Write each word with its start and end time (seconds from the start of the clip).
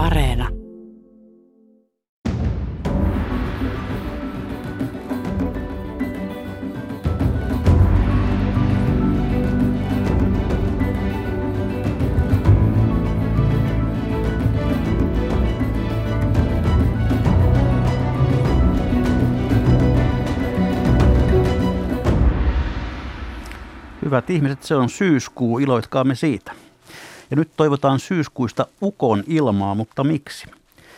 Areena. 0.00 0.48
Hyvät 24.04 24.30
ihmiset, 24.30 24.62
se 24.62 24.74
on 24.74 24.88
syyskuu, 24.90 25.58
iloitkaamme 25.58 26.14
siitä. 26.14 26.69
Ja 27.30 27.36
nyt 27.36 27.50
toivotaan 27.56 27.98
syyskuista 28.00 28.66
ukon 28.82 29.24
ilmaa, 29.26 29.74
mutta 29.74 30.04
miksi? 30.04 30.46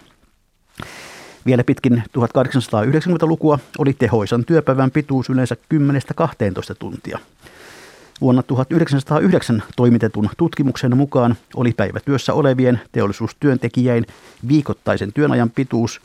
Vielä 1.45 1.63
pitkin 1.63 2.03
1890-lukua 2.17 3.59
oli 3.78 3.94
tehoisan 3.94 4.45
työpäivän 4.45 4.91
pituus 4.91 5.29
yleensä 5.29 5.56
10-12 5.73 6.75
tuntia. 6.79 7.19
Vuonna 8.22 8.44
1909 8.44 9.64
toimitetun 9.76 10.30
tutkimuksen 10.38 10.98
mukaan 10.98 11.36
oli 11.56 11.72
päivätyössä 11.72 12.34
olevien 12.34 12.81
teollisuustyöntekijäin 12.92 14.06
viikoittaisen 14.48 15.14
työnajan 15.14 15.50
pituus 15.50 16.02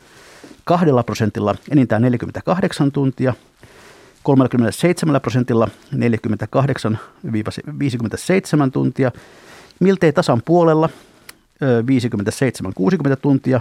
kahdella 0.64 1.02
prosentilla 1.02 1.54
enintään 1.70 2.02
48 2.02 2.92
tuntia, 2.92 3.34
37 4.22 5.20
prosentilla 5.20 5.68
48-57 5.94 5.98
tuntia, 8.72 9.12
miltei 9.80 10.12
tasan 10.12 10.42
puolella 10.44 10.88
57-60 13.12 13.16
tuntia, 13.22 13.60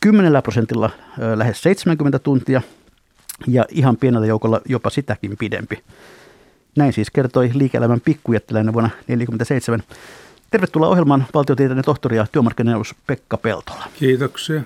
10 0.00 0.42
prosentilla 0.42 0.90
lähes 1.34 1.62
70 1.62 2.18
tuntia 2.18 2.62
ja 3.46 3.64
ihan 3.68 3.96
pienellä 3.96 4.26
joukolla 4.26 4.60
jopa 4.68 4.90
sitäkin 4.90 5.36
pidempi. 5.36 5.82
Näin 6.76 6.92
siis 6.92 7.10
kertoi 7.10 7.50
liike-elämän 7.54 8.00
pikkujättiläinen 8.00 8.72
vuonna 8.72 8.88
1947. 8.88 9.82
Tervetuloa 10.50 10.88
ohjelmaan 10.88 11.26
valtiotieteiden 11.34 11.84
tohtori 11.84 12.16
ja 12.16 12.26
työmarkkinaneuvos 12.32 12.94
Pekka 13.06 13.36
Peltola. 13.36 13.84
Kiitoksia. 13.98 14.62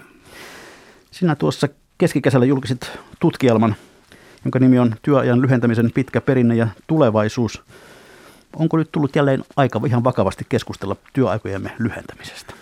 Sinä 1.10 1.36
tuossa 1.36 1.68
keskikesällä 1.98 2.46
julkisit 2.46 2.90
tutkielman, 3.20 3.76
jonka 4.44 4.58
nimi 4.58 4.78
on 4.78 4.94
Työajan 5.02 5.42
lyhentämisen 5.42 5.90
pitkä 5.94 6.20
perinne 6.20 6.54
ja 6.54 6.68
tulevaisuus. 6.86 7.62
Onko 8.56 8.76
nyt 8.76 8.92
tullut 8.92 9.16
jälleen 9.16 9.44
aika 9.56 9.80
ihan 9.86 10.04
vakavasti 10.04 10.46
keskustella 10.48 10.96
työaikojemme 11.12 11.70
lyhentämisestä? 11.78 12.54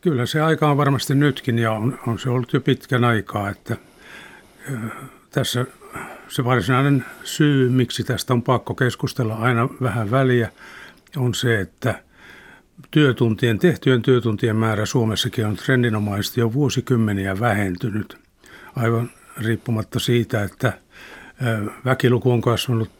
Kyllä 0.00 0.26
se 0.26 0.40
aika 0.40 0.70
on 0.70 0.76
varmasti 0.76 1.14
nytkin 1.14 1.58
ja 1.58 1.72
on, 1.72 1.98
on 2.06 2.18
se 2.18 2.30
ollut 2.30 2.52
jo 2.52 2.60
pitkän 2.60 3.04
aikaa, 3.04 3.50
että 3.50 3.76
tässä 5.30 5.66
se 6.28 6.44
varsinainen 6.44 7.04
syy, 7.24 7.68
miksi 7.68 8.04
tästä 8.04 8.32
on 8.32 8.42
pakko 8.42 8.74
keskustella 8.74 9.34
aina 9.34 9.68
vähän 9.82 10.10
väliä, 10.10 10.50
on 11.16 11.34
se, 11.34 11.60
että 11.60 12.02
työtuntien, 12.90 13.58
tehtyjen 13.58 14.02
työtuntien 14.02 14.56
määrä 14.56 14.86
Suomessakin 14.86 15.46
on 15.46 15.56
trendinomaisesti 15.56 16.40
jo 16.40 16.52
vuosikymmeniä 16.52 17.40
vähentynyt. 17.40 18.18
Aivan 18.76 19.10
riippumatta 19.36 19.98
siitä, 19.98 20.42
että 20.42 20.72
väkiluku 21.84 22.30
on 22.30 22.40
kasvanut, 22.40 22.90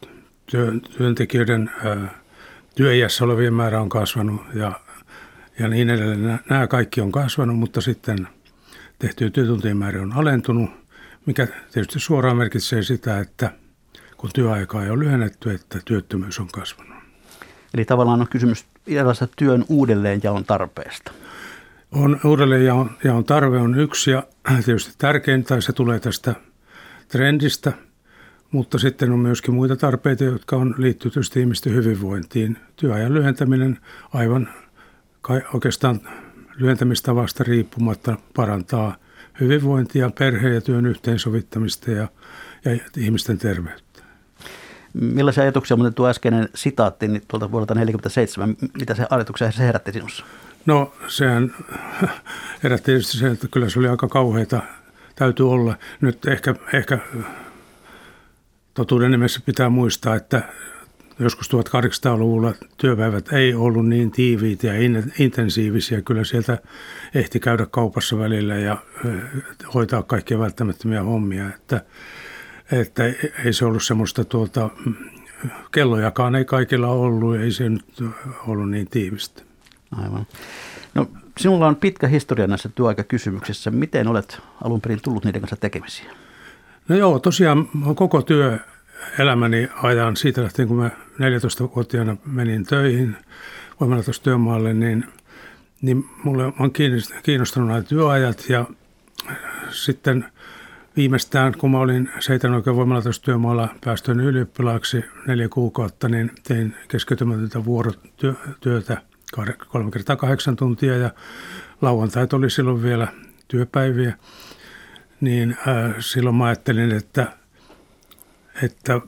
työntekijöiden 0.96 1.70
työiässä 2.74 3.24
olevien 3.24 3.54
määrä 3.54 3.80
on 3.80 3.88
kasvanut 3.88 4.41
ja, 4.54 4.72
ja 5.58 5.68
niin 5.68 5.91
edelleen. 5.91 6.41
Nämä 6.50 6.66
kaikki 6.66 7.00
on 7.00 7.12
kasvanut, 7.12 7.58
mutta 7.58 7.80
sitten 7.80 8.28
tehtyjen 8.98 9.32
työtuntien 9.32 9.76
määrä 9.76 10.02
on 10.02 10.12
alentunut, 10.12 10.70
mikä 11.26 11.46
tietysti 11.72 12.00
suoraan 12.00 12.36
merkitsee 12.36 12.82
sitä, 12.82 13.18
että 13.18 13.50
kun 14.16 14.30
työaikaa 14.34 14.84
ei 14.84 14.90
ole 14.90 15.04
lyhennetty, 15.04 15.50
että 15.50 15.78
työttömyys 15.84 16.40
on 16.40 16.48
kasvanut. 16.48 16.94
Eli 17.74 17.84
tavallaan 17.84 18.20
on 18.20 18.28
kysymys 18.28 18.64
erilaisesta 18.86 19.34
työn 19.36 19.64
uudelleenjaon 19.68 20.44
tarpeesta. 20.44 21.12
On 21.92 22.20
uudelleenjaon 22.24 23.24
tarve 23.26 23.58
on 23.58 23.80
yksi 23.80 24.10
ja 24.10 24.22
tietysti 24.64 24.94
tärkein, 24.98 25.44
tai 25.44 25.62
se 25.62 25.72
tulee 25.72 26.00
tästä 26.00 26.34
trendistä, 27.08 27.72
mutta 28.50 28.78
sitten 28.78 29.12
on 29.12 29.18
myöskin 29.18 29.54
muita 29.54 29.76
tarpeita, 29.76 30.24
jotka 30.24 30.56
on 30.56 30.74
liittyy 30.78 31.10
tietysti 31.10 31.41
ihmisten 31.41 31.74
hyvinvointiin. 31.74 32.58
Työajan 32.76 33.14
lyhentäminen 33.14 33.78
aivan 34.12 34.48
oikeastaan 35.54 36.00
lyhentämistavasta 36.56 37.44
riippumatta 37.44 38.16
parantaa 38.36 38.96
hyvinvointia, 39.41 40.11
perheen 40.19 40.55
ja 40.55 40.61
työn 40.61 40.87
yhteensovittamista 40.87 41.91
ja, 41.91 42.09
ja 42.65 42.78
ihmisten 42.97 43.39
terveyttä. 43.39 44.03
Millaisia 44.95 45.43
ajatuksia, 45.43 45.77
mutta 45.77 45.93
tuo 45.93 46.09
äskeinen 46.09 46.49
sitaatti 46.55 47.09
niin 47.09 47.22
tuolta 47.28 47.50
vuodelta 47.50 47.75
1947, 47.75 48.56
mitä 48.78 48.95
se 48.95 49.06
ajatuksia 49.11 49.53
se 49.53 49.62
herätti 49.67 49.93
sinussa? 49.93 50.25
No 50.67 50.93
sehän 51.06 51.54
herätti 52.63 52.84
tietysti 52.84 53.19
se, 53.19 53.27
että 53.27 53.48
kyllä 53.48 53.69
se 53.69 53.78
oli 53.78 53.89
aika 53.89 54.09
kauheita, 54.09 54.63
täytyy 55.16 55.51
olla. 55.51 55.77
Nyt 56.01 56.27
ehkä, 56.27 56.54
ehkä 56.72 56.98
totuuden 58.75 59.10
nimessä 59.10 59.41
pitää 59.47 59.69
muistaa, 59.69 60.15
että 60.15 60.42
joskus 61.19 61.51
1800-luvulla 61.51 62.53
työpäivät 62.77 63.33
ei 63.33 63.55
ollut 63.55 63.89
niin 63.89 64.11
tiiviitä 64.11 64.66
ja 64.66 64.72
intensiivisiä. 65.19 66.03
Kyllä 66.03 66.25
sieltä 66.25 66.59
ehti 67.15 67.41
käydä 67.41 67.66
kaupassa 67.66 68.19
välillä 68.19 68.55
ja 68.55 68.77
hoitaa 69.75 70.03
kaikkia 70.03 70.39
välttämättömiä 70.39 71.03
hommia. 71.03 71.49
Että 71.49 71.84
että 72.72 73.05
ei 73.45 73.53
se 73.53 73.65
ollut 73.65 73.83
semmoista 73.83 74.25
tuota, 74.25 74.71
kellojakaan 75.72 76.34
ei 76.34 76.45
kaikilla 76.45 76.89
ollut, 76.89 77.37
ei 77.37 77.51
se 77.53 77.69
nyt 77.69 78.03
ollut 78.47 78.71
niin 78.71 78.89
tiivistä. 78.91 79.43
Aivan. 79.97 80.27
No, 80.95 81.07
sinulla 81.39 81.66
on 81.66 81.77
pitkä 81.77 82.09
historia 82.09 82.47
näissä 82.47 82.69
työaikakysymyksissä. 82.69 83.71
Miten 83.71 84.09
olet 84.09 84.41
alun 84.65 84.81
perin 84.81 85.03
tullut 85.03 85.25
niiden 85.25 85.41
kanssa 85.41 85.57
tekemisiä? 85.57 86.11
No 86.89 86.97
joo, 86.97 87.19
tosiaan 87.19 87.69
koko 87.95 88.22
työ 88.22 88.59
elämäni 89.18 89.68
ajan 89.82 90.16
siitä 90.16 90.42
lähtien, 90.42 90.68
kun 90.68 90.76
mä 90.76 90.91
14-vuotiaana 91.18 92.16
menin 92.26 92.66
töihin 92.66 93.16
voimalaitostyömaalle, 93.80 94.74
niin, 94.74 95.04
niin 95.82 96.04
mulle 96.24 96.52
on 96.58 96.72
kiinnostunut 97.22 97.68
nämä 97.68 97.82
työajat 97.82 98.48
ja 98.48 98.64
sitten 99.70 100.24
viimeistään, 100.96 101.54
kun 101.58 101.70
mä 101.70 101.78
olin 101.78 102.10
Seitan 102.20 102.54
oikein 102.54 102.76
voimalaitostyömaalla 102.76 103.68
päästöön 103.84 104.20
ylioppilaaksi 104.20 105.04
neljä 105.26 105.48
kuukautta, 105.48 106.08
niin 106.08 106.30
tein 106.48 106.76
keskeytymätöntä 106.88 107.64
vuorotyötä 107.64 109.02
kolme 109.68 109.91
kertaa 109.91 110.16
kahdeksan 110.16 110.56
tuntia 110.56 110.96
ja 110.96 111.10
lauantait 111.82 112.32
oli 112.32 112.50
silloin 112.50 112.82
vielä 112.82 113.08
työpäiviä. 113.48 114.14
Niin 115.20 115.50
äh, 115.68 115.94
silloin 115.98 116.36
mä 116.36 116.44
ajattelin, 116.44 116.92
että, 116.92 117.36
että 118.62 119.01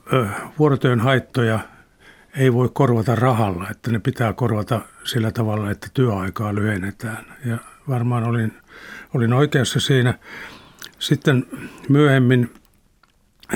vuorotyön 0.59 0.99
haittoja 0.99 1.59
ei 2.37 2.53
voi 2.53 2.69
korvata 2.73 3.15
rahalla, 3.15 3.69
että 3.69 3.91
ne 3.91 3.99
pitää 3.99 4.33
korvata 4.33 4.81
sillä 5.03 5.31
tavalla, 5.31 5.71
että 5.71 5.87
työaikaa 5.93 6.55
lyhennetään. 6.55 7.25
Ja 7.45 7.57
varmaan 7.89 8.23
olin, 8.23 8.53
olin 9.13 9.33
oikeassa 9.33 9.79
siinä. 9.79 10.13
Sitten 10.99 11.45
myöhemmin 11.89 12.53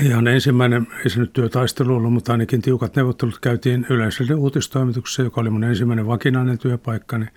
ihan 0.02 0.28
ensimmäinen, 0.28 0.88
ei 1.04 1.10
se 1.10 1.20
nyt 1.20 1.34
työtaistelu 1.34 1.96
ollut, 1.96 2.14
mutta 2.14 2.32
ainakin 2.32 2.62
tiukat 2.62 2.96
neuvottelut 2.96 3.40
käytiin 3.40 3.86
yleisöllinen 3.90 4.38
uutistoimituksessa, 4.38 5.22
joka 5.22 5.42
oli 5.42 5.50
mun 5.50 5.64
ensimmäinen 5.64 6.08
vakinainen 6.08 6.58
työpaikka, 6.58 7.18
niin 7.18 7.32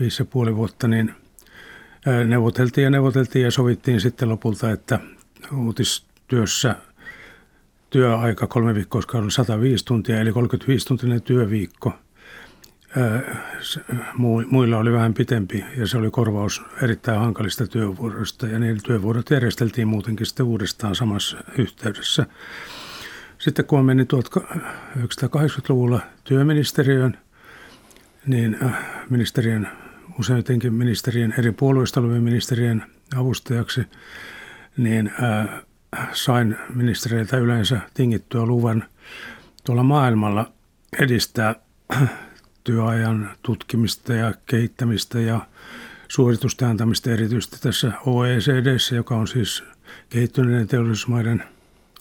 viisi 0.00 0.22
ja 0.22 0.26
puoli 0.26 0.56
vuotta, 0.56 0.88
niin 0.88 1.14
neuvoteltiin 2.26 2.84
ja 2.84 2.90
neuvoteltiin 2.90 3.44
ja 3.44 3.50
sovittiin 3.50 4.00
sitten 4.00 4.28
lopulta, 4.28 4.70
että 4.70 5.00
uutistyössä 5.56 6.76
työaika 7.90 8.46
kolme 8.46 8.74
viikkoa, 8.74 9.02
oli 9.14 9.30
105 9.30 9.84
tuntia, 9.84 10.20
eli 10.20 10.30
35-tuntinen 10.30 11.22
työviikko– 11.22 11.92
muilla 14.48 14.78
oli 14.78 14.92
vähän 14.92 15.14
pitempi 15.14 15.64
ja 15.76 15.86
se 15.86 15.98
oli 15.98 16.10
korvaus 16.10 16.62
erittäin 16.82 17.20
hankalista 17.20 17.66
työvuoroista 17.66 18.46
ja 18.46 18.58
ne 18.58 18.76
työvuorot 18.84 19.30
järjesteltiin 19.30 19.88
muutenkin 19.88 20.26
sitten 20.26 20.46
uudestaan 20.46 20.94
samassa 20.94 21.36
yhteydessä. 21.58 22.26
Sitten 23.38 23.64
kun 23.64 23.84
meni 23.84 24.02
1980-luvulla 24.02 26.00
työministeriöön, 26.24 27.18
niin 28.26 28.58
ministeriön, 29.10 29.68
useintenkin 30.18 30.74
ministerien, 30.74 31.34
eri 31.38 31.52
puolueista 31.52 32.00
olevien 32.00 32.22
ministerien 32.22 32.84
avustajaksi, 33.16 33.80
niin 34.76 35.12
sain 36.12 36.56
ministereiltä 36.74 37.36
yleensä 37.36 37.80
tingittyä 37.94 38.46
luvan 38.46 38.84
tuolla 39.64 39.82
maailmalla 39.82 40.52
edistää 41.00 41.54
työajan 42.64 43.30
tutkimista 43.42 44.12
ja 44.12 44.34
kehittämistä 44.46 45.20
ja 45.20 45.40
suoritusten 46.08 46.68
antamista 46.68 47.10
erityisesti 47.10 47.56
tässä 47.60 47.92
OECDssä, 48.06 48.94
joka 48.94 49.16
on 49.16 49.28
siis 49.28 49.64
kehittyneiden 50.08 50.68
teollisuusmaiden 50.68 51.44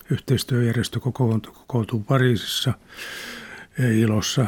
yhteistyöjärjestö 0.09 0.99
kokoutuu 0.99 1.99
Pariisissa 2.07 2.73
Ilossa. 3.95 4.45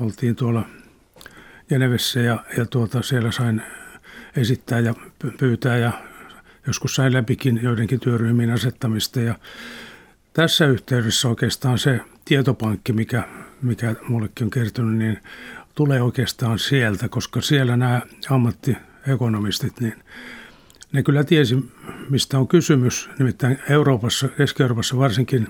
Oltiin 0.00 0.36
tuolla 0.36 0.62
Genevessä 1.68 2.20
ja, 2.20 2.44
ja 2.56 2.66
tuota, 2.66 3.02
siellä 3.02 3.32
sain 3.32 3.62
esittää 4.36 4.80
ja 4.80 4.94
pyytää 5.38 5.76
ja 5.76 5.92
joskus 6.66 6.94
sain 6.94 7.12
läpikin 7.12 7.60
joidenkin 7.62 8.00
työryhmien 8.00 8.50
asettamista 8.50 9.20
ja 9.20 9.34
tässä 10.32 10.66
yhteydessä 10.66 11.28
oikeastaan 11.28 11.78
se 11.78 12.00
tietopankki, 12.24 12.92
mikä, 12.92 13.28
mikä 13.62 13.94
mullekin 14.08 14.44
on 14.44 14.50
kertynyt, 14.50 14.98
niin 14.98 15.18
tulee 15.74 16.02
oikeastaan 16.02 16.58
sieltä, 16.58 17.08
koska 17.08 17.40
siellä 17.40 17.76
nämä 17.76 18.00
ammattiekonomistit, 18.30 19.80
niin 19.80 19.94
ne 20.92 21.02
kyllä 21.02 21.24
tiesi, 21.24 21.70
mistä 22.10 22.38
on 22.38 22.48
kysymys. 22.48 23.10
Nimittäin 23.18 23.58
Euroopassa, 23.68 24.28
Keski-Euroopassa 24.28 24.98
varsinkin 24.98 25.48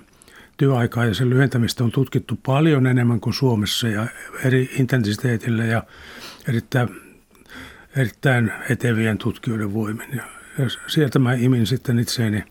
työaikaa 0.56 1.05
ja 1.05 1.15
sen 1.15 1.31
lyhentämistä 1.31 1.85
on 1.85 1.93
tutkittu 1.93 2.38
paljon 2.47 2.87
enemmän 2.87 3.20
kuin 3.20 3.35
Suomessa 3.35 3.88
ja 3.88 4.06
eri 4.44 4.70
intensiteetillä 4.79 5.65
ja 5.65 5.82
erittäin, 6.49 6.88
erittäin 7.97 8.53
etevien 8.69 9.19
tutkijoiden 9.19 9.75
voimin. 9.75 10.08
Ja, 10.17 10.42
ja 10.59 10.67
sieltä 10.87 11.19
mä 11.19 11.35
imin 11.35 11.67
sitten 11.67 11.99
itseeni 11.99 12.45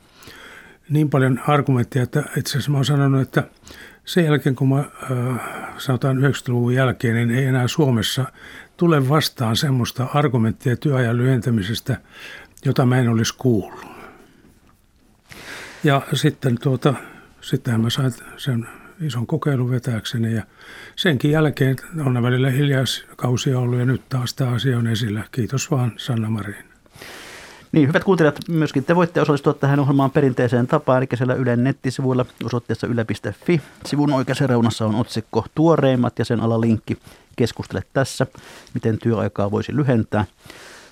niin 0.89 1.09
paljon 1.09 1.41
argumentteja, 1.47 2.03
että 2.03 2.23
itse 2.37 2.51
asiassa 2.51 2.71
mä 2.71 2.77
oon 2.77 2.85
sanonut, 2.85 3.21
että– 3.21 3.43
sen 4.05 4.25
jälkeen, 4.25 4.55
kun 4.55 4.69
mä, 4.69 4.79
äh, 4.79 5.39
sanotaan 5.77 6.17
90-luvun 6.17 6.73
jälkeen, 6.73 7.15
niin 7.15 7.31
ei 7.31 7.45
enää 7.45 7.67
Suomessa 7.67 8.25
tule 8.77 9.09
vastaan 9.09 9.55
semmoista 9.55 10.07
argumenttia 10.13 10.75
työajan 10.75 11.17
lyhentämisestä, 11.17 11.97
jota 12.65 12.85
mä 12.85 12.97
en 12.97 13.09
olisi 13.09 13.33
kuullut. 13.37 13.85
Ja 15.83 16.01
sitten 16.13 16.57
tuota, 16.61 16.93
sittenhän 17.41 17.81
mä 17.81 17.89
sain 17.89 18.11
sen 18.37 18.67
ison 19.01 19.27
kokeilun 19.27 19.71
vetääkseni 19.71 20.33
ja 20.33 20.43
senkin 20.95 21.31
jälkeen 21.31 21.75
on 22.05 22.23
välillä 22.23 22.49
hiljaiskausia 22.49 23.59
ollut 23.59 23.79
ja 23.79 23.85
nyt 23.85 24.09
taas 24.09 24.33
tämä 24.33 24.51
asia 24.51 24.77
on 24.77 24.87
esillä. 24.87 25.23
Kiitos 25.31 25.71
vaan 25.71 25.93
Sanna 25.97 26.29
Marin. 26.29 26.70
Niin, 27.71 27.87
hyvät 27.87 28.03
kuuntelijat, 28.03 28.39
myöskin 28.47 28.83
te 28.83 28.95
voitte 28.95 29.21
osallistua 29.21 29.53
tähän 29.53 29.79
ohjelmaan 29.79 30.11
perinteiseen 30.11 30.67
tapaan, 30.67 30.97
eli 30.97 31.07
siellä 31.15 31.33
Ylen 31.33 31.63
nettisivuilla 31.63 32.25
osoitteessa 32.43 32.87
yle.fi. 32.87 33.61
Sivun 33.85 34.13
oikeassa 34.13 34.47
reunassa 34.47 34.85
on 34.85 34.95
otsikko 34.95 35.45
Tuoreimmat 35.55 36.19
ja 36.19 36.25
sen 36.25 36.39
alalinkki 36.39 36.97
Keskustele 37.35 37.83
tässä, 37.93 38.27
miten 38.73 38.97
työaikaa 38.97 39.51
voisi 39.51 39.75
lyhentää. 39.75 40.25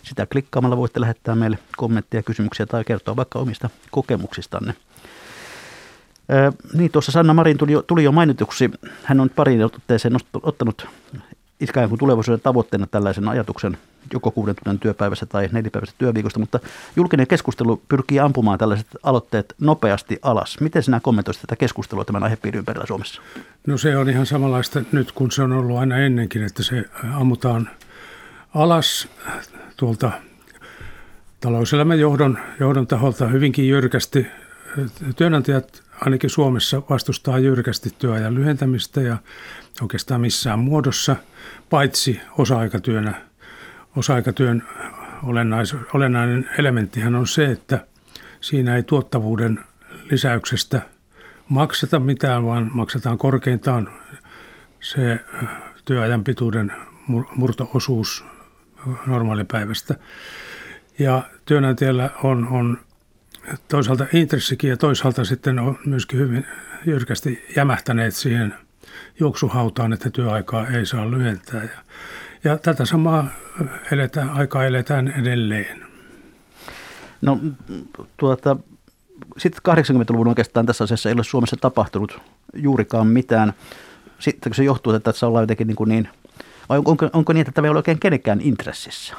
Sitä 0.04 0.26
klikkaamalla 0.26 0.78
voitte 0.78 1.02
lähettää 1.02 1.36
meille 1.36 1.60
kommentteja, 1.78 2.24
kysymyksiä 2.24 2.66
tai 2.66 2.84
kertoa 2.84 3.16
vaikka 3.16 3.40
omista 3.40 3.70
kokemuksistanne. 3.92 4.76
Öö, 6.32 6.52
niin, 6.74 6.92
tuossa 6.92 7.12
Sanna 7.12 7.34
Marin 7.34 7.58
tuli 7.58 7.72
jo, 7.72 7.82
tuli 7.82 8.04
jo 8.04 8.12
mainituksi. 8.12 8.72
Hän 9.04 9.20
on 9.20 9.30
pariin 9.30 9.66
otteeseen 9.66 10.18
ottanut 10.44 10.88
ikään 11.60 11.90
kuin 11.90 12.00
tulevaisuuden 12.00 12.42
tavoitteena 12.42 12.88
tällaisen 12.88 13.28
ajatuksen 13.28 13.78
joko 14.14 14.32
kuuden 14.32 14.56
tunnin 14.64 14.80
työpäivässä 14.80 15.26
tai 15.26 15.50
nelipäivässä 15.52 15.96
työviikosta, 15.98 16.40
mutta 16.40 16.60
julkinen 16.96 17.28
keskustelu 17.28 17.82
pyrkii 17.90 18.20
ampumaan 18.20 18.60
tällaiset 18.60 18.88
aloitteet 19.04 19.56
nopeasti 19.62 20.20
alas. 20.22 20.60
Miten 20.60 20.84
sinä 20.84 21.00
kommentoisit 21.00 21.42
tätä 21.42 21.56
keskustelua 21.56 22.06
tämän 22.06 22.24
aihepiirin 22.24 22.60
ympärillä 22.60 22.86
Suomessa? 22.86 23.22
No 23.68 23.78
se 23.78 23.98
on 23.98 24.10
ihan 24.10 24.26
samanlaista 24.26 24.82
nyt, 24.92 25.12
kun 25.12 25.32
se 25.32 25.44
on 25.44 25.54
ollut 25.54 25.78
aina 25.78 25.98
ennenkin, 25.98 26.44
että 26.44 26.64
se 26.64 26.86
ammutaan 27.14 27.70
alas 28.56 29.08
tuolta 29.78 30.12
talouselämän 31.40 32.00
johdon, 32.00 32.38
johdon 32.60 32.88
taholta 32.88 33.28
hyvinkin 33.28 33.68
jyrkästi. 33.68 34.28
Työnantajat 35.16 35.84
ainakin 36.02 36.30
Suomessa 36.30 36.82
vastustaa 36.90 37.40
jyrkästi 37.40 37.96
työajan 38.00 38.36
lyhentämistä 38.36 39.02
ja 39.02 39.18
oikeastaan 39.82 40.22
missään 40.22 40.60
muodossa, 40.60 41.16
paitsi 41.70 42.22
osa-aikatyönä. 42.38 43.29
Osa-aikatyön 43.96 44.64
olennais, 45.24 45.76
olennainen 45.94 46.50
elementtihän 46.58 47.16
on 47.16 47.28
se, 47.28 47.46
että 47.46 47.86
siinä 48.42 48.76
ei 48.76 48.84
tuottavuuden 48.84 49.60
lisäyksestä 50.12 50.82
makseta 51.50 52.00
mitään, 52.00 52.46
vaan 52.46 52.72
maksetaan 52.74 53.18
korkeintaan 53.18 53.90
se 54.80 55.20
työajan 55.86 56.24
pituuden 56.24 56.72
murtoosuus 57.36 58.26
normaalipäivästä. 59.08 59.96
Ja 61.00 61.24
työnantajalla 61.46 62.10
on, 62.24 62.48
on 62.48 62.78
toisaalta 63.68 64.06
intressikin 64.14 64.70
ja 64.70 64.78
toisaalta 64.78 65.26
sitten 65.26 65.60
on 65.60 65.80
myöskin 65.86 66.20
hyvin 66.20 66.46
jyrkästi 66.86 67.46
jämähtäneet 67.56 68.16
siihen 68.16 68.56
juoksuhautaan, 69.20 69.94
että 69.94 70.10
työaikaa 70.10 70.68
ei 70.68 70.86
saa 70.86 71.12
lyhentää. 71.12 71.64
Ja, 71.64 71.80
ja 72.44 72.58
tätä 72.58 72.86
samaa 72.86 73.28
eletään, 73.92 74.30
aikaa 74.30 74.66
eletään 74.66 75.08
edelleen. 75.08 75.86
No 77.22 77.40
tuota, 78.18 78.58
sitten 79.38 79.76
80-luvun 79.76 80.28
oikeastaan 80.28 80.66
tässä 80.66 80.84
asiassa 80.84 81.10
ei 81.10 81.14
ole 81.14 81.24
Suomessa 81.24 81.58
tapahtunut 81.62 82.22
juurikaan 82.54 83.08
mitään. 83.08 83.54
Sitten 84.20 84.54
se 84.54 84.64
johtuu, 84.64 84.94
että 84.94 85.12
tässä 85.12 85.28
ollaan 85.28 85.44
jotenkin 85.44 85.68
niin, 85.68 85.76
kuin 85.76 85.90
niin 85.90 86.10
vai 86.70 86.78
onko, 86.78 87.10
onko 87.14 87.34
niin, 87.34 87.42
että 87.42 87.52
tämä 87.52 87.66
ei 87.66 87.70
ole 87.70 87.80
oikein 87.80 88.00
kenenkään 88.00 88.42
intressissä? 88.42 89.16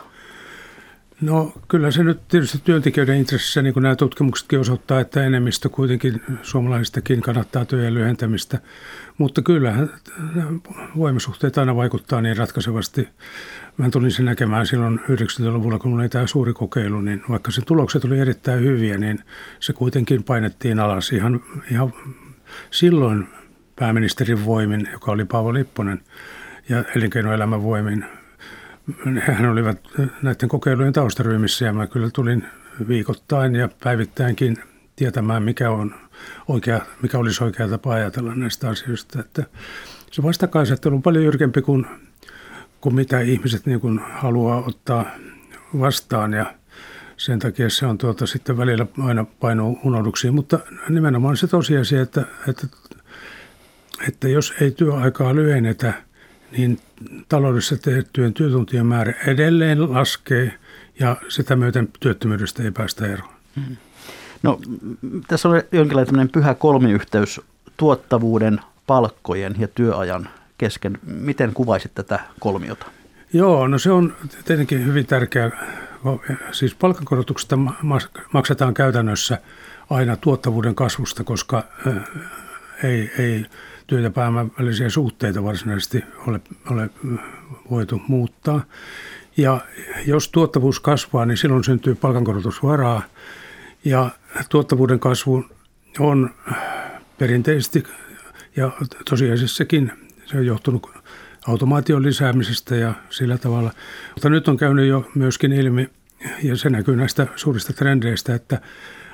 No 1.21 1.53
kyllä 1.69 1.91
se 1.91 2.05
nyt 2.05 2.29
tietysti 2.29 2.59
työntekijöiden 2.65 3.17
intressissä, 3.17 3.63
niin 3.63 3.73
kuin 3.73 3.83
nämä 3.83 3.97
tutkimuksetkin 3.97 4.61
osoittaa, 4.61 5.01
että 5.01 5.25
enemmistö 5.25 5.69
kuitenkin 5.69 6.23
suomalaisistakin 6.43 7.21
kannattaa 7.21 7.65
työn 7.65 7.95
lyhentämistä. 7.95 8.59
Mutta 9.19 9.43
kyllähän 9.43 9.91
voimasuhteet 10.97 11.59
aina 11.59 11.77
vaikuttaa 11.77 12.21
niin 12.21 12.37
ratkaisevasti. 12.37 13.09
Mä 13.77 13.91
tulin 13.91 14.11
sen 14.11 14.25
näkemään 14.25 14.67
silloin 14.67 15.01
90-luvulla, 15.01 15.79
kun 15.79 16.01
oli 16.01 16.09
tämä 16.09 16.27
suuri 16.27 16.53
kokeilu, 16.53 17.01
niin 17.01 17.23
vaikka 17.29 17.51
se 17.51 17.63
tulokset 17.67 18.05
oli 18.05 18.19
erittäin 18.19 18.61
hyviä, 18.61 18.99
niin 18.99 19.19
se 19.61 19.73
kuitenkin 19.73 20.23
painettiin 20.23 20.81
alas 20.81 21.13
ihan, 21.13 21.41
ihan 21.71 21.93
silloin 22.71 23.29
pääministerin 23.77 24.45
voimin, 24.45 24.89
joka 24.93 25.13
oli 25.13 25.25
Paavo 25.25 25.55
Lipponen, 25.55 26.01
ja 26.69 26.85
elinkeinoelämän 26.95 27.63
voimin– 27.63 28.05
Hän 29.21 29.51
olivat 29.51 29.79
näiden 30.23 30.49
kokeilujen 30.49 30.93
taustaryhmissä 30.93 31.65
ja 31.65 31.73
mä 31.73 31.87
kyllä 31.87 32.11
tulin 32.13 32.47
viikoittain 32.89 33.55
ja 33.55 33.69
päivittäinkin 33.85 34.57
tietämään, 34.97 35.43
mikä, 35.43 35.71
on 35.71 35.95
oikea, 36.49 36.81
mikä 37.03 37.19
olisi 37.19 37.45
oikea 37.45 37.69
tapa 37.69 37.95
ajatella 37.95 38.35
näistä 38.35 38.69
asioista. 38.69 39.21
Että 39.21 39.45
se 40.11 40.23
vastakkainasettelu 40.23 40.95
on 40.95 41.03
paljon 41.03 41.25
jyrkempi 41.25 41.63
kuin, 41.63 41.87
kuin 42.81 42.95
mitä 42.95 43.21
ihmiset 43.21 43.67
niin 43.67 43.81
kuin 43.81 43.99
haluaa 43.99 44.65
ottaa 44.67 45.05
vastaan 45.81 46.33
ja 46.33 46.55
sen 47.17 47.39
takia 47.39 47.71
se 47.71 47.87
on 47.87 47.99
tuota 47.99 48.27
sitten 48.27 48.57
välillä 48.57 48.87
aina 49.03 49.25
paino 49.25 49.77
unohduksiin, 49.85 50.35
mutta 50.35 50.59
nimenomaan 50.89 51.37
se 51.37 51.47
tosiasia, 51.47 52.03
että, 52.03 52.25
että, 52.49 52.67
että 54.09 54.29
jos 54.29 54.55
ei 54.61 54.71
työaikaa 54.71 55.35
lyhennetä, 55.35 55.93
niin 56.57 56.79
taloudessa 57.29 57.77
tehtyjen 57.77 58.33
työtuntien 58.33 58.87
määrä 58.87 59.15
edelleen 59.27 59.93
laskee 59.93 60.55
ja 61.01 61.17
sitä 61.29 61.57
myöten 61.57 61.89
työttömyydestä 62.01 62.63
ei 62.63 62.71
päästä 62.71 63.07
eroon. 63.07 63.33
Mm-hmm. 63.57 63.77
No, 64.43 64.61
tässä 65.29 65.49
on 65.49 65.63
jonkinlainen 65.73 66.29
pyhä 66.29 66.55
kolmiyhteys 66.55 67.41
tuottavuuden, 67.77 68.61
palkkojen 68.87 69.55
ja 69.59 69.69
työajan 69.69 70.29
kesken. 70.59 70.99
Miten 71.07 71.55
kuvaisit 71.55 71.95
tätä 71.95 72.21
kolmiota? 72.41 72.87
Joo, 73.33 73.69
no 73.69 73.79
se 73.79 73.91
on 73.93 74.17
tietenkin 74.45 74.87
hyvin 74.87 75.07
tärkeä. 75.07 75.51
Siis 76.53 76.75
palkankorotuksesta 76.75 77.59
maksetaan 78.33 78.75
käytännössä 78.75 79.39
aina 79.91 80.17
tuottavuuden 80.17 80.75
kasvusta, 80.75 81.25
koska 81.25 81.65
ei, 82.83 83.13
ei 83.19 83.47
työ- 83.91 84.01
ja 84.01 84.11
pääoman 84.11 84.53
välisiä 84.59 84.91
suhteita 84.91 85.45
varsinaisesti 85.45 86.05
ole, 86.27 86.41
ole 86.71 86.91
voitu 87.71 88.03
muuttaa. 88.09 88.65
Ja 89.37 89.61
jos 90.07 90.29
tuottavuus 90.29 90.81
kasvaa, 90.81 91.27
niin 91.27 91.37
silloin 91.37 91.65
syntyy 91.65 91.95
palkankorotusvaraa. 91.95 93.03
Ja 93.85 94.11
tuottavuuden 94.49 95.01
kasvu 95.01 95.45
on 95.99 96.31
perinteisesti 97.19 97.85
ja 98.57 98.71
tosiasiassakin 99.11 99.93
se 100.27 100.39
on 100.39 100.47
johtunut 100.47 100.91
automaation 101.47 102.03
lisäämisestä 102.03 102.77
ja 102.77 102.95
sillä 103.11 103.39
tavalla. 103.39 103.73
Mutta 104.15 104.29
nyt 104.29 104.49
on 104.49 104.57
käynyt 104.57 104.89
jo 104.89 105.11
myöskin 105.15 105.53
ilmi, 105.53 105.91
ja 106.43 106.57
se 106.57 106.71
näkyy 106.71 106.97
näistä 106.97 107.27
suurista 107.37 107.73
trendeistä, 107.73 108.35
että 108.35 108.61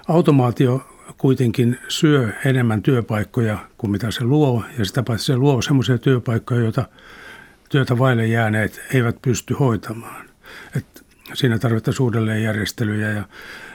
automaatio 0.08 0.95
kuitenkin 1.18 1.78
syö 1.88 2.32
enemmän 2.44 2.82
työpaikkoja 2.82 3.58
kuin 3.78 3.90
mitä 3.90 4.10
se 4.10 4.24
luo, 4.24 4.64
ja 4.78 4.84
sitä 4.84 5.02
paitsi 5.02 5.26
se 5.26 5.36
luo 5.36 5.62
semmoisia 5.62 5.98
työpaikkoja, 5.98 6.60
joita 6.60 6.84
työtä 7.68 7.98
vaille 7.98 8.26
jääneet 8.26 8.80
eivät 8.94 9.22
pysty 9.22 9.54
hoitamaan. 9.54 10.26
Et 10.76 11.04
siinä 11.34 11.58
tarvitaan 11.58 11.96
uudelleenjärjestelyjä 12.00 13.10
ja 13.10 13.24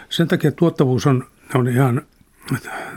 sen 0.10 0.28
takia 0.28 0.52
tuottavuus 0.52 1.08
on, 1.08 1.28
on 1.56 1.68
ihan 1.68 2.02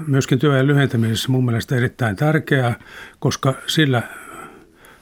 myöskin 0.06 0.38
työajan 0.38 0.66
lyhentämisessä 0.66 1.28
mun 1.28 1.44
mielestä 1.44 1.76
erittäin 1.76 2.16
tärkeää, 2.16 2.74
koska 3.18 3.54
sillä 3.66 4.02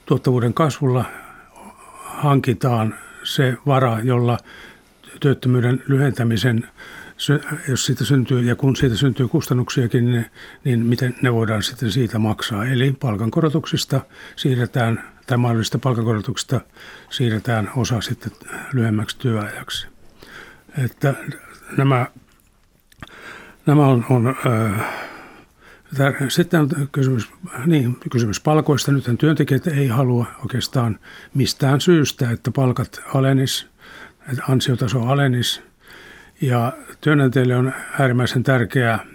tuottavuuden 0.06 0.54
kasvulla 0.54 1.04
hankitaan 2.04 2.94
se 3.24 3.56
vara, 3.66 4.00
jolla 4.02 4.38
työttömyyden 5.20 5.82
lyhentämisen, 5.88 6.68
jos 7.68 7.86
siitä 7.86 8.04
syntyy 8.04 8.40
ja 8.40 8.56
kun 8.56 8.76
siitä 8.76 8.96
syntyy 8.96 9.28
kustannuksiakin, 9.28 10.04
niin, 10.04 10.26
niin 10.64 10.86
miten 10.86 11.14
ne 11.22 11.32
voidaan 11.32 11.62
sitten 11.62 11.92
siitä 11.92 12.18
maksaa. 12.18 12.66
Eli 12.66 12.96
palkankorotuksista 13.00 14.00
siirretään, 14.36 15.12
tai 15.26 15.38
mahdollisista 15.38 15.78
palkankorotuksista 15.78 16.60
siirretään 17.10 17.70
osa 17.76 18.00
sitten 18.00 18.32
lyhyemmäksi 18.72 19.18
työajaksi. 19.18 19.86
Että 20.84 21.14
nämä, 21.76 22.06
nämä 23.66 23.86
on, 23.86 24.06
on 24.10 24.28
äh, 24.28 24.86
sitten 26.28 26.60
on 26.60 26.68
kysymys, 26.92 27.30
niin, 27.66 27.96
kysymys 28.10 28.40
palkoista. 28.40 28.92
Nyt 28.92 29.04
työntekijät 29.18 29.66
ei 29.66 29.88
halua 29.88 30.26
oikeastaan 30.42 30.98
mistään 31.34 31.80
syystä, 31.80 32.30
että 32.30 32.50
palkat 32.50 33.00
alenis, 33.14 33.66
että 34.32 34.42
ansiotaso 34.48 35.00
alenis. 35.00 35.71
Ja 36.42 36.72
työnantajille 37.00 37.56
on 37.56 37.72
äärimmäisen 38.00 38.42
tärkeää, 38.42 39.06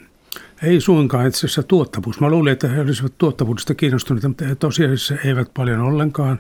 ei 0.64 0.82
suinkaan 0.82 1.28
itse 1.28 1.40
asiassa 1.40 1.64
tuottavuus. 1.64 2.20
Mä 2.20 2.30
luulin, 2.30 2.54
että 2.54 2.68
he 2.68 2.82
olisivat 2.82 3.18
tuottavuudesta 3.18 3.76
kiinnostuneita, 3.76 4.28
mutta 4.28 4.56
tosiasiassa 4.56 5.16
eivät 5.26 5.52
paljon 5.54 5.80
ollenkaan. 5.80 6.40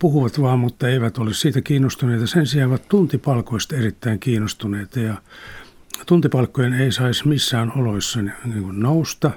Puhuvat 0.00 0.40
vaan, 0.40 0.58
mutta 0.58 0.88
eivät 0.88 1.18
ole 1.18 1.34
siitä 1.34 1.60
kiinnostuneita. 1.60 2.26
Sen 2.26 2.46
sijaan 2.46 2.70
ovat 2.70 2.88
tuntipalkoista 2.88 3.76
erittäin 3.76 4.18
kiinnostuneita. 4.18 5.00
Ja 5.00 5.14
tuntipalkkojen 6.06 6.72
ei 6.72 6.92
saisi 6.92 7.28
missään 7.28 7.72
oloissa 7.76 8.20
niin 8.22 8.62
kuin 8.62 8.80
nousta. 8.80 9.30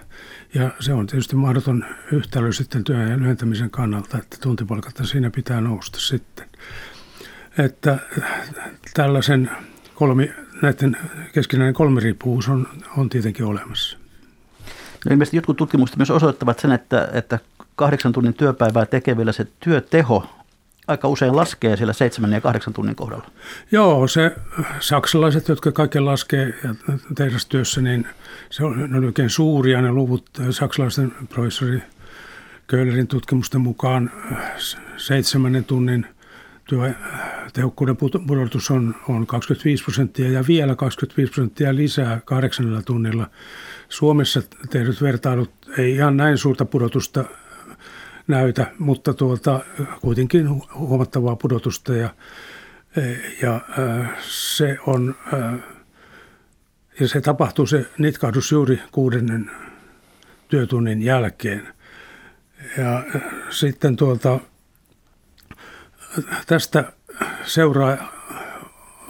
Ja 0.54 0.72
se 0.80 0.94
on 0.94 1.08
tietysti 1.08 1.36
mahdoton 1.36 1.86
yhtälö 2.12 2.52
sitten 2.52 2.84
työn 2.84 3.20
lyhentämisen 3.20 3.70
kannalta, 3.70 4.18
että 4.18 4.38
tuntipalkat 4.42 5.02
siinä 5.04 5.30
pitää 5.30 5.62
nousta 5.62 6.00
sitten. 6.00 6.46
Että 7.58 8.00
tällaisen 8.94 9.52
kolmi, 10.00 10.32
näiden 10.62 10.98
keskinäinen 11.34 11.74
kolmiriippuvuus 11.74 12.50
on, 12.50 12.68
on 12.98 13.10
tietenkin 13.10 13.46
olemassa. 13.46 13.98
No 15.06 15.12
ilmeisesti 15.12 15.38
jotkut 15.38 15.58
tutkimukset 15.58 15.98
myös 15.98 16.12
osoittavat 16.12 16.60
sen, 16.60 16.72
että, 16.72 17.10
että 17.14 17.40
kahdeksan 17.76 18.12
tunnin 18.12 18.34
työpäivää 18.34 18.86
tekevillä 18.86 19.32
se 19.32 19.48
työteho 19.60 20.30
aika 20.88 21.08
usein 21.08 21.36
laskee 21.36 21.78
siellä 21.78 21.94
seitsemän 21.94 22.34
ja 22.34 22.42
kahdeksan 22.42 22.74
tunnin 22.74 22.96
kohdalla. 22.96 23.26
Joo, 23.72 24.08
se 24.08 24.36
saksalaiset, 24.80 25.48
jotka 25.48 25.72
kaiken 25.72 26.06
laskee 26.06 26.54
tehdastyössä, 27.16 27.82
niin 27.82 28.08
se 28.50 28.64
on, 28.64 28.92
ne 28.92 28.98
on 28.98 29.06
oikein 29.06 29.30
suuria 29.30 29.82
ne 29.82 29.92
luvut. 29.92 30.30
Saksalaisten 30.50 31.12
professori 31.30 31.84
Köylerin 32.68 33.08
tutkimusten 33.08 33.62
mukaan 33.62 34.12
seitsemännen 34.98 35.64
tunnin 35.64 36.08
työtehokkuuden 37.60 37.98
pudotus 38.28 38.72
on, 38.72 38.96
on 39.10 39.28
25 39.28 39.84
prosenttia 39.84 40.32
ja 40.32 40.44
vielä 40.48 40.76
25 40.76 41.32
prosenttia 41.32 41.76
lisää 41.76 42.22
kahdeksannella 42.26 42.82
tunnilla. 42.82 43.30
Suomessa 43.90 44.42
tehdyt 44.70 45.02
vertailut 45.02 45.52
ei 45.78 45.92
ihan 45.92 46.18
näin 46.18 46.38
suurta 46.38 46.66
pudotusta 46.66 47.26
näytä, 48.28 48.72
mutta 48.78 49.14
tuota, 49.14 49.60
kuitenkin 50.02 50.50
huomattavaa 50.76 51.36
pudotusta 51.36 51.96
ja, 51.96 52.10
ja 53.42 53.62
se 54.28 54.78
on 54.88 55.16
ja 57.00 57.08
se 57.08 57.22
tapahtuu 57.22 57.66
se 57.66 57.86
nitkahdus 57.98 58.52
juuri 58.52 58.82
kuudennen 58.92 59.52
työtunnin 60.48 61.02
jälkeen. 61.02 61.74
Ja 62.78 63.04
sitten 63.50 63.96
tuolta 63.96 64.40
tästä 66.48 66.94
seuraa 67.50 67.98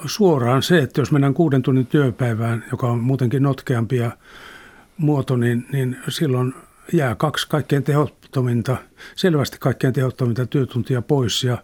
suoraan 0.05 0.63
se, 0.63 0.77
että 0.77 1.01
jos 1.01 1.11
mennään 1.11 1.33
kuuden 1.33 1.61
tunnin 1.61 1.87
työpäivään, 1.87 2.63
joka 2.71 2.87
on 2.87 2.99
muutenkin 2.99 3.43
notkeampia 3.43 4.11
muoto, 4.97 5.37
niin, 5.37 5.67
niin 5.71 5.97
silloin 6.09 6.53
jää 6.93 7.15
kaksi 7.15 7.49
kaikkein 7.49 7.83
tehottominta, 7.83 8.77
selvästi 9.15 9.57
kaikkein 9.59 9.93
tehottominta 9.93 10.45
työtuntia 10.45 11.01
pois 11.01 11.43
ja, 11.43 11.57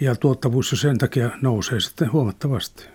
ja 0.00 0.14
tuottavuus 0.16 0.72
jo 0.72 0.76
sen 0.78 0.98
takia 0.98 1.30
nousee 1.42 1.80
sitten 1.80 2.12
huomattavasti. 2.12 2.86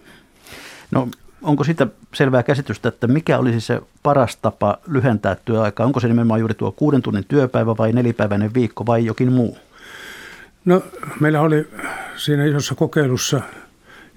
No 0.92 1.08
onko 1.42 1.64
sitä 1.64 1.88
selvää 2.14 2.44
käsitystä, 2.44 2.90
että 2.90 3.08
mikä 3.08 3.38
olisi 3.40 3.62
se 3.62 3.82
paras 4.04 4.38
tapa 4.38 4.78
lyhentää 4.88 5.36
työaikaa? 5.46 5.86
Onko 5.86 6.00
se 6.00 6.08
nimenomaan 6.08 6.40
juuri 6.40 6.54
tuo 6.54 6.72
kuuden 6.72 7.02
tunnin 7.02 7.26
työpäivä 7.28 7.78
vai 7.78 7.94
nelipäiväinen 7.94 8.54
viikko 8.54 8.86
vai 8.86 9.06
jokin 9.06 9.32
muu? 9.32 9.58
No 10.66 10.84
meillä 11.20 11.42
oli 11.42 11.68
siinä 12.16 12.46
isossa 12.46 12.76
kokeilussa, 12.76 13.42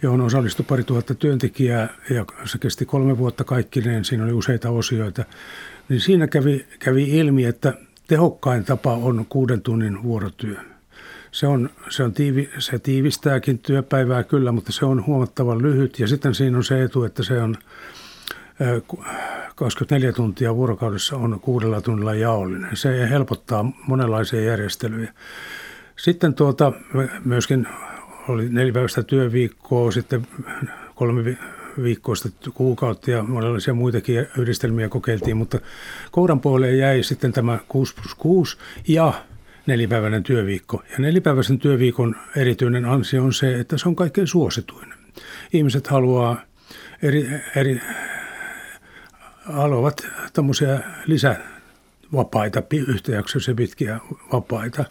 johon 0.02 0.20
osallistui 0.20 0.66
pari 0.68 0.84
tuhatta 0.84 1.14
työntekijää 1.14 1.88
ja 2.10 2.24
se 2.44 2.58
kesti 2.58 2.86
kolme 2.86 3.18
vuotta 3.18 3.44
kaikkineen. 3.44 4.04
Siinä 4.04 4.24
oli 4.24 4.32
useita 4.32 4.70
osioita 4.70 5.24
niin 5.88 6.00
siinä 6.00 6.26
kävi, 6.26 6.66
kävi 6.78 7.18
ilmi, 7.18 7.44
että 7.44 7.74
tehokkain 8.06 8.64
tapa 8.64 8.92
on 8.92 9.26
kuuden 9.28 9.60
tunnin 9.60 10.02
vuorotyö. 10.02 10.56
Se, 11.30 11.46
on, 11.46 11.70
se, 11.88 12.02
on 12.02 12.12
tiivi, 12.12 12.50
se 12.58 12.78
tiivistääkin 12.78 13.58
työpäivää 13.58 14.22
kyllä, 14.22 14.52
mutta 14.52 14.72
se 14.72 14.84
on 14.84 15.06
huomattavan 15.06 15.62
lyhyt. 15.62 15.98
Ja 15.98 16.08
sitten 16.08 16.34
siinä 16.34 16.56
on 16.56 16.64
se 16.64 16.82
etu, 16.82 17.04
että 17.04 17.22
se 17.22 17.42
on 17.42 17.56
24 19.54 20.12
tuntia 20.12 20.56
vuorokaudessa 20.56 21.16
on 21.16 21.40
kuudella 21.40 21.80
tunnilla 21.80 22.14
jaollinen. 22.14 22.76
Se 22.76 23.10
helpottaa 23.10 23.72
monenlaisia 23.86 24.40
järjestelyjä. 24.40 25.12
Sitten 25.98 26.34
tuota, 26.34 26.72
myöskin 27.24 27.68
oli 28.28 28.48
nelipäiväistä 28.48 29.02
työviikkoa, 29.02 29.90
sitten 29.90 30.26
kolme 30.94 31.38
viikkoista 31.82 32.28
kuukautta 32.54 33.10
ja 33.10 33.22
monenlaisia 33.22 33.74
muitakin 33.74 34.26
yhdistelmiä 34.38 34.88
kokeiltiin, 34.88 35.36
mutta 35.36 35.58
kouran 36.10 36.40
puoleen 36.40 36.78
jäi 36.78 37.02
sitten 37.02 37.32
tämä 37.32 37.58
6 37.68 37.94
plus 37.94 38.14
6 38.14 38.56
ja 38.88 39.12
nelipäiväinen 39.66 40.22
työviikko. 40.22 40.82
Ja 40.90 40.98
nelipäiväisen 40.98 41.58
työviikon 41.58 42.16
erityinen 42.36 42.84
ansio 42.84 43.24
on 43.24 43.32
se, 43.32 43.60
että 43.60 43.78
se 43.78 43.88
on 43.88 43.96
kaikkein 43.96 44.26
suosituin. 44.26 44.94
Ihmiset 45.52 45.86
haluaa 45.86 46.42
eri, 47.02 47.28
eri 47.56 47.80
haluavat 49.44 50.06
tämmöisiä 50.32 50.80
lisävapaita, 51.06 52.62
yhtäjaksoisia 52.88 53.54
pitkiä 53.54 54.00
vapaita. 54.32 54.84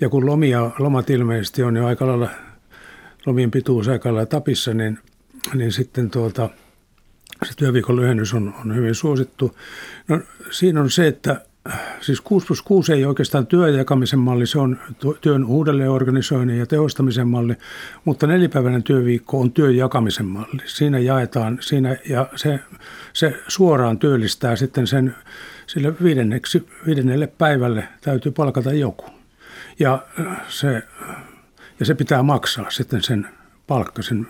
Ja 0.00 0.08
kun 0.08 0.26
lomia, 0.26 0.70
lomat 0.78 1.10
ilmeisesti 1.10 1.62
on 1.62 1.76
jo 1.76 1.86
aika 1.86 2.06
lailla, 2.06 2.28
lomien 3.26 3.50
pituus 3.50 3.88
aika 3.88 4.08
lailla 4.08 4.26
tapissa, 4.26 4.74
niin, 4.74 4.98
niin 5.54 5.72
sitten 5.72 6.10
tuota, 6.10 6.50
se 7.44 7.52
työviikon 7.56 7.96
lyhennys 7.96 8.34
on, 8.34 8.54
on 8.60 8.74
hyvin 8.74 8.94
suosittu. 8.94 9.56
No, 10.08 10.20
siinä 10.50 10.80
on 10.80 10.90
se, 10.90 11.06
että 11.06 11.40
siis 12.00 12.20
6 12.20 12.46
plus 12.46 12.62
6 12.62 12.92
ei 12.92 13.04
oikeastaan 13.04 13.46
työjakamisen 13.46 14.18
malli, 14.18 14.46
se 14.46 14.58
on 14.58 14.78
työn 15.20 15.44
uudelleenorganisoinnin 15.44 16.58
ja 16.58 16.66
tehostamisen 16.66 17.28
malli, 17.28 17.54
mutta 18.04 18.26
nelipäiväinen 18.26 18.82
työviikko 18.82 19.40
on 19.40 19.52
työn 19.52 19.76
jakamisen 19.76 20.26
malli. 20.26 20.62
Siinä 20.64 20.98
jaetaan, 20.98 21.58
siinä, 21.60 21.96
ja 22.08 22.28
se, 22.36 22.60
se 23.12 23.40
suoraan 23.48 23.98
työllistää 23.98 24.56
sitten 24.56 24.86
sen, 24.86 25.14
sille 25.66 25.94
viidenneksi, 26.02 26.66
viidennelle 26.86 27.26
päivälle 27.26 27.88
täytyy 28.00 28.32
palkata 28.32 28.72
joku. 28.72 29.19
Ja 29.78 30.02
se, 30.48 30.82
ja 31.80 31.86
se 31.86 31.94
pitää 31.94 32.22
maksaa 32.22 32.70
sitten 32.70 33.02
sen 33.02 33.28
palkka, 33.66 34.02
sen 34.02 34.26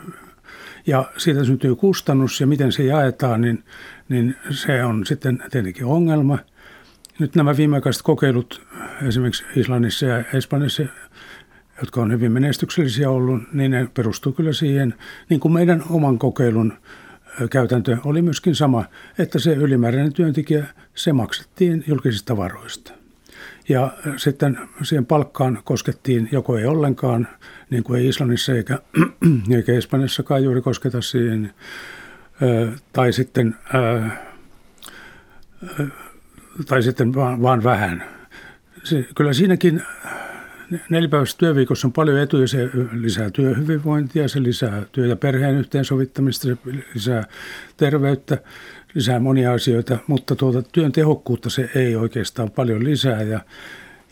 ja 0.87 1.05
siitä 1.17 1.45
syntyy 1.45 1.77
kustannus 1.77 2.41
ja 2.41 2.47
miten 2.47 2.73
se 2.73 2.83
jaetaan, 2.83 3.41
niin, 3.41 3.65
niin 4.09 4.37
se 4.51 4.85
on 4.85 5.07
sitten 5.07 5.43
tietenkin 5.51 5.85
ongelma. 5.85 6.39
Nyt 7.19 7.35
nämä 7.35 7.57
viimeaikaiset 7.57 8.03
kokeilut 8.03 8.67
esimerkiksi 9.09 9.45
Islannissa 9.57 10.07
ja 10.07 10.25
Espanjassa, 10.35 10.83
jotka 11.81 12.01
on 12.01 12.13
hyvin 12.13 12.33
menestyksellisiä 12.33 13.11
ollut, 13.11 13.43
niin 13.53 13.71
ne 13.71 13.89
perustuu 13.95 14.33
kyllä 14.33 14.53
siihen, 14.53 14.95
niin 15.29 15.41
kuin 15.41 15.53
meidän 15.53 15.83
oman 15.91 16.19
kokeilun 16.19 16.73
käytäntö 17.51 17.97
oli 18.05 18.23
myöskin 18.23 18.55
sama, 18.55 18.85
että 19.19 19.39
se 19.39 19.53
ylimääräinen 19.53 20.13
työntekijä, 20.13 20.67
se 20.95 21.13
maksettiin 21.13 21.85
julkisista 21.87 22.37
varoista. 22.37 23.00
Ja 23.69 23.93
sitten 24.17 24.59
siihen 24.83 25.07
palkkaan 25.07 25.59
koskettiin 25.65 26.29
joko 26.33 26.59
ei 26.59 26.67
ollenkaan, 26.67 27.29
niin 27.71 27.83
kuin 27.83 28.01
ei 28.01 28.09
Islannissa 28.09 28.53
eikä, 28.53 28.79
eikä 29.57 29.73
Espanjassakaan 29.73 30.45
juuri 30.45 30.61
kosketa 30.61 31.01
siihen, 31.01 31.53
tai 32.93 33.13
sitten, 33.13 33.57
tai 36.67 36.83
sitten 36.83 37.15
vaan, 37.15 37.43
vaan 37.43 37.65
vähän. 37.65 38.05
Kyllä 39.15 39.33
siinäkin 39.33 39.83
nelipäiväisessä 40.91 41.39
työviikossa 41.39 41.89
on 41.89 41.93
paljon 41.93 42.19
etuja. 42.19 42.47
Se 42.47 42.71
lisää 42.93 43.31
työhyvinvointia, 43.31 44.29
se 44.29 44.43
lisää 44.43 44.83
työ- 44.93 45.07
ja 45.07 45.17
perheen 45.17 45.59
yhteensovittamista, 45.59 46.49
se 46.49 46.57
lisää 46.95 47.25
terveyttä, 47.77 48.39
lisää 48.95 49.21
monia 49.21 49.53
asioita, 49.53 49.99
mutta 50.07 50.37
tuota, 50.37 50.63
työn 50.63 50.93
tehokkuutta 50.93 51.51
se 51.51 51.71
ei 51.75 51.97
oikeastaan 51.97 52.51
paljon 52.51 52.85
lisää 52.85 53.23
ja, 53.23 53.41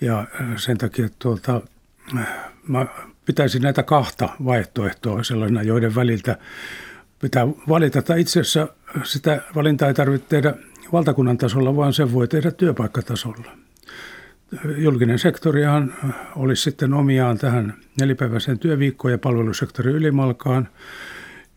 ja 0.00 0.26
sen 0.56 0.78
takia 0.78 1.08
tuota, 1.18 1.60
mä 2.68 2.86
pitäisin 3.26 3.62
näitä 3.62 3.82
kahta 3.82 4.28
vaihtoehtoa 4.44 5.22
sellaisena, 5.22 5.62
joiden 5.62 5.94
väliltä 5.94 6.38
pitää 7.20 7.46
valita. 7.68 8.02
Tai 8.02 8.20
itse 8.20 8.40
asiassa 8.40 8.68
sitä 9.04 9.42
valintaa 9.54 9.88
ei 9.88 9.94
tarvitse 9.94 10.28
tehdä 10.28 10.54
valtakunnan 10.92 11.38
tasolla, 11.38 11.76
vaan 11.76 11.92
se 11.92 12.12
voi 12.12 12.28
tehdä 12.28 12.50
työpaikkatasolla. 12.50 13.50
Julkinen 14.76 15.18
sektorihan 15.18 15.94
olisi 16.36 16.62
sitten 16.62 16.94
omiaan 16.94 17.38
tähän 17.38 17.74
nelipäiväiseen 18.00 18.58
työviikkoon 18.58 19.12
ja 19.12 19.18
palvelusektori 19.18 19.90
ylimalkaan. 19.90 20.68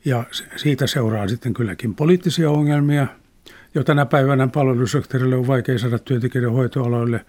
Ja 0.05 0.23
siitä 0.55 0.87
seuraa 0.87 1.27
sitten 1.27 1.53
kylläkin 1.53 1.95
poliittisia 1.95 2.51
ongelmia, 2.51 3.07
jo 3.75 3.83
tänä 3.83 4.05
päivänä 4.05 4.47
palvelusektorille 4.47 5.35
on 5.35 5.47
vaikea 5.47 5.79
saada 5.79 5.99
työntekijöiden 5.99 6.51
hoitoaloille. 6.51 7.25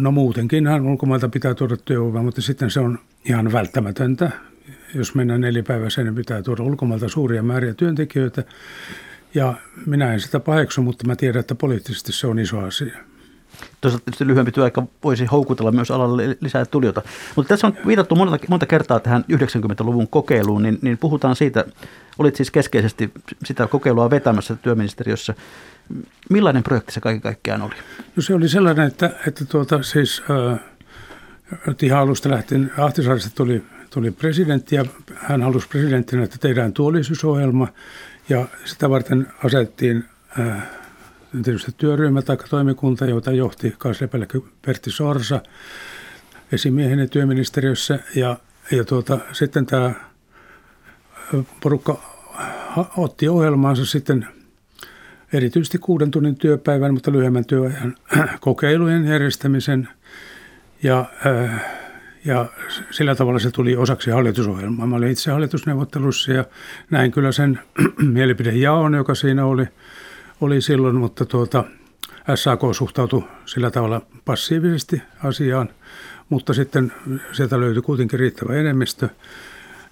No 0.00 0.10
muutenkinhan 0.10 0.86
ulkomailta 0.86 1.28
pitää 1.28 1.54
tuoda 1.54 1.76
työvoimaa, 1.76 2.22
mutta 2.22 2.42
sitten 2.42 2.70
se 2.70 2.80
on 2.80 2.98
ihan 3.24 3.52
välttämätöntä. 3.52 4.30
Jos 4.94 5.14
mennään 5.14 5.40
nelipäiväiseen, 5.40 6.04
niin 6.04 6.14
pitää 6.14 6.42
tuoda 6.42 6.62
ulkomailta 6.62 7.08
suuria 7.08 7.42
määriä 7.42 7.74
työntekijöitä. 7.74 8.44
Ja 9.34 9.54
minä 9.86 10.12
en 10.12 10.20
sitä 10.20 10.40
paheksu, 10.40 10.82
mutta 10.82 11.06
mä 11.06 11.16
tiedän, 11.16 11.40
että 11.40 11.54
poliittisesti 11.54 12.12
se 12.12 12.26
on 12.26 12.38
iso 12.38 12.58
asia. 12.58 12.98
Toisaalta 13.80 14.04
tietysti 14.04 14.26
lyhyempi 14.26 14.52
työaika 14.52 14.82
voisi 15.04 15.24
houkutella 15.24 15.72
myös 15.72 15.90
alalle 15.90 16.36
lisää 16.40 16.64
tulijoita. 16.64 17.02
Mutta 17.36 17.48
tässä 17.48 17.66
on 17.66 17.76
viitattu 17.86 18.16
monta, 18.16 18.38
monta 18.48 18.66
kertaa 18.66 19.00
tähän 19.00 19.24
90-luvun 19.32 20.08
kokeiluun, 20.08 20.62
niin, 20.62 20.78
niin 20.82 20.98
puhutaan 20.98 21.36
siitä, 21.36 21.64
olit 22.18 22.36
siis 22.36 22.50
keskeisesti 22.50 23.10
sitä 23.44 23.66
kokeilua 23.66 24.10
vetämässä 24.10 24.56
työministeriössä. 24.56 25.34
Millainen 26.30 26.62
projekti 26.62 26.92
se 26.92 27.00
kaiken 27.00 27.20
kaikkiaan 27.20 27.62
oli? 27.62 27.74
No 28.16 28.22
se 28.22 28.34
oli 28.34 28.48
sellainen, 28.48 28.86
että, 28.86 29.10
että 29.26 29.44
tuota, 29.44 29.82
siis, 29.82 30.22
äh, 30.50 30.60
ihan 31.82 32.00
alusta 32.00 32.30
lähtien 32.30 32.72
Ahtisaarista 32.78 33.30
tuli, 33.34 33.62
tuli 33.90 34.10
presidentti 34.10 34.76
ja 34.76 34.84
hän 35.14 35.42
halusi 35.42 35.68
presidenttinä, 35.68 36.22
että 36.22 36.36
tehdään 36.40 36.72
tuollisuusohjelma 36.72 37.68
ja 38.28 38.48
sitä 38.64 38.90
varten 38.90 39.26
asettiin 39.44 40.04
äh, 40.40 40.62
tietysti 41.42 41.72
työryhmä 41.76 42.22
tai 42.22 42.36
toimikunta, 42.50 43.06
jota 43.06 43.32
johti 43.32 43.74
kansliapäällikkö 43.78 44.40
Pertti 44.66 44.90
Sorsa 44.90 45.40
esimiehenä 46.52 47.06
työministeriössä. 47.06 47.98
Ja, 48.14 48.36
ja 48.70 48.84
tuota, 48.84 49.18
sitten 49.32 49.66
tämä 49.66 49.92
porukka 51.62 52.02
otti 52.96 53.28
ohjelmaansa 53.28 53.84
sitten 53.84 54.28
erityisesti 55.32 55.78
kuuden 55.78 56.10
tunnin 56.10 56.36
työpäivän, 56.36 56.94
mutta 56.94 57.12
lyhyemmän 57.12 57.44
työajan 57.44 57.94
kokeilujen 58.40 59.04
järjestämisen. 59.04 59.88
Ja, 60.82 61.04
ja 62.24 62.46
sillä 62.90 63.14
tavalla 63.14 63.38
se 63.38 63.50
tuli 63.50 63.76
osaksi 63.76 64.10
hallitusohjelmaa. 64.10 64.86
Mä 64.86 64.96
olin 64.96 65.10
itse 65.10 65.30
hallitusneuvottelussa 65.30 66.32
ja 66.32 66.44
näin 66.90 67.10
kyllä 67.10 67.32
sen 67.32 67.60
mielipidejaon, 68.14 68.94
joka 68.94 69.14
siinä 69.14 69.46
oli– 69.46 69.66
oli 70.40 70.60
silloin, 70.60 70.96
mutta 70.96 71.24
tuota, 71.24 71.64
SAK 72.34 72.60
suhtautui 72.72 73.24
sillä 73.46 73.70
tavalla 73.70 74.02
passiivisesti 74.24 75.02
asiaan, 75.24 75.68
mutta 76.28 76.54
sitten 76.54 76.92
sieltä 77.32 77.60
löytyi 77.60 77.82
kuitenkin 77.82 78.20
riittävä 78.20 78.54
enemmistö, 78.54 79.08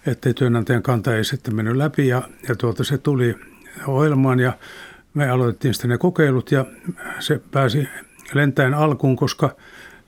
ettei 0.07 0.35
työnantajan 0.35 0.83
kanta 0.83 1.17
ei 1.17 1.25
sitten 1.25 1.55
mennyt 1.55 1.77
läpi 1.77 2.09
ja, 2.09 2.23
ja 2.49 2.57
tuota, 2.57 2.85
se 2.85 2.99
tuli 2.99 3.37
ohjelmaan 3.87 4.41
ja 4.41 4.53
me 5.15 5.31
aloitettiin 5.31 5.75
sitten 5.75 5.91
ne 5.91 5.99
kokeilut 5.99 6.53
ja 6.53 6.67
se 7.21 7.41
pääsi 7.51 7.89
lentäen 8.35 8.75
alkuun, 8.75 9.17
koska 9.17 9.57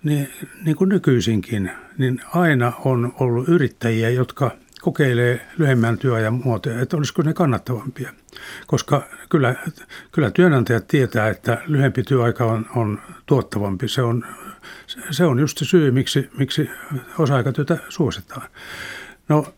niin, 0.03 0.29
niin 0.65 0.77
kuin 0.77 0.89
nykyisinkin, 0.89 1.71
niin 1.99 2.21
aina 2.35 2.73
on 2.85 3.13
ollut 3.21 3.49
yrittäjiä, 3.49 4.11
jotka 4.11 4.51
kokeilee 4.83 5.47
lyhyemmän 5.59 5.99
työajan 5.99 6.35
muotoja, 6.45 6.81
että 6.81 6.97
olisiko 6.97 7.23
ne 7.23 7.35
kannattavampia. 7.35 8.13
Koska 8.67 9.03
kyllä, 9.29 9.55
kyllä 10.13 10.31
työnantajat 10.31 10.89
tietää, 10.89 11.29
että 11.29 11.63
lyhempi 11.67 12.03
työaika 12.03 12.45
on, 12.45 12.67
on 12.77 13.01
tuottavampi. 13.27 13.89
Se 13.89 14.03
on, 14.03 14.27
se 15.11 15.25
on 15.25 15.39
just 15.39 15.59
se 15.59 15.65
syy, 15.65 15.91
miksi, 15.91 16.31
miksi 16.39 16.71
osa-aikatyötä 17.19 17.79
suositaan. 17.89 18.49
No, 19.29 19.55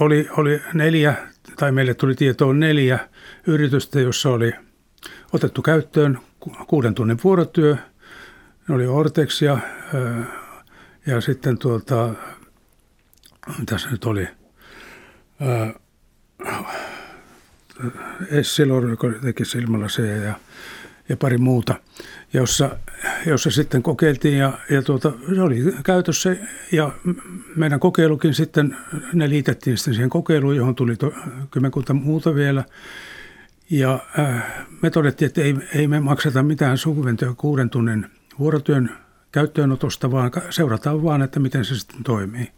oli, 0.00 0.28
oli 0.36 0.62
neljä, 0.74 1.14
tai 1.56 1.72
meille 1.72 1.94
tuli 1.94 2.14
tietoon 2.14 2.60
neljä 2.60 2.98
yritystä, 3.46 4.00
jossa 4.00 4.30
oli 4.30 4.52
otettu 5.32 5.62
käyttöön 5.62 6.18
kuuden 6.66 6.94
tunnin 6.94 7.18
vuorotyö. 7.24 7.76
Ne 8.68 8.74
oli 8.74 8.86
Ortex 8.86 9.42
ja, 9.42 9.58
sitten 11.20 11.58
tuota, 11.58 12.14
tässä 13.66 13.90
nyt 13.90 14.04
oli, 14.04 14.28
Essilor, 18.30 18.88
joka 18.90 19.08
teki 19.22 19.44
silmälaseja 19.44 20.16
ja, 20.16 20.34
ja 21.08 21.16
pari 21.16 21.38
muuta, 21.38 21.74
jossa, 22.32 22.76
jossa 23.26 23.50
sitten 23.50 23.82
kokeiltiin 23.82 24.38
ja, 24.38 24.52
ja 24.70 24.82
tuota, 24.82 25.12
se 25.34 25.42
oli 25.42 25.74
käytössä 25.84 26.36
ja 26.72 26.92
meidän 27.56 27.80
kokeilukin 27.80 28.34
sitten, 28.34 28.76
ne 29.12 29.28
liitettiin 29.28 29.76
sitten 29.76 29.94
siihen 29.94 30.10
kokeiluun, 30.10 30.56
johon 30.56 30.74
tuli 30.74 30.96
to, 30.96 31.12
kymmenkunta 31.50 31.94
muuta 31.94 32.34
vielä. 32.34 32.64
Ja 33.70 33.98
äh, 34.18 34.66
me 34.82 34.90
todettiin, 34.90 35.26
että 35.26 35.42
ei, 35.42 35.54
ei 35.74 35.88
me 35.88 36.00
makseta 36.00 36.42
mitään 36.42 36.78
subventio 36.78 37.34
kuuden 37.36 37.70
tunnin 37.70 38.06
vuorotyön 38.38 38.90
käyttöönotosta, 39.32 40.10
vaan 40.10 40.30
seurataan 40.50 41.02
vaan, 41.02 41.22
että 41.22 41.40
miten 41.40 41.64
se 41.64 41.78
sitten 41.78 42.04
toimii. 42.04 42.52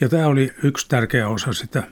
Ja 0.00 0.08
tämä 0.08 0.26
oli 0.26 0.50
yksi 0.62 0.88
tärkeä 0.88 1.28
osa 1.28 1.52
sitä, 1.52 1.82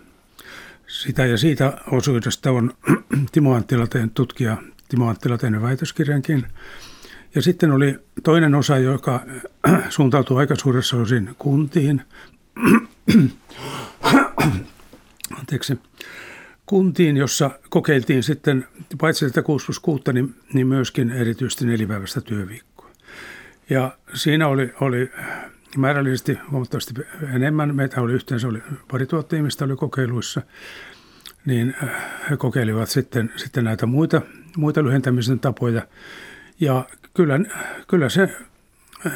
sitä 0.86 1.26
ja 1.26 1.38
siitä 1.38 1.78
osuudesta 1.90 2.50
on 2.50 2.74
Timo 3.32 3.54
Anttila 3.54 3.86
tehnyt 3.86 4.14
tutkija 4.14 4.56
Timo 4.88 5.08
Anttila 5.08 5.38
tehnyt 5.38 5.62
väitöskirjankin. 5.62 6.46
Ja 7.34 7.42
sitten 7.42 7.70
oli 7.72 7.98
toinen 8.22 8.54
osa, 8.54 8.78
joka 8.78 9.26
suuntautui 9.88 10.40
aika 10.40 10.56
suuressa 10.56 10.96
osin 10.96 11.30
kuntiin. 11.38 12.02
Anteeksi. 15.38 15.78
Kuntiin, 16.66 17.16
jossa 17.16 17.50
kokeiltiin 17.68 18.22
sitten 18.22 18.66
paitsi 18.98 19.26
tätä 19.26 19.42
6 19.42 19.66
plus 19.66 19.80
6, 19.80 20.02
niin, 20.12 20.34
niin 20.52 20.66
myöskin 20.66 21.10
erityisesti 21.10 21.66
nelipäiväistä 21.66 22.20
työviikkoa. 22.20 22.90
Ja 23.70 23.98
siinä 24.14 24.48
oli, 24.48 24.74
oli 24.80 25.10
määrällisesti 25.76 26.38
huomattavasti 26.50 26.94
enemmän. 27.34 27.74
Meitä 27.74 28.00
oli 28.00 28.12
yhteensä 28.12 28.48
oli 28.48 28.62
pari 28.90 29.06
tuhatta 29.06 29.36
ihmistä 29.36 29.64
oli 29.64 29.76
kokeiluissa. 29.76 30.42
Niin 31.46 31.74
äh, 31.82 31.90
he 32.30 32.36
kokeilivat 32.36 32.88
sitten, 32.88 33.32
sitten 33.36 33.64
näitä 33.64 33.86
muita, 33.86 34.22
muita 34.56 34.84
lyhentämisen 34.84 35.40
tapoja. 35.40 35.82
Ja 36.60 36.84
kyllä, 37.14 37.40
kyllä 37.88 38.08
se 38.08 38.36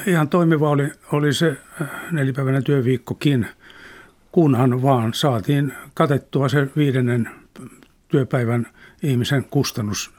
ihan 0.06 0.28
toimiva 0.28 0.70
oli, 0.70 0.92
oli 1.12 1.32
se 1.32 1.56
äh, 1.82 1.88
nelipäiväinen 2.10 2.64
työviikkokin, 2.64 3.46
kunhan 4.32 4.82
vaan 4.82 5.14
saatiin 5.14 5.72
katettua 5.94 6.48
se 6.48 6.68
viidennen 6.76 7.30
työpäivän 8.08 8.66
ihmisen 9.02 9.44
kustannus, 9.44 10.14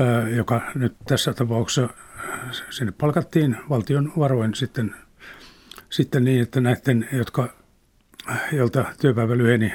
äh, 0.00 0.32
joka 0.36 0.60
nyt 0.74 0.94
tässä 1.08 1.32
tapauksessa 1.32 1.94
sinne 2.70 2.92
palkattiin 2.92 3.56
valtion 3.70 4.12
varoin 4.18 4.54
sitten, 4.54 4.94
sitten 5.92 6.24
niin, 6.24 6.42
että 6.42 6.60
näiden, 6.60 7.08
jotka, 7.12 7.56
joilta 8.52 8.84
työpäivä 9.00 9.38
lyheni, 9.38 9.72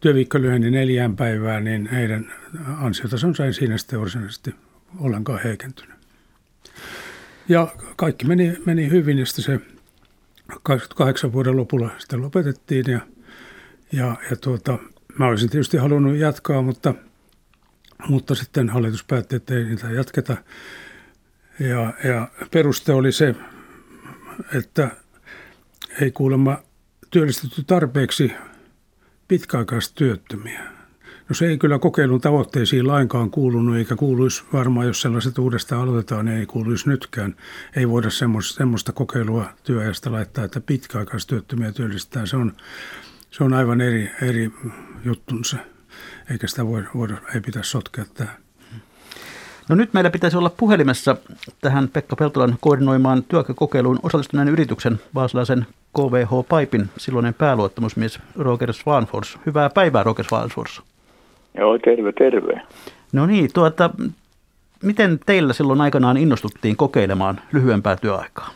työviikko 0.00 0.40
lyheni 0.40 0.70
neljään 0.70 1.16
päivään, 1.16 1.64
niin 1.64 1.86
heidän 1.86 2.32
ansiotasonsa 2.80 3.46
ei 3.46 3.52
siinä 3.52 3.78
sitten 3.78 4.00
varsinaisesti 4.00 4.54
ollenkaan 4.98 5.40
heikentynyt. 5.44 5.96
Ja 7.48 7.68
kaikki 7.96 8.26
meni, 8.26 8.56
meni 8.66 8.90
hyvin 8.90 9.18
ja 9.18 9.26
sitten 9.26 9.44
se 9.44 9.60
28 10.62 11.32
vuoden 11.32 11.56
lopulla 11.56 11.90
sitten 11.98 12.22
lopetettiin 12.22 12.84
ja, 12.88 13.00
ja, 13.92 14.16
ja 14.30 14.36
tuota, 14.36 14.78
mä 15.18 15.26
olisin 15.26 15.50
tietysti 15.50 15.76
halunnut 15.76 16.16
jatkaa, 16.16 16.62
mutta, 16.62 16.94
mutta 18.08 18.34
sitten 18.34 18.68
hallitus 18.68 19.04
päätti, 19.04 19.36
että 19.36 19.54
ei 19.54 19.64
niitä 19.64 19.90
jatketa. 19.90 20.36
Ja, 21.58 21.94
ja 22.04 22.28
peruste 22.50 22.92
oli 22.92 23.12
se, 23.12 23.34
että 24.54 24.90
ei 26.00 26.10
kuulemma 26.10 26.58
työllistetty 27.10 27.64
tarpeeksi 27.64 28.32
pitkäaikaistyöttömiä. 29.28 30.62
No 31.28 31.34
se 31.34 31.46
ei 31.46 31.58
kyllä 31.58 31.78
kokeilun 31.78 32.20
tavoitteisiin 32.20 32.86
lainkaan 32.86 33.30
kuulunut, 33.30 33.76
eikä 33.76 33.96
kuuluisi 33.96 34.42
varmaan, 34.52 34.86
jos 34.86 35.00
sellaiset 35.00 35.38
uudestaan 35.38 35.82
aloitetaan, 35.82 36.24
niin 36.24 36.38
ei 36.38 36.46
kuuluisi 36.46 36.88
nytkään. 36.88 37.36
Ei 37.76 37.88
voida 37.88 38.10
semmoista, 38.10 38.54
semmoista 38.54 38.92
kokeilua 38.92 39.44
työajasta 39.64 40.12
laittaa, 40.12 40.44
että 40.44 40.60
pitkäaikaistyöttömiä 40.60 41.72
työllistetään. 41.72 42.26
Se 42.26 42.36
on, 42.36 42.52
se 43.30 43.44
on 43.44 43.52
aivan 43.52 43.80
eri, 43.80 44.10
eri 44.22 44.50
juttunsa, 45.04 45.56
eikä 46.30 46.46
sitä 46.46 46.66
voida, 46.66 46.88
voida 46.94 47.16
ei 47.34 47.40
pitäisi 47.40 47.70
sotkea 47.70 48.04
tähän. 48.14 48.36
No 49.68 49.76
nyt 49.76 49.92
meillä 49.92 50.10
pitäisi 50.10 50.36
olla 50.36 50.50
puhelimessa 50.50 51.16
tähän 51.60 51.88
Pekka 51.88 52.16
Peltolan 52.16 52.56
koordinoimaan 52.60 53.22
työkokeiluun 53.22 54.00
osallistuneen 54.02 54.48
yrityksen 54.48 55.00
vaasilaisen 55.14 55.66
KVH 55.96 56.48
Paipin 56.48 56.88
silloinen 56.96 57.34
pääluottamusmies 57.34 58.20
Roger 58.38 58.72
Swanfors. 58.72 59.38
Hyvää 59.46 59.70
päivää 59.74 60.02
Roger 60.02 60.24
Swanfors. 60.24 60.82
Joo, 61.58 61.78
terve, 61.78 62.12
terve. 62.12 62.60
No 63.12 63.26
niin, 63.26 63.50
tuota, 63.54 63.90
miten 64.82 65.20
teillä 65.26 65.52
silloin 65.52 65.80
aikanaan 65.80 66.16
innostuttiin 66.16 66.76
kokeilemaan 66.76 67.40
lyhyempää 67.52 67.96
työaikaa? 67.96 68.48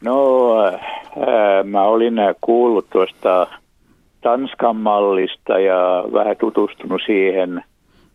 No, 0.00 0.52
ää, 0.56 1.62
mä 1.62 1.82
olin 1.82 2.14
kuullut 2.40 2.90
tuosta 2.90 3.46
Tanskan 4.20 4.76
mallista 4.76 5.58
ja 5.58 6.04
vähän 6.12 6.36
tutustunut 6.36 7.02
siihen 7.06 7.64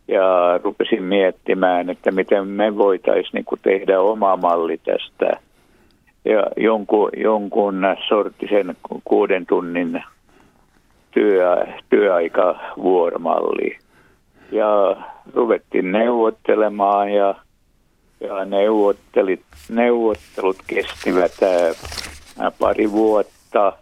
ja 0.07 0.59
rupesin 0.63 1.03
miettimään, 1.03 1.89
että 1.89 2.11
miten 2.11 2.47
me 2.47 2.77
voitaisiin 2.77 3.31
niin 3.33 3.59
tehdä 3.61 4.01
oma 4.01 4.37
malli 4.37 4.77
tästä 4.77 5.39
ja 6.31 6.43
jonkun, 6.57 7.09
jonkun 7.17 7.81
sorttisen 8.07 8.75
kuuden 9.03 9.45
tunnin 9.45 10.03
työ, 11.11 11.67
työaikavuoromalli 11.89 13.77
ja 14.51 14.95
ruvettiin 15.33 15.91
neuvottelemaan 15.91 17.13
ja, 17.13 17.35
ja 18.19 18.45
neuvottelit, 18.45 19.41
neuvottelut 19.69 20.57
kestivät 20.67 21.31
ää, 21.43 22.51
pari 22.59 22.91
vuotta. 22.91 23.73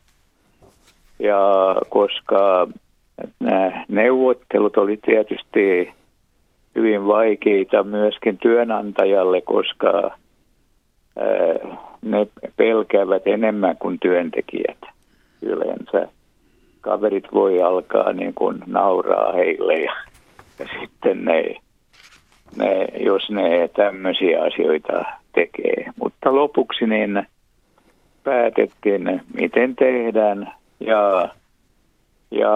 Ja 1.19 1.75
koska 1.89 2.67
nämä 3.39 3.85
neuvottelut 3.87 4.77
oli 4.77 4.97
tietysti 4.97 5.93
hyvin 6.75 7.07
vaikeita 7.07 7.83
myöskin 7.83 8.37
työnantajalle, 8.37 9.41
koska 9.41 10.11
ne 12.01 12.27
pelkäävät 12.57 13.27
enemmän 13.27 13.77
kuin 13.77 13.99
työntekijät 13.99 14.77
yleensä. 15.41 16.07
Kaverit 16.81 17.25
voi 17.33 17.61
alkaa 17.61 18.13
niin 18.13 18.33
kuin 18.33 18.57
nauraa 18.65 19.33
heille 19.33 19.79
ja 19.79 19.93
ja 20.59 20.65
sitten 20.79 21.25
ne, 21.25 21.55
ne, 22.55 22.87
jos 22.99 23.29
ne 23.29 23.67
tämmöisiä 23.67 24.43
asioita 24.43 25.03
tekee. 25.33 25.85
Mutta 26.01 26.35
lopuksi 26.35 26.87
niin 26.87 27.27
päätettiin, 28.23 29.21
miten 29.33 29.75
tehdään 29.75 30.53
ja, 30.79 31.29
ja 32.31 32.51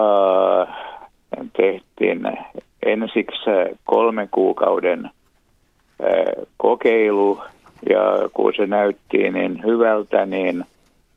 tehtiin 1.56 2.20
ensiksi 2.86 3.50
kolmen 3.84 4.28
kuukauden 4.30 5.10
kokeilu 6.56 7.40
ja 7.90 8.28
kun 8.32 8.52
se 8.56 8.66
näytti 8.66 9.30
niin 9.30 9.62
hyvältä, 9.64 10.26
niin 10.26 10.64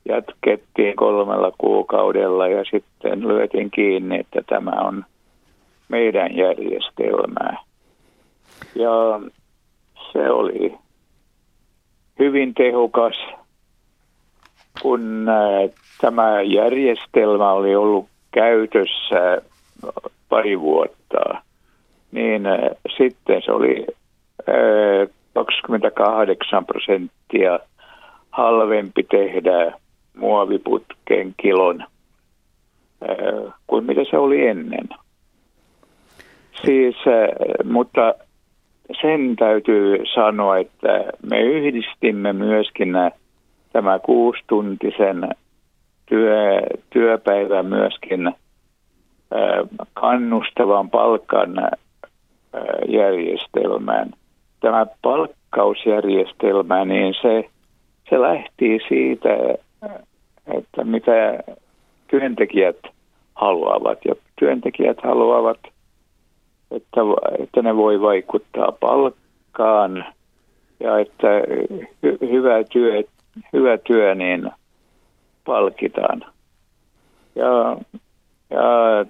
jatkettiin 0.06 0.96
kolmella 0.96 1.52
kuukaudella 1.58 2.48
ja 2.48 2.64
sitten 2.72 3.28
lyötiin 3.28 3.72
kiinni, 3.72 4.20
että 4.20 4.42
tämä 4.48 4.72
on– 4.72 5.06
meidän 5.90 6.38
järjestelmää. 6.38 7.58
Ja 8.76 9.20
se 10.14 10.30
oli 10.30 10.78
hyvin 12.20 12.54
tehokas, 12.54 13.16
kun 14.82 15.26
äh, 15.30 15.70
tämä 16.02 16.42
järjestelmä 16.42 17.52
oli 17.52 17.76
ollut 17.76 18.08
käytössä 18.32 19.42
pari 20.30 20.60
vuotta, 20.60 21.42
niin 22.12 22.46
äh, 22.46 22.60
sitten 22.98 23.42
se 23.46 23.52
oli 23.52 23.88
28 25.46 26.58
äh, 26.58 26.66
prosenttia 26.66 27.60
halvempi 28.32 29.04
tehdä 29.04 29.72
muoviputken 30.18 31.34
kilon 31.42 31.84
kuin 33.68 33.86
mitä 33.86 34.02
se 34.10 34.18
oli 34.18 34.48
ennen. 34.48 34.90
Siis, 36.66 36.96
äh, 37.08 37.72
mutta 37.72 38.14
sen 39.02 39.36
täytyy 39.36 39.98
sanoa, 40.16 40.58
että 40.58 41.06
me 41.30 41.42
yhdistimme 41.42 42.34
myöskin 42.34 42.94
tämä 43.74 44.00
kuustuntisen 44.00 45.30
työ, 46.06 46.62
työpäivän 46.90 47.66
myöskin 47.66 48.28
äh, 48.28 48.34
kannustavan 49.94 50.90
palkan 50.90 51.60
äh, 51.60 51.70
järjestelmään. 52.88 54.10
Tämä 54.60 54.86
palkkausjärjestelmä, 55.02 56.86
niin 56.86 57.14
se, 57.22 57.50
se 58.10 58.22
lähti 58.22 58.80
siitä, 58.88 59.30
että 60.58 60.84
mitä 60.84 61.44
työntekijät 62.08 62.78
haluavat. 63.36 64.06
Ja 64.06 64.16
työntekijät 64.40 64.98
haluavat– 65.04 65.60
että, 66.72 67.02
että 67.40 67.62
ne 67.62 67.76
voi 67.76 68.02
vaikuttaa 68.02 68.72
palkkaan 68.72 70.06
ja 70.80 71.00
että 71.00 71.28
hy, 72.04 72.18
hyvä, 72.22 72.64
työ, 72.64 73.04
hyvä 73.54 73.78
työ 73.78 74.16
niin 74.16 74.52
palkitaan. 75.46 76.26
Ja, 77.36 77.78
ja 78.50 79.06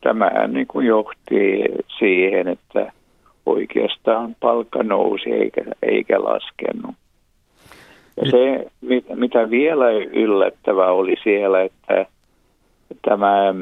tämä 0.00 0.46
niin 0.48 0.66
kuin 0.66 0.86
johti 0.86 1.64
siihen, 1.98 2.48
että 2.48 2.92
oikeastaan 3.48 4.36
palkka 4.40 4.82
nousi 4.82 5.30
eikä, 5.30 5.62
eikä 5.82 6.24
laskenut. 6.24 6.94
Ja 8.16 8.30
se, 8.30 8.66
mitä 9.14 9.50
vielä 9.50 9.90
yllättävää 10.12 10.92
oli 10.92 11.16
siellä, 11.22 11.62
että 11.62 12.06
tämä 13.02 13.54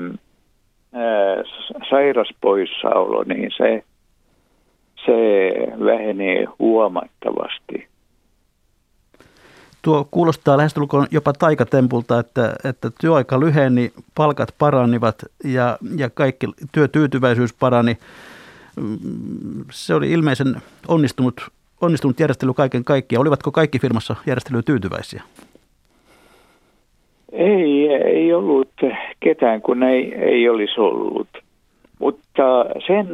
sairaspoissaolo, 1.90 3.24
niin 3.24 3.50
se, 3.56 3.84
se 5.06 5.50
vähenee 5.84 6.46
huomattavasti. 6.58 7.88
Tuo 9.82 10.08
kuulostaa 10.10 10.56
lähestulkoon 10.56 11.06
jopa 11.10 11.32
taikatempulta, 11.32 12.18
että, 12.18 12.54
että 12.64 12.90
työaika 13.00 13.40
lyheni, 13.40 13.92
palkat 14.14 14.54
paranivat 14.58 15.16
ja, 15.44 15.78
ja 15.96 16.10
kaikki 16.10 16.46
työtyytyväisyys 16.72 17.52
parani. 17.52 17.98
Se 19.70 19.94
oli 19.94 20.10
ilmeisen 20.10 20.56
onnistunut, 20.88 21.40
onnistunut 21.80 22.20
järjestely 22.20 22.54
kaiken 22.54 22.84
kaikkiaan. 22.84 23.20
Olivatko 23.20 23.50
kaikki 23.50 23.78
firmassa 23.78 24.16
järjestelyyn 24.26 24.64
tyytyväisiä? 24.64 25.22
Ei, 27.32 27.88
ei 27.88 28.32
ollut 28.32 28.72
ketään, 29.20 29.62
kun 29.62 29.82
ei, 29.82 30.14
ei 30.14 30.48
olisi 30.48 30.80
ollut. 30.80 31.28
Mutta 31.98 32.64
sen 32.86 33.08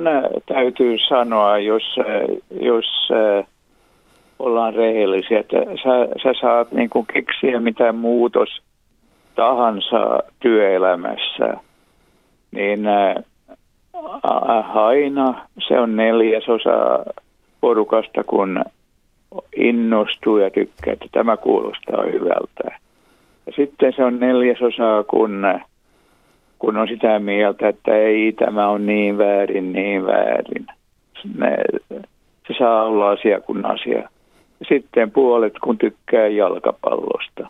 täytyy 0.46 0.96
sanoa, 1.08 1.58
jos, 1.58 1.82
jos 2.60 3.08
ollaan 4.38 4.74
rehellisiä, 4.74 5.40
että 5.40 5.56
sä, 5.56 6.20
sä 6.22 6.40
saat 6.40 6.72
niin 6.72 6.90
kuin 6.90 7.06
keksiä 7.06 7.60
mitä 7.60 7.92
muutos 7.92 8.62
tahansa 9.34 10.18
työelämässä, 10.40 11.54
niin 12.50 12.80
aina 14.74 15.46
se 15.68 15.80
on 15.80 15.96
neljäsosa 15.96 17.04
porukasta, 17.60 18.24
kun 18.24 18.64
innostuu 19.56 20.38
ja 20.38 20.50
tykkää, 20.50 20.92
että 20.92 21.06
tämä 21.12 21.36
kuulostaa 21.36 22.02
hyvältä. 22.12 22.78
Ja 23.46 23.52
sitten 23.56 23.92
se 23.96 24.04
on 24.04 24.20
neljäsosa, 24.20 25.04
kun, 25.10 25.44
kun 26.58 26.76
on 26.76 26.88
sitä 26.88 27.18
mieltä, 27.18 27.68
että 27.68 27.96
ei 27.96 28.32
tämä 28.32 28.68
on 28.68 28.86
niin 28.86 29.18
väärin, 29.18 29.72
niin 29.72 30.06
väärin. 30.06 30.66
Ne, 31.38 31.56
se 32.48 32.54
saa 32.58 32.82
olla 32.82 33.10
asia 33.10 33.40
kuin 33.40 33.66
asia. 33.66 34.08
Sitten 34.68 35.10
puolet, 35.10 35.52
kun 35.58 35.78
tykkää 35.78 36.28
jalkapallosta. 36.28 37.48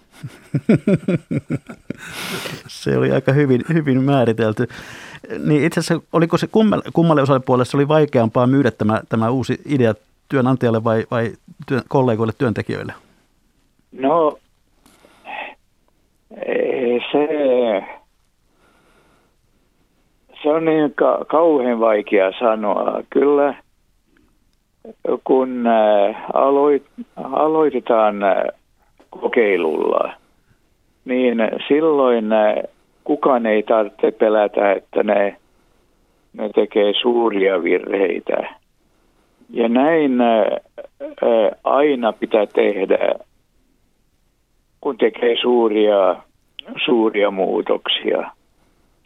se 2.83 2.99
oli 2.99 3.13
aika 3.13 3.33
hyvin, 3.33 3.61
hyvin 3.73 4.03
määritelty. 4.03 4.69
Niin 5.47 5.65
itse 5.65 5.81
asiassa, 5.81 6.07
oliko 6.13 6.39
se 6.39 6.47
kummalle, 6.47 6.85
kummalle 6.93 7.23
osapuolelle 7.23 7.65
se 7.65 7.77
oli 7.77 7.89
vaikeampaa 7.89 8.47
myydä 8.47 8.71
tämä, 8.71 9.01
tämä 9.09 9.31
uusi 9.31 9.61
idea 9.67 9.95
työnantajalle 10.29 10.85
vai, 10.85 11.05
vai 11.11 11.33
työn, 11.69 11.83
kollegoille, 11.89 12.33
työntekijöille? 12.39 12.93
No, 13.93 14.39
se, 17.13 17.29
se 20.43 20.49
on 20.49 20.65
niin 20.65 20.95
ka- 20.95 21.25
kauhean 21.29 21.81
vaikea 21.81 22.33
sanoa. 22.39 23.03
Kyllä 23.11 23.55
kun 25.25 25.67
äh, 25.67 26.17
aloit, 26.35 26.83
aloitetaan 27.17 28.23
äh, 28.23 28.43
kokeilulla, 29.11 30.13
niin 31.05 31.39
silloin 31.69 32.33
äh, 32.33 32.55
kukaan 33.05 33.47
ei 33.47 33.63
tarvitse 33.63 34.11
pelätä, 34.11 34.73
että 34.73 35.03
ne, 35.03 35.37
ne 36.33 36.49
tekee 36.49 36.93
suuria 37.03 37.63
virheitä. 37.63 38.55
Ja 39.51 39.69
näin 39.69 40.19
aina 41.65 42.13
pitää 42.13 42.47
tehdä, 42.47 43.15
kun 44.81 44.99
tekee 44.99 45.37
suuria, 45.43 46.17
suuria 46.85 47.31
muutoksia. 47.31 48.31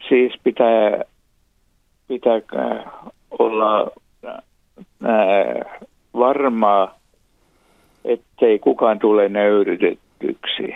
Siis 0.09 0.33
pitää, 0.43 1.03
pitää 2.07 2.41
olla 3.39 3.91
varmaa, 6.13 6.99
ettei 8.05 8.59
kukaan 8.59 8.99
tule 8.99 9.29
nöyrytettyksi. 9.29 10.75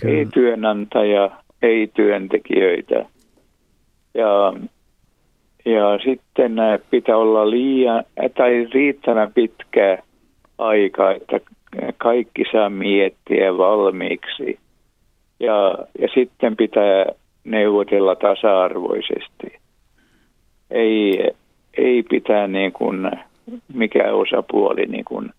Kyllä. 0.00 0.18
Ei 0.18 0.26
työnantaja, 0.34 1.30
ei 1.62 1.90
työntekijöitä. 1.94 3.04
Ja, 4.14 4.52
ja 5.64 5.98
sitten 6.04 6.56
pitää 6.90 7.16
olla 7.16 7.50
liian 7.50 8.04
tai 8.36 8.68
riittävän 8.72 9.32
pitkä 9.32 9.98
aika, 10.58 11.10
että 11.10 11.40
kaikki 11.96 12.44
saa 12.52 12.70
miettiä 12.70 13.58
valmiiksi. 13.58 14.58
Ja, 15.40 15.78
ja 15.98 16.08
sitten 16.14 16.56
pitää 16.56 17.06
neuvotella 17.44 18.16
tasa-arvoisesti. 18.16 19.58
Ei, 20.70 21.30
ei 21.78 22.02
pitää 22.02 22.48
niin 22.48 22.72
kuin 22.72 23.10
mikä 23.74 24.12
osapuoli 24.12 24.86
niin 24.86 25.04
kuin 25.04 25.30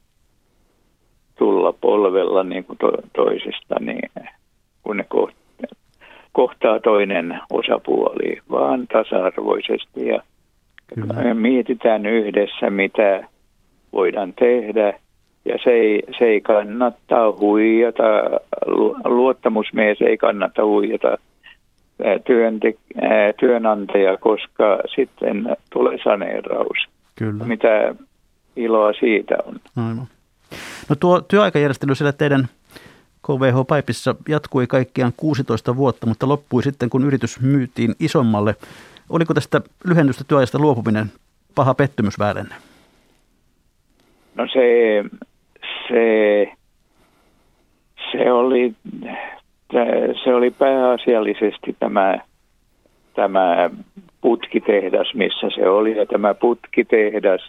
tulla 1.38 1.73
polvella 1.73 2.43
niin 2.43 2.63
kuin 2.63 2.78
to, 2.78 2.91
toisesta, 3.15 3.75
niin 3.80 4.10
kun 4.84 4.97
ne 4.97 5.06
kohtaa 6.32 6.80
toinen 6.80 7.39
osapuoli, 7.52 8.38
vaan 8.52 8.88
tasa-arvoisesti 8.88 10.08
ja 10.08 10.21
Kyllä. 10.95 11.34
mietitään 11.34 12.06
yhdessä, 12.06 12.69
mitä 12.69 13.28
voidaan 13.93 14.34
tehdä. 14.34 14.93
Ja 15.45 15.58
se 15.63 15.69
ei, 15.69 16.04
se 16.19 16.25
ei 16.25 16.41
kannata 16.41 17.32
huijata, 17.39 18.04
luottamusmies 19.06 20.02
ei 20.02 20.17
kannata 20.17 20.65
huijata 20.65 21.17
työntek- 22.03 23.01
työnantaja, 23.39 24.17
koska 24.17 24.79
sitten 24.95 25.55
tulee 25.73 25.97
saneeraus. 26.03 26.77
Kyllä. 27.15 27.43
Mitä 27.43 27.95
iloa 28.55 28.93
siitä 28.93 29.35
on. 29.45 29.59
Aivan. 29.77 30.07
No 30.89 30.95
tuo 30.99 31.21
työaikajärjestely 31.21 31.95
siellä 31.95 32.12
teidän 32.12 32.47
KVH 33.25 33.67
Paipissa 33.67 34.15
jatkui 34.29 34.67
kaikkiaan 34.67 35.13
16 35.17 35.75
vuotta, 35.75 36.07
mutta 36.07 36.27
loppui 36.27 36.63
sitten, 36.63 36.89
kun 36.89 37.05
yritys 37.05 37.41
myytiin 37.41 37.95
isommalle. 37.99 38.55
Oliko 39.09 39.33
tästä 39.33 39.62
lyhennystä 39.85 40.23
työajasta 40.27 40.59
luopuminen 40.59 41.12
paha 41.55 41.73
pettymys 41.73 42.19
väärenne? 42.19 42.55
No 44.35 44.47
se, 44.53 45.03
se, 45.88 46.51
se 48.12 48.31
oli 48.31 48.73
se 50.23 50.34
oli 50.34 50.51
pääasiallisesti 50.51 51.75
tämä, 51.79 52.19
tämä 53.13 53.69
putkitehdas, 54.21 55.13
missä 55.13 55.47
se 55.55 55.69
oli. 55.69 55.97
Ja 55.97 56.05
tämä 56.05 56.34
putkitehdas, 56.34 57.41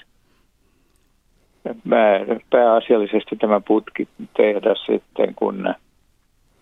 pääasiallisesti 2.51 3.37
tämä 3.37 3.61
putkitehdas 3.61 4.85
sitten, 4.87 5.35
kun, 5.35 5.75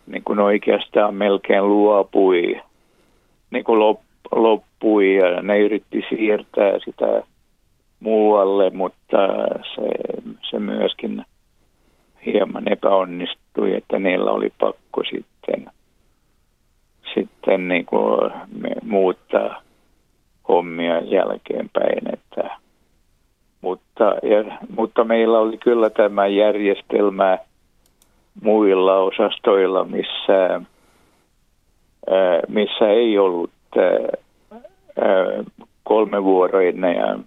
niin 0.06 0.22
kun 0.24 0.38
oikeastaan 0.38 1.14
melkein 1.14 1.68
luopui, 1.68 2.60
niin 3.50 3.64
kun 3.64 3.96
loppui 4.32 5.16
ja 5.16 5.42
ne 5.42 5.58
yritti 5.58 6.04
siirtää 6.08 6.78
sitä 6.84 7.22
muualle, 8.00 8.70
mutta 8.70 9.16
se, 9.74 9.88
se 10.50 10.58
myöskin 10.58 11.24
hieman 12.26 12.72
epäonnistui, 12.72 13.74
että 13.74 13.98
niillä 13.98 14.30
oli 14.30 14.52
pakko 14.60 15.02
sitten, 15.10 15.66
sitten 17.14 17.68
niin 17.68 17.86
kuin 17.86 18.30
muuttaa 18.82 19.62
hommia 20.48 21.00
jälkeenpäin. 21.00 22.12
Että, 22.12 22.50
mutta, 23.60 24.04
ja, 24.04 24.58
mutta 24.76 25.04
meillä 25.04 25.38
oli 25.38 25.58
kyllä 25.58 25.90
tämä 25.90 26.26
järjestelmä 26.26 27.38
muilla 28.42 28.96
osastoilla, 28.96 29.84
missä, 29.84 30.60
missä 32.48 32.88
ei 32.88 33.18
ollut 33.18 33.50
kolme 35.84 36.16
ja 36.94 37.18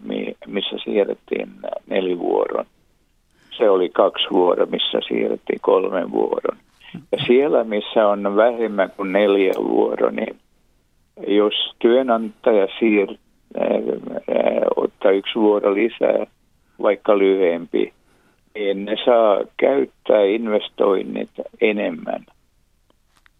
missä 0.48 0.76
siirrettiin 0.84 1.50
nelivuoron. 1.88 2.66
Se 3.58 3.70
oli 3.70 3.90
kaksi 3.90 4.28
vuoroa, 4.32 4.66
missä 4.66 5.00
siirrettiin 5.08 5.60
kolmen 5.62 6.12
vuoron. 6.12 6.58
Ja 7.12 7.18
siellä, 7.28 7.64
missä 7.64 8.08
on 8.08 8.36
vähemmän 8.36 8.92
kuin 8.98 9.12
neljä 9.12 9.54
vuoroa, 9.58 10.12
niin 10.12 10.40
jos 11.28 11.54
työnantaja 11.80 12.68
siir, 12.80 13.08
ää, 13.58 13.68
ottaa 14.76 15.12
yksi 15.12 15.36
vuoro 15.36 15.74
lisää, 15.74 16.26
vaikka 16.82 17.18
lyhyempi, 17.18 17.94
niin 18.56 18.86
ne 18.86 18.96
saa 19.06 19.38
käyttää 19.58 20.24
investoinnit 20.24 21.30
enemmän. 21.62 22.26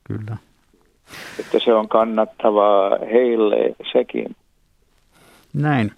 Kyllä. 0.04 0.38
Että 1.40 1.60
se 1.60 1.74
on 1.74 1.90
kannattavaa 1.90 2.90
heille 3.14 3.76
sekin. 3.92 4.36
Näin. 5.54 5.92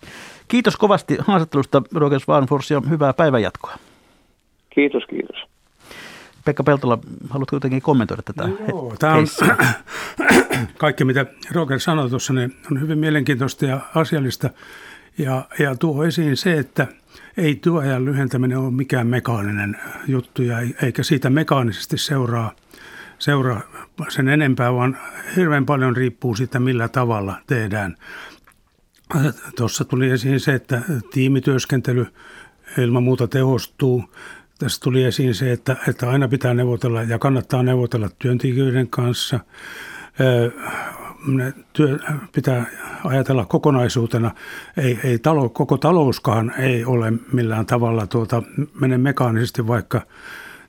Kiitos 0.47 0.77
kovasti 0.77 1.17
haastattelusta, 1.19 1.81
Roger 1.95 2.19
Svanfors, 2.19 2.71
ja 2.71 2.81
hyvää 2.89 3.13
päivänjatkoa. 3.13 3.73
Kiitos, 4.75 5.03
kiitos. 5.09 5.43
Pekka 6.45 6.63
Peltola, 6.63 6.99
haluatko 7.29 7.55
jotenkin 7.55 7.81
kommentoida 7.81 8.21
tätä 8.21 8.49
Joo, 8.67 8.95
tämä 8.99 9.13
on, 9.13 9.27
kaikki 10.77 11.05
mitä 11.05 11.25
Roger 11.51 11.79
sanoi 11.79 12.09
tuossa 12.09 12.33
niin 12.33 12.55
on 12.71 12.81
hyvin 12.81 12.97
mielenkiintoista 12.97 13.65
ja 13.65 13.79
asiallista. 13.95 14.49
Ja, 15.17 15.45
ja 15.59 15.75
tuo 15.75 16.03
esiin 16.03 16.37
se, 16.37 16.53
että 16.53 16.87
ei 17.37 17.55
työajan 17.55 18.05
lyhentäminen 18.05 18.57
ole 18.57 18.71
mikään 18.71 19.07
mekaaninen 19.07 19.77
juttu 20.07 20.41
ja 20.41 20.57
eikä 20.81 21.03
siitä 21.03 21.29
mekaanisesti 21.29 21.97
seuraa, 21.97 22.51
seuraa 23.19 23.61
sen 24.09 24.29
enempää, 24.29 24.73
vaan 24.73 24.97
hirveän 25.35 25.65
paljon 25.65 25.97
riippuu 25.97 26.35
siitä, 26.35 26.59
millä 26.59 26.87
tavalla 26.87 27.35
tehdään. 27.47 27.95
Tuossa 29.55 29.85
tuli 29.85 30.09
esiin 30.09 30.39
se, 30.39 30.53
että 30.53 30.81
tiimityöskentely 31.11 32.07
ilman 32.77 33.03
muuta 33.03 33.27
tehostuu. 33.27 34.03
Tässä 34.63 34.79
tuli 34.83 35.03
esiin 35.03 35.35
se, 35.35 35.51
että, 35.51 35.75
että 35.87 36.09
aina 36.09 36.27
pitää 36.27 36.53
neuvotella 36.53 37.03
ja 37.03 37.19
kannattaa 37.19 37.63
neuvotella 37.63 38.09
työntekijöiden 38.19 38.87
kanssa. 38.87 39.39
Työ, 41.73 41.99
pitää 42.35 42.65
ajatella 43.03 43.45
kokonaisuutena. 43.45 44.31
Ei, 44.77 44.99
ei 45.03 45.19
talo, 45.19 45.49
koko 45.49 45.77
talouskaan 45.77 46.53
ei 46.57 46.85
ole 46.85 47.13
millään 47.33 47.65
tavalla 47.65 48.07
tuota, 48.07 48.43
mene 48.79 48.97
mekaanisesti, 48.97 49.67
vaikka 49.67 50.01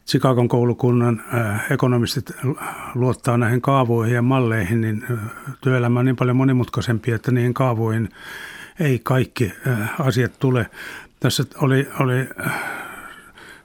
Chicagon 0.07 0.49
koulukunnan 0.49 1.23
ekonomistit 1.71 2.31
luottaa 2.95 3.39
näihin 3.39 3.61
kaavoihin 3.61 4.15
ja 4.15 4.23
malleihin, 4.23 4.81
niin 4.81 5.05
työelämä 5.61 5.99
on 6.01 6.07
niin 6.07 6.17
paljon 6.17 6.37
monimutkaisempi, 6.37 7.13
että 7.13 7.33
niihin 7.33 7.55
kaavoihin 7.55 8.09
ei 8.81 9.01
kaikki 9.03 9.53
asiat 9.99 10.33
tule. 10.39 10.67
Tässä 11.21 11.45
oli, 11.61 11.89
oli 12.01 12.29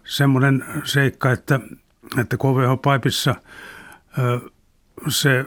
semmoinen 0.10 0.66
seikka, 0.84 1.32
että, 1.32 1.60
että 2.18 2.38
KVH-paipissa 2.38 3.36
se 5.08 5.46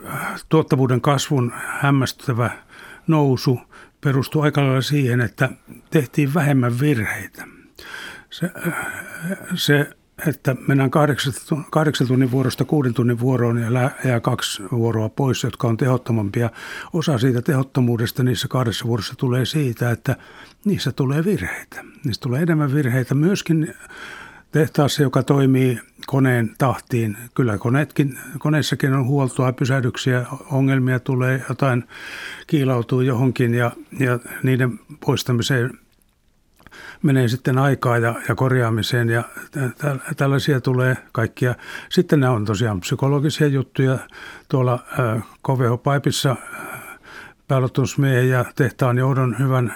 tuottavuuden 0.48 1.00
kasvun 1.00 1.52
hämmästyttävä 1.56 2.50
nousu 3.06 3.60
perustui 4.00 4.42
aika 4.42 4.60
lailla 4.60 4.80
siihen, 4.80 5.20
että 5.20 5.50
tehtiin 5.90 6.34
vähemmän 6.34 6.80
virheitä. 6.80 7.44
Se, 8.30 8.50
se 9.54 9.90
että 10.26 10.56
mennään 10.68 10.90
kahdeksan 11.70 12.06
tunnin 12.06 12.30
vuorosta 12.30 12.64
kuuden 12.64 12.94
tunnin 12.94 13.20
vuoroon 13.20 13.58
ja 13.58 13.90
jää 14.04 14.20
kaksi 14.20 14.62
vuoroa 14.72 15.08
pois, 15.08 15.42
jotka 15.42 15.68
on 15.68 15.76
tehottomampia. 15.76 16.50
Osa 16.92 17.18
siitä 17.18 17.42
tehottomuudesta 17.42 18.22
niissä 18.22 18.48
kahdessa 18.48 18.84
vuorossa 18.84 19.14
tulee 19.16 19.44
siitä, 19.44 19.90
että 19.90 20.16
niissä 20.64 20.92
tulee 20.92 21.24
virheitä. 21.24 21.84
Niissä 22.04 22.22
tulee 22.22 22.42
enemmän 22.42 22.74
virheitä 22.74 23.14
myöskin 23.14 23.74
tehtaassa, 24.52 25.02
joka 25.02 25.22
toimii 25.22 25.78
koneen 26.06 26.54
tahtiin. 26.58 27.16
Kyllä 27.34 27.58
koneetkin, 27.58 28.18
koneissakin 28.38 28.92
on 28.92 29.06
huoltoa, 29.06 29.52
pysähdyksiä, 29.52 30.26
ongelmia 30.50 31.00
tulee, 31.00 31.44
jotain 31.48 31.84
kiilautuu 32.46 33.00
johonkin 33.00 33.54
ja, 33.54 33.70
ja 33.98 34.18
niiden 34.42 34.80
poistamiseen 35.06 35.70
menee 37.02 37.28
sitten 37.28 37.58
aikaa 37.58 37.98
ja, 37.98 38.14
ja 38.28 38.34
korjaamiseen 38.34 39.08
ja 39.08 39.22
tä, 39.50 39.96
tällaisia 40.16 40.60
tulee 40.60 40.96
kaikkia. 41.12 41.54
Sitten 41.88 42.20
nämä 42.20 42.32
on 42.32 42.44
tosiaan 42.44 42.80
psykologisia 42.80 43.46
juttuja. 43.46 43.98
Tuolla 44.48 44.72
äh, 44.74 45.22
KVH-paipissa 45.46 46.36
päällottumusmiehen 47.48 48.28
ja 48.28 48.44
tehtaan 48.54 48.98
johdon 48.98 49.36
hyvän, 49.38 49.74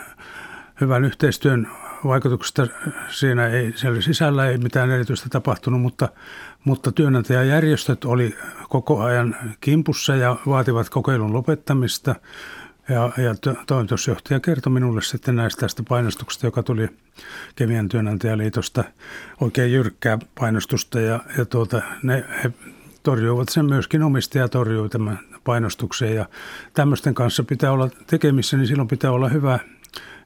hyvän 0.81 1.05
yhteistyön 1.05 1.69
vaikutuksesta 2.05 2.67
siinä 3.09 3.47
ei, 3.47 3.73
siellä 3.77 4.01
sisällä 4.01 4.49
ei 4.49 4.59
mitään 4.59 4.91
erityistä 4.91 5.29
tapahtunut, 5.29 5.81
mutta, 5.81 6.09
mutta 6.65 6.93
työnantajajärjestöt 6.93 8.05
oli 8.05 8.37
koko 8.69 9.03
ajan 9.03 9.37
kimpussa 9.61 10.17
ja 10.17 10.37
vaativat 10.47 10.89
kokeilun 10.89 11.33
lopettamista. 11.33 12.15
Ja, 12.89 13.11
ja 13.23 13.35
toimitusjohtaja 13.67 14.41
kertoi 14.41 14.73
minulle 14.73 15.03
sitten 15.03 15.37
näistä 15.37 15.61
tästä 15.61 15.83
painostuksesta, 15.89 16.47
joka 16.47 16.63
tuli 16.63 16.89
Kemian 17.57 17.89
työnantajaliitosta, 17.89 18.85
oikein 19.41 19.73
jyrkkää 19.73 20.19
painostusta 20.41 21.01
ja, 21.01 21.21
ja 21.39 21.45
tuota, 21.45 21.83
ne, 22.03 22.25
he 22.45 22.53
torjuivat 23.03 23.49
sen 23.49 23.67
myöskin, 23.67 24.03
omistaja 24.03 24.49
torjui 24.49 24.89
tämän 24.89 25.19
painostuksen 25.45 26.15
ja 26.15 26.27
tämmöisten 26.75 27.15
kanssa 27.15 27.43
pitää 27.45 27.73
olla 27.73 27.91
tekemissä, 28.07 28.57
niin 28.57 28.67
silloin 28.67 28.89
pitää 28.89 29.13
olla 29.13 29.29
hyvä 29.29 29.59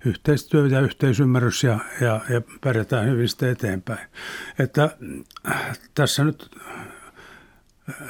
yhteistyö 0.05 0.67
ja 0.67 0.81
yhteisymmärrys 0.81 1.65
ja, 1.65 1.79
ja, 2.01 2.21
ja 2.29 2.43
pärjätään 2.61 3.07
hyvin 3.07 3.29
sitten 3.29 3.51
eteenpäin. 3.51 4.09
Että 4.59 4.97
äh, 5.51 5.79
tässä 5.95 6.25
nyt 6.25 6.51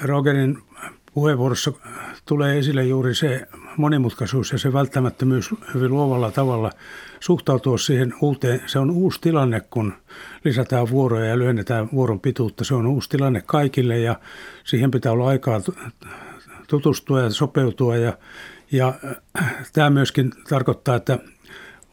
Rogerin 0.02 0.58
puheenvuorossa 1.14 1.72
tulee 2.26 2.58
esille 2.58 2.84
juuri 2.84 3.14
se 3.14 3.48
monimutkaisuus 3.76 4.52
ja 4.52 4.58
se 4.58 4.72
välttämättömyys 4.72 5.50
hyvin 5.74 5.90
luovalla 5.90 6.30
tavalla 6.30 6.70
suhtautua 7.20 7.78
siihen 7.78 8.14
uuteen. 8.20 8.62
Se 8.66 8.78
on 8.78 8.90
uusi 8.90 9.20
tilanne, 9.20 9.60
kun 9.60 9.94
lisätään 10.44 10.90
vuoroja 10.90 11.26
ja 11.26 11.38
lyhennetään 11.38 11.88
vuoron 11.92 12.20
pituutta. 12.20 12.64
Se 12.64 12.74
on 12.74 12.86
uusi 12.86 13.08
tilanne 13.08 13.42
kaikille 13.46 13.98
ja 13.98 14.20
siihen 14.64 14.90
pitää 14.90 15.12
olla 15.12 15.28
aikaa 15.28 15.60
tutustua 16.68 17.20
ja 17.20 17.30
sopeutua. 17.30 17.96
Ja, 17.96 18.18
ja 18.72 18.94
äh, 19.38 19.54
tämä 19.72 19.90
myöskin 19.90 20.32
tarkoittaa, 20.48 20.96
että 20.96 21.18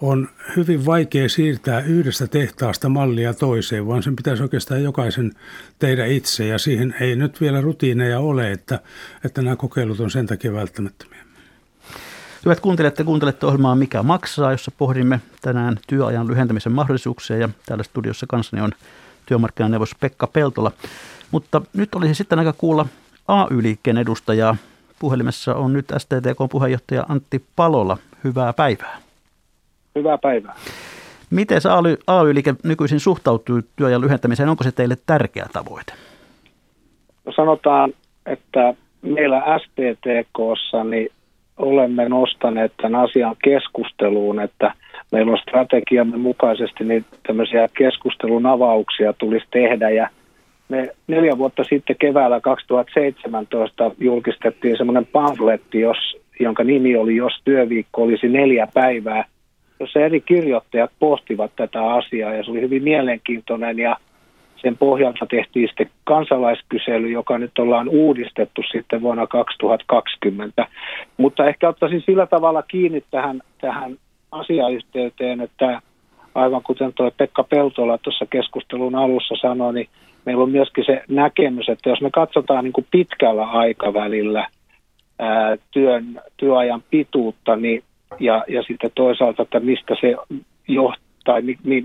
on 0.01 0.29
hyvin 0.55 0.85
vaikea 0.85 1.29
siirtää 1.29 1.79
yhdestä 1.79 2.27
tehtaasta 2.27 2.89
mallia 2.89 3.33
toiseen, 3.33 3.87
vaan 3.87 4.03
sen 4.03 4.15
pitäisi 4.15 4.43
oikeastaan 4.43 4.83
jokaisen 4.83 5.31
tehdä 5.79 6.05
itse. 6.05 6.47
Ja 6.47 6.57
siihen 6.57 6.95
ei 7.01 7.15
nyt 7.15 7.41
vielä 7.41 7.61
rutiineja 7.61 8.19
ole, 8.19 8.51
että, 8.51 8.79
että 9.25 9.41
nämä 9.41 9.55
kokeilut 9.55 9.99
on 9.99 10.11
sen 10.11 10.27
takia 10.27 10.53
välttämättömiä. 10.53 11.27
Hyvät 12.45 12.59
kuuntelijat, 12.59 12.93
te 12.93 13.03
kuuntelette 13.03 13.45
ohjelmaa 13.45 13.75
Mikä 13.75 14.03
maksaa, 14.03 14.51
jossa 14.51 14.71
pohdimme 14.71 15.19
tänään 15.41 15.79
työajan 15.87 16.27
lyhentämisen 16.27 16.71
mahdollisuuksia. 16.71 17.37
Ja 17.37 17.49
täällä 17.65 17.83
studiossa 17.83 18.25
kanssani 18.29 18.61
on 18.61 18.71
työmarkkinaneuvos 19.25 19.95
Pekka 19.99 20.27
Peltola. 20.27 20.71
Mutta 21.31 21.61
nyt 21.73 21.95
olisi 21.95 22.13
sitten 22.13 22.39
aika 22.39 22.53
kuulla 22.53 22.85
AY-liikkeen 23.27 23.97
edustajaa. 23.97 24.55
Puhelimessa 24.99 25.55
on 25.55 25.73
nyt 25.73 25.85
STTK-puheenjohtaja 25.97 27.05
Antti 27.09 27.45
Palola. 27.55 27.97
Hyvää 28.23 28.53
päivää. 28.53 29.06
Hyvää 29.97 30.17
päivää. 30.17 30.55
Miten 31.29 31.61
AY-liike 32.07 32.53
nykyisin 32.63 32.99
suhtautuu 32.99 33.61
työajan 33.75 34.01
lyhentämiseen? 34.01 34.49
Onko 34.49 34.63
se 34.63 34.71
teille 34.71 34.95
tärkeä 35.05 35.45
tavoite? 35.53 35.93
No 37.25 37.31
sanotaan, 37.31 37.93
että 38.25 38.73
meillä 39.01 39.43
STTKssa 39.59 40.83
niin 40.83 41.09
olemme 41.57 42.09
nostaneet 42.09 42.73
tämän 42.81 43.01
asian 43.01 43.35
keskusteluun, 43.43 44.39
että 44.39 44.73
meillä 45.11 45.31
on 45.31 45.37
strategiamme 45.37 46.17
mukaisesti 46.17 46.83
niin 46.83 47.05
tämmöisiä 47.27 47.67
keskustelun 47.77 48.45
avauksia 48.45 49.13
tulisi 49.13 49.45
tehdä 49.51 49.89
ja 49.89 50.09
me 50.69 50.89
neljä 51.07 51.37
vuotta 51.37 51.63
sitten 51.63 51.95
keväällä 51.99 52.41
2017 52.41 53.91
julkistettiin 53.99 54.77
semmoinen 54.77 55.05
pamfletti, 55.05 55.79
jos, 55.79 55.97
jonka 56.39 56.63
nimi 56.63 56.95
oli 56.95 57.15
Jos 57.15 57.33
työviikko 57.43 58.03
olisi 58.03 58.29
neljä 58.29 58.67
päivää– 58.73 59.25
jossa 59.79 59.99
eri 59.99 60.21
kirjoittajat 60.21 60.91
pohtivat 60.99 61.51
tätä 61.55 61.93
asiaa 61.93 62.33
ja 62.33 62.43
se 62.43 62.51
oli 62.51 62.61
hyvin 62.61 62.83
mielenkiintoinen 62.83 63.79
ja 63.79 63.97
sen 64.61 64.77
pohjalta 64.77 65.25
tehtiin 65.25 65.67
sitten 65.67 65.89
kansalaiskysely, 66.03 67.11
joka 67.11 67.37
nyt 67.37 67.59
ollaan 67.59 67.89
uudistettu 67.89 68.61
sitten 68.71 69.01
vuonna 69.01 69.27
2020. 69.27 70.67
Mutta 71.17 71.45
ehkä 71.45 71.69
ottaisin 71.69 72.03
sillä 72.05 72.25
tavalla 72.25 72.63
kiinni 72.63 73.03
tähän, 73.11 73.41
tähän 73.61 73.97
asiayhteyteen, 74.31 75.41
että 75.41 75.81
aivan 76.35 76.61
kuten 76.63 76.93
tuo 76.93 77.11
Pekka 77.17 77.43
Peltola 77.43 77.97
tuossa 77.97 78.25
keskustelun 78.29 78.95
alussa 78.95 79.35
sanoi, 79.41 79.73
niin 79.73 79.87
meillä 80.25 80.43
on 80.43 80.51
myöskin 80.51 80.85
se 80.85 81.03
näkemys, 81.09 81.69
että 81.69 81.89
jos 81.89 82.01
me 82.01 82.09
katsotaan 82.11 82.63
niin 82.63 82.73
kuin 82.73 82.87
pitkällä 82.91 83.45
aikavälillä 83.45 84.47
ää, 85.19 85.57
työn, 85.71 86.21
työajan 86.37 86.83
pituutta, 86.89 87.55
niin 87.55 87.83
ja, 88.19 88.43
ja 88.47 88.63
sitten 88.63 88.91
toisaalta, 88.95 89.43
että 89.43 89.59
mistä 89.59 89.95
se 90.01 90.15
johtaa 90.67 91.07
tai 91.27 91.41
mi, 91.41 91.57
mi, 91.63 91.81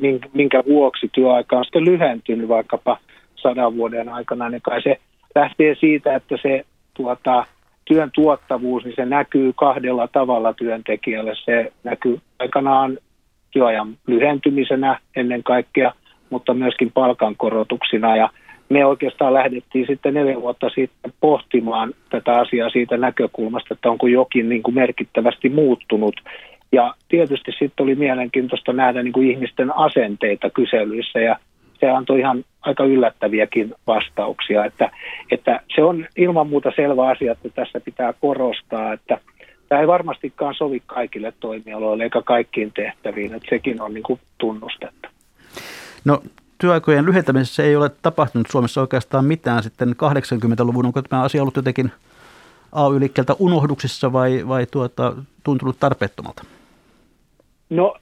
mi, 0.00 0.20
minkä 0.32 0.62
vuoksi 0.66 1.08
työaika 1.12 1.56
on 1.56 1.64
sitten 1.64 1.84
lyhentynyt 1.84 2.48
vaikkapa 2.48 2.98
sadan 3.36 3.76
vuoden 3.76 4.08
aikana, 4.08 4.48
niin 4.48 4.62
kai 4.62 4.82
se 4.82 4.96
lähtee 5.34 5.74
siitä, 5.74 6.16
että 6.16 6.36
se 6.42 6.64
tuota, 6.94 7.44
työn 7.84 8.10
tuottavuus, 8.14 8.84
niin 8.84 8.94
se 8.96 9.04
näkyy 9.04 9.52
kahdella 9.56 10.08
tavalla 10.08 10.52
työntekijälle. 10.52 11.32
Se 11.44 11.72
näkyy 11.84 12.20
aikanaan 12.38 12.98
työajan 13.50 13.96
lyhentymisenä 14.06 14.98
ennen 15.16 15.42
kaikkea, 15.42 15.92
mutta 16.30 16.54
myöskin 16.54 16.92
palkankorotuksina 16.92 18.16
ja 18.16 18.28
me 18.68 18.86
oikeastaan 18.86 19.34
lähdettiin 19.34 19.86
sitten 19.86 20.14
neljä 20.14 20.40
vuotta 20.40 20.68
sitten 20.68 21.12
pohtimaan 21.20 21.94
tätä 22.10 22.38
asiaa 22.38 22.70
siitä 22.70 22.96
näkökulmasta, 22.96 23.74
että 23.74 23.90
onko 23.90 24.06
jokin 24.06 24.48
niin 24.48 24.62
kuin 24.62 24.74
merkittävästi 24.74 25.48
muuttunut. 25.48 26.20
Ja 26.72 26.94
tietysti 27.08 27.52
sitten 27.58 27.84
oli 27.84 27.94
mielenkiintoista 27.94 28.72
nähdä 28.72 29.02
niin 29.02 29.12
kuin 29.12 29.30
ihmisten 29.30 29.76
asenteita 29.76 30.50
kyselyissä 30.50 31.18
ja 31.20 31.36
se 31.80 31.90
antoi 31.90 32.18
ihan 32.18 32.44
aika 32.62 32.84
yllättäviäkin 32.84 33.74
vastauksia. 33.86 34.64
Että, 34.64 34.90
että 35.30 35.60
se 35.74 35.82
on 35.82 36.06
ilman 36.16 36.48
muuta 36.48 36.72
selvä 36.76 37.08
asia, 37.08 37.32
että 37.32 37.48
tässä 37.48 37.80
pitää 37.80 38.12
korostaa, 38.20 38.92
että 38.92 39.18
tämä 39.68 39.80
ei 39.80 39.86
varmastikaan 39.86 40.54
sovi 40.54 40.82
kaikille 40.86 41.32
toimialoille 41.40 42.04
eikä 42.04 42.22
kaikkiin 42.22 42.72
tehtäviin, 42.72 43.34
että 43.34 43.48
sekin 43.50 43.80
on 43.80 43.94
niin 43.94 44.02
kuin 44.02 44.20
tunnustettu. 44.38 45.08
No 46.04 46.22
työaikojen 46.64 47.06
lyhentämisessä 47.06 47.62
ei 47.62 47.76
ole 47.76 47.90
tapahtunut 48.02 48.46
Suomessa 48.50 48.80
oikeastaan 48.80 49.24
mitään 49.24 49.62
sitten 49.62 49.88
80-luvun. 49.88 50.86
Onko 50.86 51.02
tämä 51.02 51.22
asia 51.22 51.42
ollut 51.42 51.56
jotenkin 51.56 51.92
AY-liikkeeltä 52.72 53.34
unohduksissa 53.38 54.12
vai, 54.12 54.48
vai 54.48 54.66
tuota, 54.66 55.14
tuntunut 55.44 55.76
tarpeettomalta? 55.80 56.42
No 57.70 57.94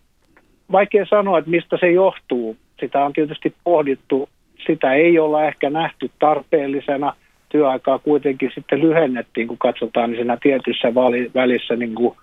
vaikea 0.72 1.06
sanoa, 1.06 1.38
että 1.38 1.50
mistä 1.50 1.76
se 1.80 1.90
johtuu. 1.90 2.56
Sitä 2.80 3.04
on 3.04 3.12
tietysti 3.12 3.54
pohdittu. 3.64 4.28
Sitä 4.66 4.92
ei 4.92 5.18
olla 5.18 5.44
ehkä 5.44 5.70
nähty 5.70 6.10
tarpeellisena. 6.18 7.16
Työaikaa 7.48 7.98
kuitenkin 7.98 8.50
sitten 8.54 8.80
lyhennettiin, 8.80 9.48
kun 9.48 9.58
katsotaan 9.58 10.10
niin 10.10 10.18
siinä 10.18 10.38
tietyssä 10.42 10.94
välissä 11.34 11.76
niin 11.76 11.94
kuin, 11.94 12.16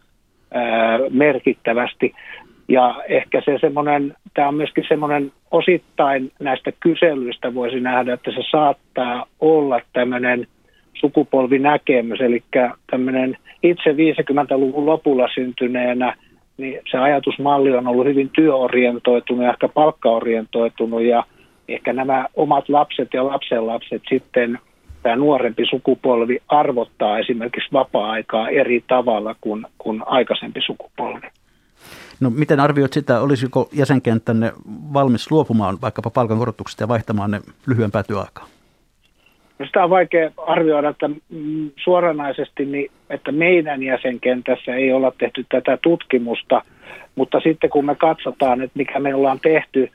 ää, 0.52 1.00
merkittävästi. 1.10 2.14
Ja 2.70 3.04
ehkä 3.08 3.42
se 3.46 3.58
semmoinen, 3.62 4.14
tämä 4.34 4.48
on 4.48 4.56
myöskin 4.56 4.86
semmoinen 4.88 5.32
osittain 5.52 6.32
näistä 6.40 6.72
kyselyistä 6.80 7.54
voisi 7.54 7.80
nähdä, 7.80 8.14
että 8.14 8.32
se 8.32 8.42
saattaa 8.52 9.26
olla 9.40 9.82
tämmöinen 9.94 10.48
sukupolvinäkemys, 10.94 12.22
eli 12.22 12.44
tämmöinen 12.92 13.38
itse 13.64 13.92
50-luvun 13.92 14.86
lopulla 14.86 15.28
syntyneenä, 15.34 16.16
niin 16.58 16.82
se 16.92 16.98
ajatusmalli 16.98 17.76
on 17.76 17.88
ollut 17.88 18.06
hyvin 18.06 18.30
työorientoitunut 18.30 19.44
ja 19.44 19.50
ehkä 19.50 19.68
palkkaorientoitunut 19.68 21.02
ja 21.02 21.24
ehkä 21.68 21.94
nämä 21.94 22.26
omat 22.36 22.70
lapset 22.70 23.14
ja 23.14 23.28
lapsenlapset 23.28 24.02
sitten 24.10 24.60
tämä 25.04 25.16
nuorempi 25.16 25.66
sukupolvi 25.70 26.40
arvottaa 26.48 27.20
esimerkiksi 27.20 27.70
vapaa-aikaa 27.74 28.50
eri 28.50 28.84
tavalla 28.88 29.36
kuin, 29.42 29.66
kuin 29.78 30.04
aikaisempi 30.06 30.62
sukupolvi. 30.66 31.28
No 32.20 32.30
miten 32.30 32.60
arvioit 32.60 32.94
sitä, 32.94 33.22
olisiko 33.22 33.70
jäsenkenttänne 33.74 34.52
valmis 34.94 35.32
luopumaan 35.32 35.78
vaikkapa 35.82 36.10
palkankorotuksesta 36.10 36.84
ja 36.84 36.88
vaihtamaan 36.88 37.32
ne 37.32 37.42
lyhyempää 37.68 38.04
työaikaa? 38.04 38.46
No 39.60 39.66
sitä 39.66 39.84
on 39.84 39.90
vaikea 39.90 40.32
arvioida 40.48 40.90
että 40.90 41.08
mm, 41.08 41.72
suoranaisesti, 41.84 42.66
niin, 42.66 42.92
että 43.10 43.32
meidän 43.32 43.84
jäsenkentässä 43.84 44.76
ei 44.76 44.94
olla 44.94 45.12
tehty 45.18 45.46
tätä 45.50 45.78
tutkimusta, 45.82 46.62
mutta 47.16 47.40
sitten 47.40 47.70
kun 47.70 47.86
me 47.86 47.96
katsotaan, 47.96 48.62
että 48.62 48.78
mikä 48.78 49.00
me 49.00 49.16
ollaan 49.16 49.40
tehty, 49.40 49.92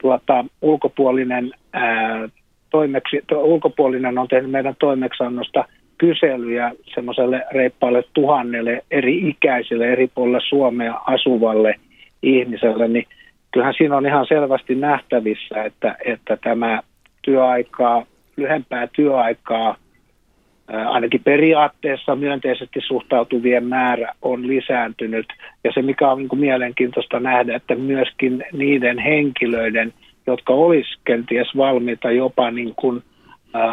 tuota, 0.00 0.44
ulkopuolinen, 0.62 1.52
ää, 1.72 2.28
toimeksi, 2.70 3.20
to, 3.26 3.42
ulkopuolinen 3.42 4.18
on 4.18 4.28
tehnyt 4.28 4.50
meidän 4.50 4.76
toimeksannosta 4.78 5.64
kyselyjä 5.98 6.72
semmoiselle 6.94 7.44
reippaalle 7.52 8.04
tuhannelle 8.14 8.84
eri 8.90 9.28
ikäisille 9.28 9.92
eri 9.92 10.10
puolilla 10.14 10.40
Suomea 10.48 11.00
asuvalle 11.06 11.74
ihmiselle, 12.22 12.88
niin 12.88 13.06
kyllähän 13.52 13.74
siinä 13.76 13.96
on 13.96 14.06
ihan 14.06 14.26
selvästi 14.28 14.74
nähtävissä, 14.74 15.64
että, 15.64 15.96
että 16.04 16.36
tämä 16.36 16.80
työaikaa, 17.22 18.06
lyhempää 18.36 18.88
työaikaa, 18.96 19.76
ainakin 20.86 21.20
periaatteessa 21.24 22.16
myönteisesti 22.16 22.80
suhtautuvien 22.86 23.66
määrä 23.66 24.12
on 24.22 24.46
lisääntynyt. 24.46 25.26
Ja 25.64 25.72
se, 25.74 25.82
mikä 25.82 26.08
on 26.10 26.18
niin 26.18 26.40
mielenkiintoista 26.40 27.20
nähdä, 27.20 27.56
että 27.56 27.74
myöskin 27.74 28.44
niiden 28.52 28.98
henkilöiden, 28.98 29.92
jotka 30.26 30.52
olisivat 30.52 31.00
kenties 31.04 31.56
valmiita 31.56 32.10
jopa 32.10 32.50
niin 32.50 32.74
kuin– 32.76 33.02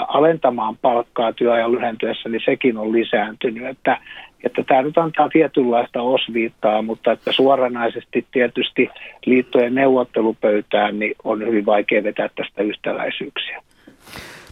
alentamaan 0.07 0.77
palkkaa 0.81 1.33
työajan 1.33 1.71
lyhentyessä, 1.71 2.29
niin 2.29 2.41
sekin 2.45 2.77
on 2.77 2.91
lisääntynyt. 2.91 3.67
Että, 3.67 3.97
että 4.43 4.63
tämä 4.63 4.81
nyt 4.81 4.97
antaa 4.97 5.29
tietynlaista 5.29 6.01
osviittaa, 6.01 6.81
mutta 6.81 7.11
että 7.11 7.31
suoranaisesti 7.31 8.25
tietysti 8.31 8.89
liittojen 9.25 9.75
neuvottelupöytään 9.75 10.99
niin 10.99 11.15
on 11.23 11.45
hyvin 11.47 11.65
vaikea 11.65 12.03
vetää 12.03 12.29
tästä 12.35 12.63
yhtäläisyyksiä. 12.63 13.61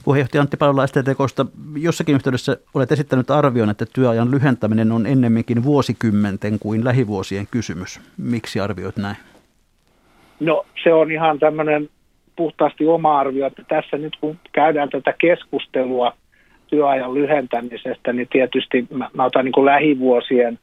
Puheenjohtaja 0.03 0.41
Antti 0.41 0.57
Palola 0.57 0.88
STTKsta, 0.88 1.45
jossakin 1.77 2.15
yhteydessä 2.15 2.57
olet 2.73 2.91
esittänyt 2.91 3.32
arvion, 3.32 3.69
että 3.69 3.86
työajan 3.93 4.32
lyhentäminen 4.32 4.91
on 4.91 5.05
ennemminkin 5.05 5.63
vuosikymmenten 5.63 6.59
kuin 6.59 6.86
lähivuosien 6.86 7.47
kysymys. 7.51 8.01
Miksi 8.17 8.59
arvioit 8.59 8.97
näin? 8.97 9.15
No 10.39 10.65
se 10.84 10.93
on 10.93 11.11
ihan 11.11 11.39
tämmöinen 11.39 11.89
puhtaasti 12.36 12.88
oma 12.88 13.19
arvio, 13.19 13.45
että 13.45 13.63
tässä 13.67 13.97
nyt 13.97 14.17
kun 14.21 14.39
käydään 14.51 14.89
tätä 14.89 15.13
keskustelua 15.17 16.13
työajan 16.67 17.13
lyhentämisestä, 17.13 18.13
niin 18.13 18.27
tietysti 18.32 18.88
mä, 18.93 19.09
mä 19.13 19.25
otan 19.25 19.45
niin 19.45 19.53
kuin 19.53 19.65
lähivuosien 19.65 20.59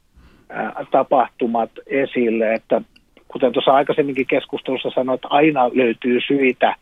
ää, 0.49 0.87
tapahtumat 0.91 1.71
esille, 1.87 2.55
että 2.55 2.83
kuten 3.29 3.53
tuossa 3.53 3.73
aikaisemminkin 3.73 4.27
keskustelussa 4.27 4.91
sanoin, 4.91 5.14
että 5.14 5.29
aina 5.31 5.71
löytyy 5.75 6.21
syitä 6.27 6.75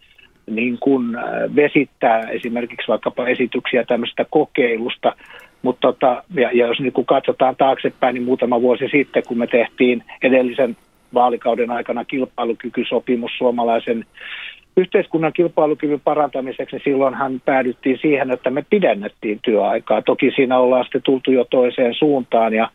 niin 0.46 0.78
kuin 0.80 1.16
vesittää 1.56 2.20
esimerkiksi 2.20 2.88
vaikkapa 2.88 3.26
esityksiä 3.26 3.84
tämmöistä 3.84 4.26
kokeilusta, 4.30 5.12
mutta 5.62 5.92
tota, 5.92 6.22
ja, 6.34 6.50
ja 6.52 6.66
jos 6.66 6.80
niin 6.80 6.92
kun 6.92 7.06
katsotaan 7.06 7.56
taaksepäin, 7.56 8.14
niin 8.14 8.24
muutama 8.24 8.60
vuosi 8.60 8.88
sitten, 8.90 9.22
kun 9.28 9.38
me 9.38 9.46
tehtiin 9.46 10.04
edellisen 10.22 10.76
vaalikauden 11.14 11.70
aikana 11.70 12.04
kilpailukykysopimus 12.04 13.30
suomalaisen 13.38 14.04
yhteiskunnan 14.76 15.32
kilpailukyvyn 15.32 16.00
parantamiseksi, 16.00 16.76
niin 16.76 16.84
silloinhan 16.84 17.40
päädyttiin 17.44 17.98
siihen, 18.02 18.30
että 18.30 18.50
me 18.50 18.64
pidennettiin 18.70 19.38
työaikaa. 19.42 20.02
Toki 20.02 20.32
siinä 20.36 20.58
ollaan 20.58 20.84
sitten 20.84 21.02
tultu 21.02 21.30
jo 21.30 21.44
toiseen 21.44 21.94
suuntaan 21.94 22.54
ja, 22.54 22.70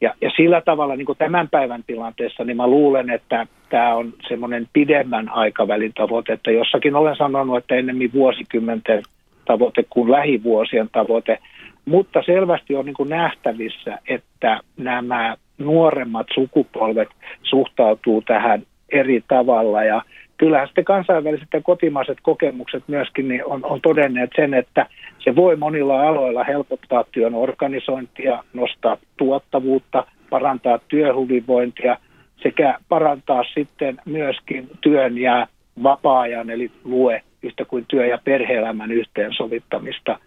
ja, 0.00 0.14
ja 0.20 0.30
sillä 0.36 0.60
tavalla 0.60 0.96
niin 0.96 1.06
kuin 1.06 1.18
tämän 1.18 1.48
päivän 1.48 1.84
tilanteessa, 1.86 2.44
niin 2.44 2.56
mä 2.56 2.66
luulen, 2.66 3.10
että 3.10 3.46
tämä 3.68 3.94
on 3.94 4.12
semmoinen 4.28 4.68
pidemmän 4.72 5.28
aikavälin 5.28 5.92
tavoite, 5.94 6.32
että 6.32 6.50
jossakin 6.50 6.96
olen 6.96 7.16
sanonut, 7.16 7.56
että 7.56 7.74
ennemmin 7.74 8.12
vuosikymmenten 8.12 9.02
tavoite 9.44 9.84
kuin 9.90 10.10
lähivuosien 10.10 10.88
tavoite, 10.92 11.38
mutta 11.84 12.22
selvästi 12.26 12.76
on 12.76 12.84
niin 12.84 12.94
kuin 12.94 13.08
nähtävissä, 13.08 13.98
että 14.08 14.60
nämä 14.76 15.36
nuoremmat 15.58 16.26
sukupolvet 16.34 17.08
suhtautuu 17.42 18.22
tähän 18.22 18.62
eri 18.92 19.24
tavalla 19.28 19.84
ja 19.84 20.02
kyllähän 20.42 20.66
sitten 20.66 20.84
kansainväliset 20.84 21.48
ja 21.52 21.60
kotimaiset 21.60 22.18
kokemukset 22.22 22.82
myöskin 22.86 23.28
niin 23.28 23.44
on, 23.46 23.64
on 23.64 23.80
todenneet 23.80 24.30
sen, 24.36 24.54
että 24.54 24.86
se 25.18 25.36
voi 25.36 25.56
monilla 25.56 26.08
aloilla 26.08 26.44
helpottaa 26.44 27.04
työn 27.12 27.34
organisointia, 27.34 28.44
nostaa 28.52 28.96
tuottavuutta, 29.16 30.06
parantaa 30.30 30.78
työhyvinvointia 30.88 31.96
sekä 32.42 32.78
parantaa 32.88 33.44
sitten 33.54 33.98
myöskin 34.04 34.70
työn 34.80 35.18
ja 35.18 35.46
vapaa-ajan 35.82 36.50
eli 36.50 36.70
lue 36.84 37.22
yhtä 37.42 37.64
kuin 37.64 37.84
työ- 37.88 38.06
ja 38.06 38.18
perhe-elämän 38.24 38.92
yhteensovittamista. 38.92 40.18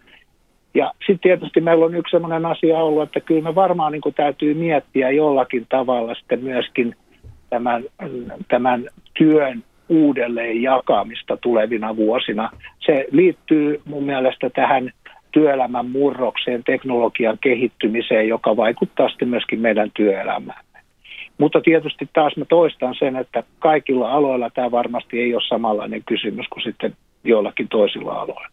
Ja 0.74 0.92
sitten 0.98 1.18
tietysti 1.20 1.60
meillä 1.60 1.84
on 1.84 1.94
yksi 1.94 2.10
sellainen 2.10 2.46
asia 2.46 2.78
ollut, 2.78 3.02
että 3.02 3.20
kyllä 3.20 3.42
me 3.42 3.54
varmaan 3.54 3.92
niin 3.92 4.14
täytyy 4.16 4.54
miettiä 4.54 5.10
jollakin 5.10 5.66
tavalla 5.68 6.14
sitten 6.14 6.44
myöskin 6.44 6.96
tämän, 7.50 7.84
tämän 8.48 8.84
työn 9.18 9.62
uudelleen 9.88 10.62
jakamista 10.62 11.36
tulevina 11.36 11.96
vuosina. 11.96 12.50
Se 12.86 13.06
liittyy 13.10 13.80
mun 13.84 14.04
mielestä 14.04 14.50
tähän 14.50 14.92
työelämän 15.32 15.90
murrokseen, 15.90 16.64
teknologian 16.64 17.38
kehittymiseen, 17.40 18.28
joka 18.28 18.56
vaikuttaa 18.56 19.08
sitten 19.08 19.28
myöskin 19.28 19.60
meidän 19.60 19.90
työelämään. 19.94 20.64
Mutta 21.38 21.60
tietysti 21.60 22.08
taas 22.12 22.36
mä 22.36 22.44
toistan 22.44 22.94
sen, 22.98 23.16
että 23.16 23.42
kaikilla 23.58 24.12
aloilla 24.12 24.50
tämä 24.50 24.70
varmasti 24.70 25.20
ei 25.20 25.34
ole 25.34 25.42
samanlainen 25.48 26.02
kysymys 26.06 26.46
kuin 26.48 26.62
sitten 26.62 26.96
joillakin 27.24 27.68
toisilla 27.68 28.12
aloilla. 28.12 28.48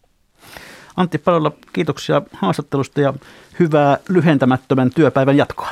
Antti 0.96 1.18
Palolla, 1.18 1.52
kiitoksia 1.72 2.22
haastattelusta 2.32 3.00
ja 3.00 3.14
hyvää 3.60 3.98
lyhentämättömän 4.08 4.90
työpäivän 4.94 5.36
jatkoa. 5.36 5.70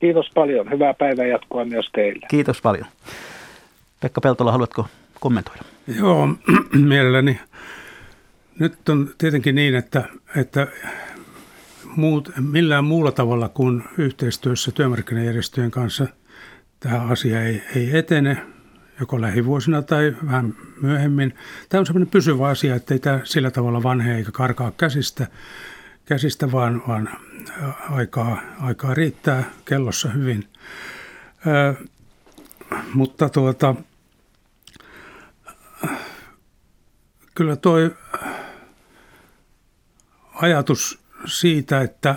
Kiitos 0.00 0.30
paljon. 0.34 0.70
Hyvää 0.70 0.94
päivän 0.94 1.28
jatkoa 1.28 1.64
myös 1.64 1.86
teille. 1.92 2.26
Kiitos 2.30 2.62
paljon. 2.62 2.86
Pekka 4.04 4.20
Peltola, 4.20 4.52
haluatko 4.52 4.88
kommentoida? 5.20 5.62
Joo, 5.86 6.28
mielelläni. 6.88 7.40
Nyt 8.58 8.88
on 8.88 9.14
tietenkin 9.18 9.54
niin, 9.54 9.74
että, 9.74 10.04
että 10.36 10.66
muut, 11.96 12.30
millään 12.40 12.84
muulla 12.84 13.12
tavalla 13.12 13.48
kuin 13.48 13.84
yhteistyössä 13.98 14.72
työmarkkinajärjestöjen 14.72 15.70
kanssa 15.70 16.06
tämä 16.80 17.00
asia 17.00 17.42
ei, 17.42 17.62
ei 17.76 17.98
etene, 17.98 18.46
joko 19.00 19.20
lähivuosina 19.20 19.82
tai 19.82 20.16
vähän 20.26 20.54
myöhemmin. 20.82 21.34
Tämä 21.68 21.78
on 21.78 21.86
sellainen 21.86 22.10
pysyvä 22.10 22.48
asia, 22.48 22.74
että 22.74 22.94
ei 22.94 23.00
tämä 23.00 23.20
sillä 23.24 23.50
tavalla 23.50 23.82
vanhe 23.82 24.16
eikä 24.16 24.32
karkaa 24.32 24.70
käsistä, 24.70 25.26
käsistä 26.04 26.52
vaan, 26.52 26.82
vaan 26.88 27.08
aikaa, 27.90 28.40
aikaa 28.60 28.94
riittää 28.94 29.44
kellossa 29.64 30.08
hyvin. 30.08 30.48
Ö, 31.46 31.74
mutta 32.94 33.28
tuota, 33.28 33.74
kyllä 37.34 37.56
toi 37.56 37.94
ajatus 40.34 41.04
siitä, 41.26 41.80
että 41.80 42.14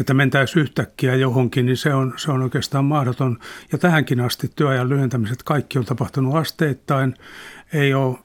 että 0.00 0.14
mentäisiin 0.14 0.62
yhtäkkiä 0.62 1.14
johonkin, 1.14 1.66
niin 1.66 1.76
se 1.76 1.94
on, 1.94 2.14
se 2.16 2.32
on 2.32 2.42
oikeastaan 2.42 2.84
mahdoton. 2.84 3.38
Ja 3.72 3.78
tähänkin 3.78 4.20
asti 4.20 4.50
työajan 4.56 4.88
lyhentämiset 4.88 5.42
kaikki 5.42 5.78
on 5.78 5.84
tapahtunut 5.84 6.34
asteittain. 6.34 7.14
Ei 7.72 7.94
ole 7.94 8.18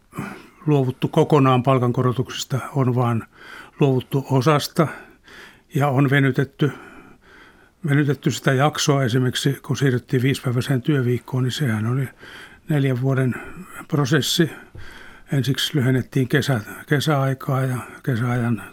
luovuttu 0.65 1.07
kokonaan 1.07 1.63
palkankorotuksista, 1.63 2.59
on 2.75 2.95
vaan 2.95 3.27
luovuttu 3.79 4.25
osasta 4.31 4.87
ja 5.75 5.87
on 5.87 6.09
venytetty, 6.09 6.71
venytetty 7.89 8.31
sitä 8.31 8.53
jaksoa 8.53 9.03
esimerkiksi, 9.03 9.59
kun 9.63 9.77
siirryttiin 9.77 10.23
viisipäiväiseen 10.23 10.81
työviikkoon, 10.81 11.43
niin 11.43 11.51
sehän 11.51 11.87
oli 11.87 12.07
neljän 12.71 13.01
vuoden 13.01 13.35
prosessi. 13.87 14.51
Ensiksi 15.33 15.75
lyhennettiin 15.77 16.27
kesä, 16.27 16.59
kesäaikaa 16.87 17.61
ja 17.61 17.77
kesäajan 18.03 18.63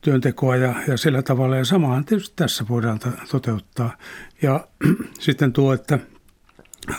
työntekoa 0.00 0.56
ja, 0.56 0.74
ja 0.88 0.96
sillä 0.96 1.22
tavalla. 1.22 1.56
Ja 1.56 1.64
samaan 1.64 2.04
tietysti 2.04 2.36
tässä 2.36 2.64
voidaan 2.68 2.98
toteuttaa. 3.30 3.96
Ja 4.42 4.68
sitten 5.20 5.52
tuo, 5.52 5.72
että 5.72 5.98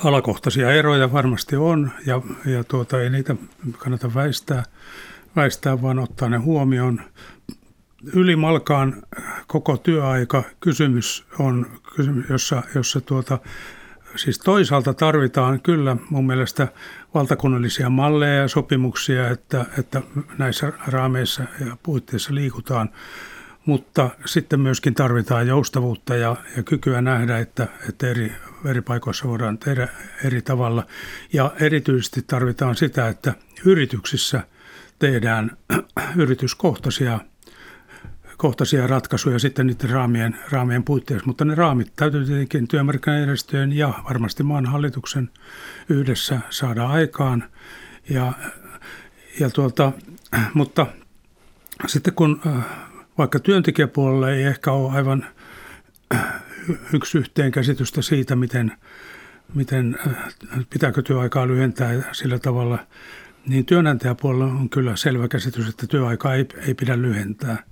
alakohtaisia 0.03 0.71
eroja 0.71 1.13
varmasti 1.13 1.55
on 1.55 1.91
ja, 2.05 2.21
ja 2.45 2.63
tuota, 2.63 3.01
ei 3.01 3.09
niitä 3.09 3.35
kannata 3.77 4.13
väistää, 4.13 4.63
väistää, 5.35 5.81
vaan 5.81 5.99
ottaa 5.99 6.29
ne 6.29 6.37
huomioon. 6.37 7.01
Ylimalkaan 8.13 9.03
koko 9.47 9.77
työaika 9.77 10.43
kysymys 10.59 11.25
on, 11.39 11.65
jossa, 12.29 12.63
jossa 12.75 13.01
tuota, 13.01 13.39
siis 14.15 14.39
toisaalta 14.39 14.93
tarvitaan 14.93 15.61
kyllä 15.61 15.97
mun 16.09 16.27
mielestä 16.27 16.67
valtakunnallisia 17.13 17.89
malleja 17.89 18.35
ja 18.35 18.47
sopimuksia, 18.47 19.29
että, 19.29 19.65
että 19.79 20.01
näissä 20.37 20.73
raameissa 20.87 21.43
ja 21.65 21.77
puitteissa 21.83 22.35
liikutaan, 22.35 22.89
mutta 23.65 24.09
sitten 24.25 24.59
myöskin 24.59 24.93
tarvitaan 24.93 25.47
joustavuutta 25.47 26.15
ja, 26.15 26.35
ja 26.57 26.63
kykyä 26.63 27.01
nähdä, 27.01 27.39
että, 27.39 27.67
että 27.89 28.07
eri, 28.07 28.31
eri 28.65 28.81
paikoissa 28.81 29.27
voidaan 29.27 29.57
tehdä 29.57 29.87
eri 30.23 30.41
tavalla. 30.41 30.83
Ja 31.33 31.51
erityisesti 31.59 32.21
tarvitaan 32.21 32.75
sitä, 32.75 33.07
että 33.07 33.33
yrityksissä 33.65 34.43
tehdään 34.99 35.57
yrityskohtaisia 36.15 37.19
kohtaisia 38.37 38.87
ratkaisuja 38.87 39.39
sitten 39.39 39.67
niiden 39.67 39.89
raamien, 39.89 40.37
raamien 40.49 40.83
puitteissa, 40.83 41.27
mutta 41.27 41.45
ne 41.45 41.55
raamit 41.55 41.91
täytyy 41.95 42.25
tietenkin 42.25 42.67
työmarkkinajärjestöjen 42.67 43.73
ja 43.73 43.93
varmasti 44.09 44.43
maan 44.43 44.65
hallituksen 44.65 45.29
yhdessä 45.89 46.39
saada 46.49 46.87
aikaan. 46.87 47.43
Ja, 48.09 48.33
ja 49.39 49.49
tuota, 49.49 49.91
mutta 50.53 50.87
sitten 51.87 52.13
kun 52.13 52.41
äh, 52.47 52.65
vaikka 53.17 53.39
työntekijäpuolella 53.39 54.29
ei 54.29 54.43
ehkä 54.43 54.71
ole 54.71 54.91
aivan 54.91 55.25
äh, 56.15 56.33
yksi 56.93 57.17
yhteen 57.17 57.51
käsitystä 57.51 58.01
siitä, 58.01 58.35
miten, 58.35 58.71
miten 59.53 59.97
äh, 60.07 60.15
pitääkö 60.69 61.01
työaikaa 61.01 61.47
lyhentää 61.47 61.93
sillä 62.11 62.39
tavalla, 62.39 62.79
niin 63.47 63.65
työnantajapuolella 63.65 64.45
on 64.45 64.69
kyllä 64.69 64.95
selvä 64.95 65.27
käsitys, 65.27 65.69
että 65.69 65.87
työaikaa 65.87 66.33
ei, 66.33 66.47
ei 66.67 66.73
pidä 66.73 67.01
lyhentää. 67.01 67.63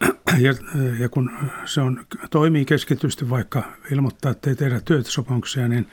Ja, 0.38 0.54
ja 0.98 1.08
kun 1.08 1.30
se 1.64 1.80
on, 1.80 2.06
toimii 2.30 2.64
keskitysti, 2.64 3.30
vaikka 3.30 3.62
ilmoittaa, 3.90 4.30
että 4.30 4.50
ei 4.50 4.56
tehdä 4.56 4.80
työsopimuksia, 4.80 5.68
niin 5.68 5.88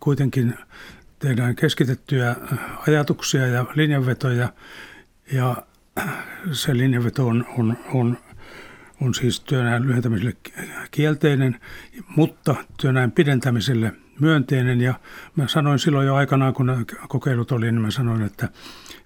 kuitenkin 0.00 0.54
tehdään 1.18 1.56
keskitettyjä 1.56 2.36
ajatuksia 2.88 3.46
ja 3.46 3.66
linjanvetoja. 3.74 4.52
Ja 5.32 5.56
se 6.52 6.76
linjanveto 6.76 7.26
on, 7.26 7.46
on, 7.58 7.76
on, 7.94 8.18
on 9.00 9.14
siis 9.14 9.40
työnäin 9.40 9.86
lyhentämiselle 9.86 10.36
kielteinen, 10.90 11.60
mutta 12.16 12.54
työnäin 12.80 13.12
pidentämiselle 13.12 13.92
myönteinen. 14.20 14.80
Ja 14.80 14.94
mä 15.36 15.48
sanoin 15.48 15.78
silloin 15.78 16.06
jo 16.06 16.14
aikanaan, 16.14 16.54
kun 16.54 16.86
kokeilut 17.08 17.52
oli, 17.52 17.72
niin 17.72 17.82
mä 17.82 17.90
sanoin, 17.90 18.22
että 18.22 18.48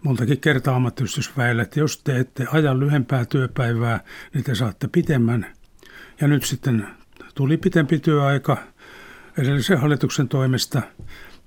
montakin 0.05 0.41
kertaa 0.41 0.77
ammattiyhdistysväelle, 0.77 1.63
että 1.63 1.81
jos 1.81 1.99
te 1.99 2.19
ette 2.19 2.47
aja 2.53 2.79
lyhempää 2.79 3.25
työpäivää, 3.25 4.01
niin 4.35 4.45
te 4.45 4.55
saatte 4.55 4.89
pitemmän. 4.89 5.47
Ja 6.21 6.29
nyt 6.29 6.45
sitten 6.45 6.89
tuli 7.35 7.57
pitempi 7.57 7.99
työaika 7.99 8.57
edellisen 9.39 9.81
hallituksen 9.81 10.29
toimesta. 10.29 10.83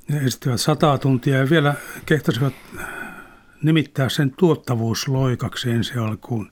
Ne 0.08 0.18
esittivät 0.18 0.62
sataa 0.62 0.98
tuntia 0.98 1.38
ja 1.38 1.50
vielä 1.50 1.74
kehtasivat 2.06 2.54
nimittää 3.62 4.10
sen 4.10 4.32
tuottavuusloikaksi 4.32 5.72
ensi 5.72 5.98
alkuun. 5.98 6.52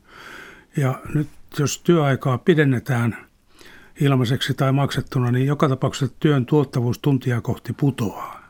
Ja 0.78 1.02
nyt 1.14 1.28
jos 1.60 1.82
työaikaa 1.84 2.38
pidennetään 2.38 3.18
ilmaiseksi 4.02 4.54
tai 4.54 4.72
maksettuna, 4.72 5.32
niin 5.32 5.48
joka 5.48 5.70
tapauksessa 5.70 6.16
työn 6.20 6.46
tuottavuus 6.46 7.00
tuntia 7.00 7.42
kohti 7.42 7.74
putoaa 7.74 8.44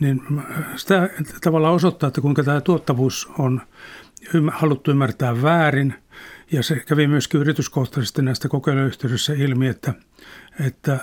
niin 0.00 0.22
sitä 0.76 1.10
tavallaan 1.40 1.74
osoittaa, 1.74 2.08
että 2.08 2.20
kuinka 2.20 2.44
tämä 2.44 2.60
tuottavuus 2.60 3.30
on 3.38 3.62
haluttu 4.52 4.90
ymmärtää 4.90 5.42
väärin. 5.42 5.94
Ja 6.52 6.62
se 6.62 6.76
kävi 6.76 7.06
myöskin 7.06 7.40
yrityskohtaisesti 7.40 8.22
näistä 8.22 8.48
kokeiluyhteydessä 8.48 9.32
ilmi, 9.32 9.68
että, 9.68 9.94
että 10.66 10.98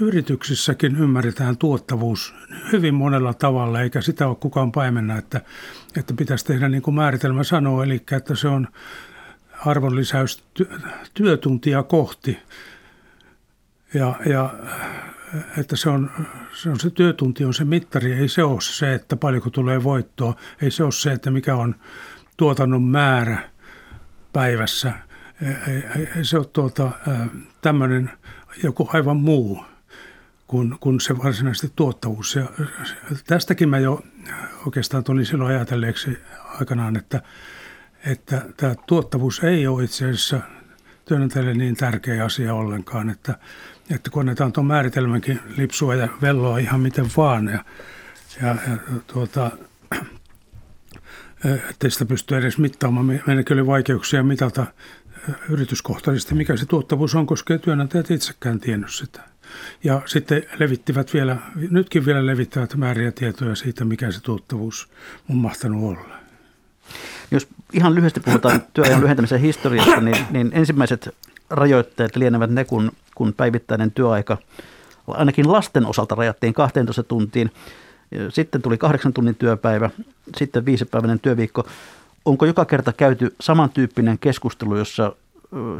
yrityksissäkin 0.00 0.96
ymmärretään 0.96 1.56
tuottavuus 1.56 2.34
hyvin 2.72 2.94
monella 2.94 3.34
tavalla, 3.34 3.80
eikä 3.80 4.00
sitä 4.00 4.28
ole 4.28 4.36
kukaan 4.36 4.72
paimenna, 4.72 5.18
että, 5.18 5.40
että 5.96 6.14
pitäisi 6.14 6.44
tehdä 6.44 6.68
niin 6.68 6.82
kuin 6.82 6.94
määritelmä 6.94 7.44
sanoo, 7.44 7.82
eli 7.82 8.02
että 8.12 8.34
se 8.34 8.48
on 8.48 8.68
arvonlisäys 9.66 10.44
työtuntia 11.14 11.82
kohti. 11.82 12.38
Ja, 13.94 14.14
ja 14.26 14.54
että 15.58 15.76
se 15.76 15.90
on, 15.90 16.10
se 16.52 16.70
on 16.70 16.80
se 16.80 16.90
työtunti 16.90 17.44
on 17.44 17.54
se 17.54 17.64
mittari, 17.64 18.12
ei 18.12 18.28
se 18.28 18.42
ole 18.42 18.60
se, 18.60 18.94
että 18.94 19.16
paljonko 19.16 19.50
tulee 19.50 19.82
voittoa, 19.82 20.36
ei 20.62 20.70
se 20.70 20.84
ole 20.84 20.92
se, 20.92 21.12
että 21.12 21.30
mikä 21.30 21.56
on 21.56 21.74
tuotannon 22.36 22.82
määrä 22.82 23.50
päivässä. 24.32 24.92
Ei, 25.42 25.74
ei, 25.96 26.08
ei 26.16 26.24
se 26.24 26.38
ole 26.38 26.46
tuota, 26.46 26.90
tämmöinen 27.62 28.10
joku 28.62 28.90
aivan 28.92 29.16
muu 29.16 29.64
kuin, 30.46 30.76
kuin 30.80 31.00
se 31.00 31.18
varsinaisesti 31.18 31.72
tuottavuus. 31.76 32.34
Ja 32.34 32.46
tästäkin 33.26 33.68
mä 33.68 33.78
jo 33.78 34.02
oikeastaan 34.66 35.04
tulin 35.04 35.26
silloin 35.26 35.54
ajatelleeksi 35.54 36.18
aikanaan, 36.60 36.96
että, 36.96 37.22
että 38.06 38.42
tämä 38.56 38.74
tuottavuus 38.86 39.44
ei 39.44 39.66
ole 39.66 39.84
itse 39.84 40.04
asiassa 40.04 40.40
työnantajalle 41.04 41.54
niin 41.54 41.76
tärkeä 41.76 42.24
asia 42.24 42.54
ollenkaan, 42.54 43.10
että 43.10 43.38
että 43.90 44.10
kun 44.10 44.20
annetaan 44.20 44.52
tuon 44.52 44.66
määritelmänkin 44.66 45.40
lipsua 45.56 45.94
ja 45.94 46.08
velloa 46.22 46.58
ihan 46.58 46.80
miten 46.80 47.06
vaan. 47.16 47.48
Ja, 47.48 47.64
ja, 48.42 48.48
ja 48.48 48.78
tuota, 49.06 49.50
ettei 51.70 51.90
sitä 51.90 52.04
pysty 52.04 52.36
edes 52.36 52.58
mittaamaan. 52.58 53.06
Meilläkin 53.06 53.56
oli 53.56 53.66
vaikeuksia 53.66 54.22
mitata 54.22 54.66
yrityskohtaisesti, 55.48 56.34
mikä 56.34 56.56
se 56.56 56.66
tuottavuus 56.66 57.14
on, 57.14 57.26
koska 57.26 57.58
työnantajat 57.58 58.10
itsekään 58.10 58.60
tiennyt 58.60 58.92
sitä. 58.92 59.22
Ja 59.84 60.02
sitten 60.06 60.42
levittivät 60.58 61.14
vielä, 61.14 61.36
nytkin 61.70 62.06
vielä 62.06 62.26
levittävät 62.26 62.74
määriä 62.74 63.12
tietoja 63.12 63.54
siitä, 63.54 63.84
mikä 63.84 64.10
se 64.10 64.20
tuottavuus 64.20 64.90
on 65.30 65.36
mahtanut 65.36 65.84
olla. 65.84 66.23
Jos 67.30 67.48
ihan 67.72 67.94
lyhyesti 67.94 68.20
puhutaan 68.20 68.62
työajan 68.74 69.00
lyhentämisen 69.00 69.40
historiasta, 69.40 70.00
niin, 70.00 70.26
niin 70.30 70.50
ensimmäiset 70.54 71.14
rajoitteet 71.50 72.16
lienevät 72.16 72.50
ne, 72.50 72.64
kun, 72.64 72.92
kun 73.14 73.34
päivittäinen 73.36 73.90
työaika 73.90 74.38
ainakin 75.06 75.52
lasten 75.52 75.86
osalta 75.86 76.14
rajattiin 76.14 76.54
12 76.54 77.02
tuntiin. 77.02 77.50
Sitten 78.28 78.62
tuli 78.62 78.78
kahdeksan 78.78 79.12
tunnin 79.12 79.34
työpäivä, 79.34 79.90
sitten 80.36 80.64
viisipäiväinen 80.64 81.20
työviikko. 81.20 81.66
Onko 82.24 82.46
joka 82.46 82.64
kerta 82.64 82.92
käyty 82.92 83.34
samantyyppinen 83.40 84.18
keskustelu, 84.18 84.76
jossa 84.76 85.12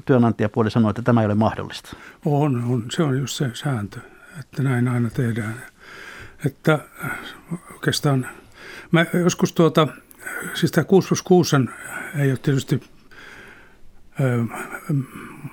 työnantajapuoli 0.04 0.70
sanoi, 0.70 0.90
että 0.90 1.02
tämä 1.02 1.20
ei 1.20 1.26
ole 1.26 1.34
mahdollista? 1.34 1.96
On, 2.24 2.64
on. 2.64 2.84
se 2.90 3.02
on 3.02 3.18
just 3.18 3.36
se 3.36 3.50
sääntö, 3.54 4.00
että 4.40 4.62
näin 4.62 4.88
aina 4.88 5.10
tehdään. 5.10 5.62
Että 6.46 6.78
oikeastaan, 7.72 8.26
mä 8.90 9.06
joskus 9.24 9.52
tuota, 9.52 9.88
siis 10.54 10.72
tämä 10.72 10.84
6 10.84 11.08
plus 11.08 11.22
6 11.22 11.56
ei 12.18 12.30
ole 12.30 12.38
tietysti 12.38 12.80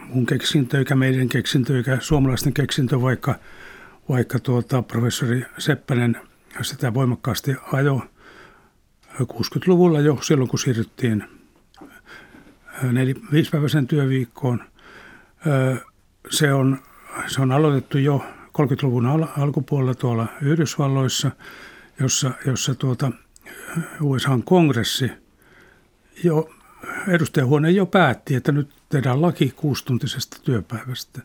mun 0.08 0.26
keksintö 0.26 0.80
eikä 0.80 0.96
meidän 0.96 1.30
keksintö 1.30 1.78
eikä 1.78 1.98
suomalaisten 2.00 2.54
keksintö, 2.54 3.02
vaikka, 3.02 3.36
vaikka 4.10 4.40
tuota, 4.40 4.82
professori 4.82 5.46
Seppänen 5.58 6.22
sitä 6.62 6.94
voimakkaasti 6.94 7.56
ajo 7.74 8.02
60-luvulla 9.20 10.00
jo 10.00 10.18
silloin, 10.22 10.50
kun 10.50 10.60
siirryttiin 10.60 11.24
viisipäiväisen 13.32 13.88
työviikkoon. 13.88 14.64
Se 16.30 16.54
on, 16.54 16.80
se 17.28 17.42
on 17.42 17.52
aloitettu 17.52 17.98
jo 17.98 18.26
30-luvun 18.48 19.06
al- 19.06 19.28
alkupuolella 19.38 19.96
tuolla 19.96 20.28
Yhdysvalloissa, 20.42 21.32
jossa, 22.00 22.32
jossa 22.46 22.76
tuota, 22.76 23.12
USAn 24.02 24.44
kongressi 24.44 25.12
jo 26.24 26.50
edustajahuone 27.08 27.72
jo 27.72 27.86
päätti, 27.86 28.36
että 28.36 28.52
nyt 28.52 28.70
tehdään 28.90 29.22
laki 29.22 29.54
kuustuntisesta 29.56 30.38
työpäivästä. 30.44 31.22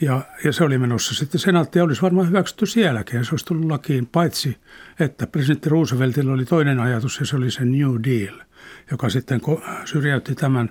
Ja, 0.00 0.22
ja 0.44 0.52
se 0.52 0.64
oli 0.64 0.78
menossa 0.78 1.14
sitten 1.14 1.40
senaatti 1.40 1.80
olisi 1.80 2.02
varmaan 2.02 2.28
hyväksytty 2.28 2.66
sielläkin. 2.66 3.24
Se 3.24 3.30
olisi 3.30 3.44
tullut 3.44 3.70
lakiin, 3.70 4.06
paitsi 4.06 4.56
että 5.00 5.26
presidentti 5.26 5.68
Rooseveltilla 5.68 6.32
oli 6.32 6.44
toinen 6.44 6.80
ajatus 6.80 7.20
ja 7.20 7.26
se 7.26 7.36
oli 7.36 7.50
se 7.50 7.64
New 7.64 7.94
Deal, 8.04 8.40
joka 8.90 9.08
sitten 9.08 9.40
syrjäytti 9.84 10.34
tämän. 10.34 10.70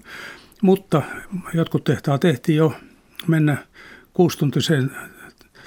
Mutta 0.62 1.02
jotkut 1.54 1.84
tehtaa 1.84 2.18
tehtiin 2.18 2.58
jo 2.58 2.74
mennä 3.28 3.58
kuustuntiseen 4.14 4.92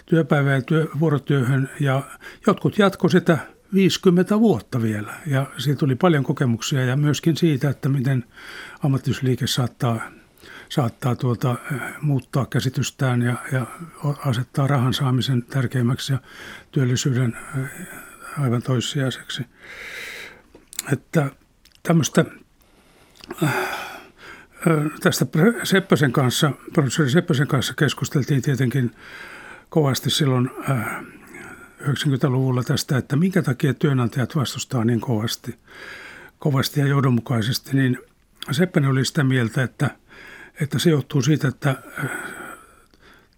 työpäivään 0.07 0.57
ja 0.57 0.63
työ, 0.63 0.87
vuorotyöhön 1.01 1.71
ja 1.81 2.03
jotkut 2.47 2.79
jatko 2.79 3.09
sitä 3.09 3.39
50 3.75 4.41
vuotta 4.41 4.83
vielä. 4.83 5.15
Ja 5.27 5.47
siitä 5.59 5.79
tuli 5.79 5.95
paljon 5.95 6.25
kokemuksia 6.25 6.85
ja 6.85 6.97
myöskin 6.97 7.37
siitä, 7.37 7.71
että 7.71 7.89
miten 7.89 8.25
ammattiyhdysliike 8.83 9.47
saattaa 9.47 10.11
saattaa 10.69 11.17
tuota, 11.17 11.57
eh, 11.73 11.81
muuttaa 12.01 12.47
käsitystään 12.47 13.23
ja, 13.23 13.37
ja 13.53 13.67
asettaa 14.27 14.67
rahan 14.67 14.95
saamisen 14.95 15.43
tärkeimmäksi 15.43 16.13
ja 16.13 16.19
työllisyyden 16.71 17.37
eh, 17.59 17.89
aivan 18.39 18.63
toissijaiseksi. 18.63 19.43
Että 20.93 21.31
tämmöistä 21.83 22.25
eh, 23.43 23.51
tästä 25.01 25.27
Seppäsen 25.63 26.13
kanssa, 26.13 26.53
professori 26.73 27.11
Seppäsen 27.11 27.47
kanssa 27.47 27.75
keskusteltiin 27.75 28.43
tietenkin 28.43 28.91
kovasti 29.69 30.11
silloin 30.11 30.51
90-luvulla 31.83 32.63
tästä, 32.63 32.99
että 32.99 33.17
minkä 33.17 33.43
takia 33.43 33.75
työnantajat 33.75 34.37
vastustaa 34.37 34.85
niin 34.85 35.01
kovasti, 35.01 35.59
kovasti 36.39 36.81
ja 36.81 36.87
johdonmukaisesti, 36.87 37.77
niin 37.77 37.99
Seppänen 38.51 38.91
oli 38.91 39.05
sitä 39.05 39.25
mieltä, 39.25 39.63
että– 39.63 39.91
että 40.61 40.79
se 40.79 40.91
johtuu 40.91 41.23
siitä, 41.23 41.49
että 41.49 41.71
äh, 41.71 42.11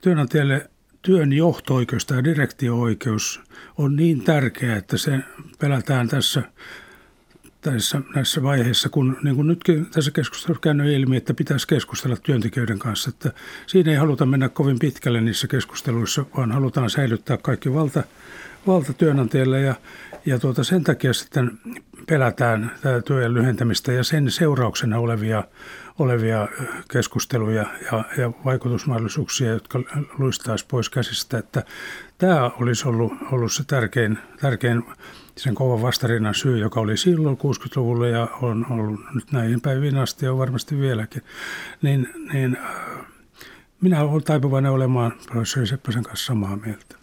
työnantajalle 0.00 0.70
työn 1.02 1.32
johto-oikeus 1.32 2.06
tai 2.06 2.24
direktio-oikeus 2.24 3.40
on 3.78 3.96
niin 3.96 4.24
tärkeä, 4.24 4.76
että 4.76 4.96
se 4.96 5.18
pelätään 5.58 6.08
tässä, 6.08 6.42
tässä 7.62 8.00
näissä 8.14 8.42
vaiheissa, 8.42 8.88
kun 8.88 9.16
niin 9.22 9.36
kuin 9.36 9.48
nytkin 9.48 9.86
tässä 9.86 10.10
keskustelussa 10.10 10.60
käynyt 10.60 10.86
ilmi, 10.86 11.16
että 11.16 11.34
pitäisi 11.34 11.66
keskustella 11.66 12.16
työntekijöiden 12.16 12.78
kanssa. 12.78 13.10
Että 13.10 13.32
siinä 13.66 13.90
ei 13.90 13.96
haluta 13.96 14.26
mennä 14.26 14.48
kovin 14.48 14.78
pitkälle 14.78 15.20
niissä 15.20 15.46
keskusteluissa, 15.46 16.24
vaan 16.36 16.52
halutaan 16.52 16.90
säilyttää 16.90 17.36
kaikki 17.36 17.74
valta, 17.74 18.02
valta 18.66 18.92
työnantajalle 18.92 19.60
ja, 19.60 19.74
ja 20.26 20.38
tuota, 20.38 20.64
sen 20.64 20.84
takia 20.84 21.12
sitten 21.12 21.58
pelätään 22.06 22.70
työn 23.04 23.34
lyhentämistä 23.34 23.92
ja 23.92 24.04
sen 24.04 24.30
seurauksena 24.30 24.98
olevia 24.98 25.44
olevia 25.98 26.48
keskusteluja 26.90 27.66
ja, 27.92 28.04
ja 28.16 28.32
vaikutusmahdollisuuksia, 28.44 29.50
jotka 29.50 29.78
luistaisi 30.18 30.66
pois 30.68 30.90
käsistä. 30.90 31.38
Että 31.38 31.62
tämä 32.18 32.50
olisi 32.60 32.88
ollut, 32.88 33.12
ollut 33.32 33.52
se 33.52 33.64
tärkein, 33.66 34.18
tärkein 34.40 34.84
sen 35.36 35.54
kovan 35.54 35.82
vastarinnan 35.82 36.34
syy, 36.34 36.58
joka 36.58 36.80
oli 36.80 36.96
silloin 36.96 37.38
60-luvulla 37.38 38.06
ja 38.06 38.28
on 38.42 38.66
ollut 38.70 39.00
nyt 39.14 39.32
näihin 39.32 39.60
päiviin 39.60 39.98
asti 39.98 40.26
ja 40.26 40.38
varmasti 40.38 40.78
vieläkin. 40.78 41.22
Niin, 41.82 42.08
niin 42.32 42.56
minä 43.80 44.02
olen 44.02 44.24
taipuvainen 44.24 44.72
olemaan 44.72 45.12
professori 45.26 45.66
Seppäsen 45.66 46.02
kanssa 46.02 46.26
samaa 46.26 46.56
mieltä. 46.56 46.96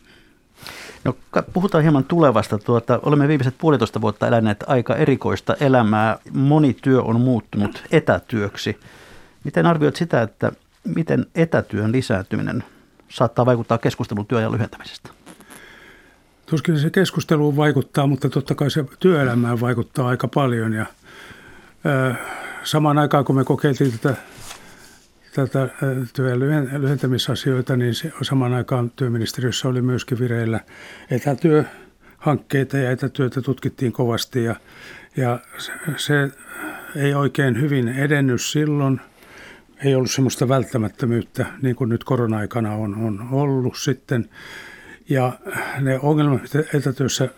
No, 1.03 1.15
puhutaan 1.53 1.83
hieman 1.83 2.03
tulevasta. 2.03 2.57
Tuota, 2.57 2.99
olemme 3.03 3.27
viimeiset 3.27 3.55
puolitoista 3.57 4.01
vuotta 4.01 4.27
eläneet 4.27 4.63
aika 4.67 4.95
erikoista 4.95 5.55
elämää. 5.59 6.19
Moni 6.33 6.73
työ 6.73 7.01
on 7.01 7.21
muuttunut 7.21 7.83
etätyöksi. 7.91 8.79
Miten 9.43 9.65
arvioit 9.65 9.95
sitä, 9.95 10.21
että 10.21 10.51
miten 10.83 11.25
etätyön 11.35 11.91
lisääntyminen 11.91 12.63
saattaa 13.09 13.45
vaikuttaa 13.45 13.77
keskustelun 13.77 14.25
työajan 14.25 14.51
lyhentämisestä? 14.51 15.09
Tuskin 16.49 16.79
se 16.79 16.89
keskusteluun 16.89 17.55
vaikuttaa, 17.55 18.07
mutta 18.07 18.29
totta 18.29 18.55
kai 18.55 18.71
se 18.71 18.85
työelämään 18.99 19.61
vaikuttaa 19.61 20.07
aika 20.07 20.27
paljon. 20.27 20.73
Ja, 20.73 20.85
samaan 22.63 22.97
aikaan, 22.97 23.25
kun 23.25 23.35
me 23.35 23.43
kokeiltiin 23.43 23.91
tätä 23.91 24.15
tätä 25.35 25.69
työn 26.13 26.39
lyhentämisasioita, 26.81 27.75
niin 27.75 27.95
se, 27.95 28.11
samaan 28.21 28.53
aikaan 28.53 28.91
työministeriössä 28.95 29.67
oli 29.67 29.81
myöskin 29.81 30.19
vireillä 30.19 30.59
etätyöhankkeita 31.11 32.77
ja 32.77 32.91
etätyötä 32.91 33.41
tutkittiin 33.41 33.91
kovasti 33.91 34.43
ja, 34.43 34.55
ja 35.17 35.39
se, 35.97 36.31
ei 36.95 37.13
oikein 37.13 37.61
hyvin 37.61 37.87
edennyt 37.87 38.41
silloin. 38.41 39.01
Ei 39.83 39.95
ollut 39.95 40.11
semmoista 40.11 40.47
välttämättömyyttä, 40.47 41.45
niin 41.61 41.75
kuin 41.75 41.89
nyt 41.89 42.03
korona-aikana 42.03 42.73
on, 42.75 42.95
on 42.97 43.27
ollut 43.31 43.77
sitten. 43.77 44.29
Ja 45.09 45.39
ne 45.79 45.99
ongelmat, 45.99 46.41
mitä 46.41 46.59
etätyössä 46.73 47.29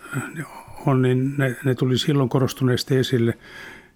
on, 0.85 1.01
niin 1.01 1.37
ne, 1.37 1.55
ne 1.65 1.75
tuli 1.75 1.97
silloin 1.97 2.29
korostuneesti 2.29 2.97
esille. 2.97 3.37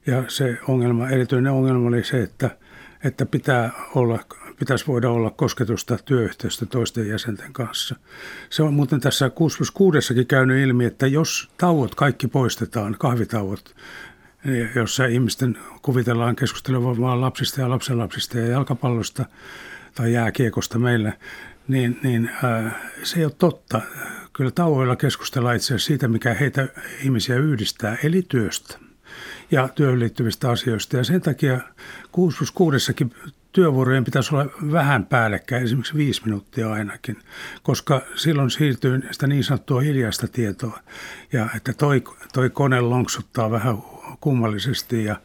Ja 0.05 0.23
se 0.27 0.57
ongelma, 0.67 1.09
erityinen 1.09 1.51
ongelma 1.51 1.87
oli 1.87 2.03
se, 2.03 2.23
että– 2.23 2.49
että 3.05 3.25
pitää 3.25 3.71
olla, 3.95 4.19
pitäisi 4.59 4.87
voida 4.87 5.09
olla 5.09 5.29
kosketusta 5.29 5.97
työyhteisöstä 6.05 6.65
toisten 6.65 7.07
jäsenten 7.07 7.53
kanssa. 7.53 7.95
Se 8.49 8.63
on 8.63 8.73
muuten 8.73 8.99
tässä 8.99 9.29
6 9.29 9.57
plus 9.57 9.71
6 9.71 10.25
käynyt 10.25 10.67
ilmi, 10.67 10.85
että 10.85 11.07
jos 11.07 11.49
tauot 11.57 11.95
kaikki 11.95 12.27
poistetaan, 12.27 12.95
kahvitauot, 12.99 13.75
jossa 14.75 15.05
ihmisten 15.05 15.57
kuvitellaan 15.81 16.35
keskustelevan 16.35 17.01
vain 17.01 17.21
lapsista 17.21 17.61
ja 17.61 17.69
lapsenlapsista 17.69 18.39
ja 18.39 18.47
jalkapallosta 18.47 19.25
tai 19.95 20.13
jääkiekosta 20.13 20.79
meillä, 20.79 21.13
niin, 21.67 21.99
niin 22.03 22.29
äh, 22.43 22.75
se 23.03 23.19
ei 23.19 23.25
ole 23.25 23.33
totta. 23.37 23.81
Kyllä 24.33 24.51
tauoilla 24.51 24.95
keskustellaan 24.95 25.55
itse 25.55 25.65
asiassa 25.65 25.87
siitä, 25.87 26.07
mikä 26.07 26.33
heitä 26.33 26.67
ihmisiä 27.03 27.35
yhdistää, 27.35 27.97
eli 28.03 28.21
työstä 28.21 28.79
ja 29.51 29.67
työhön 29.67 29.99
liittyvistä 29.99 30.49
asioista. 30.49 30.97
Ja 30.97 31.03
sen 31.03 31.21
takia 31.21 31.59
6 32.11 32.37
plus 32.37 32.51
6 32.51 32.93
työvuorojen 33.51 34.03
pitäisi 34.03 34.35
olla 34.35 34.45
vähän 34.71 35.05
päällekkäin, 35.05 35.63
esimerkiksi 35.63 35.97
viisi 35.97 36.21
minuuttia 36.25 36.73
ainakin, 36.73 37.17
koska 37.63 38.01
silloin 38.15 38.51
siirtyy 38.51 39.01
sitä 39.11 39.27
niin 39.27 39.43
sanottua 39.43 39.81
hiljaista 39.81 40.27
tietoa. 40.27 40.79
Ja 41.33 41.49
että 41.55 41.73
toi, 41.73 42.03
toi 42.33 42.49
kone 42.49 42.81
lonksuttaa 42.81 43.51
vähän 43.51 43.77
kummallisesti 44.21 45.03
ja, 45.03 45.15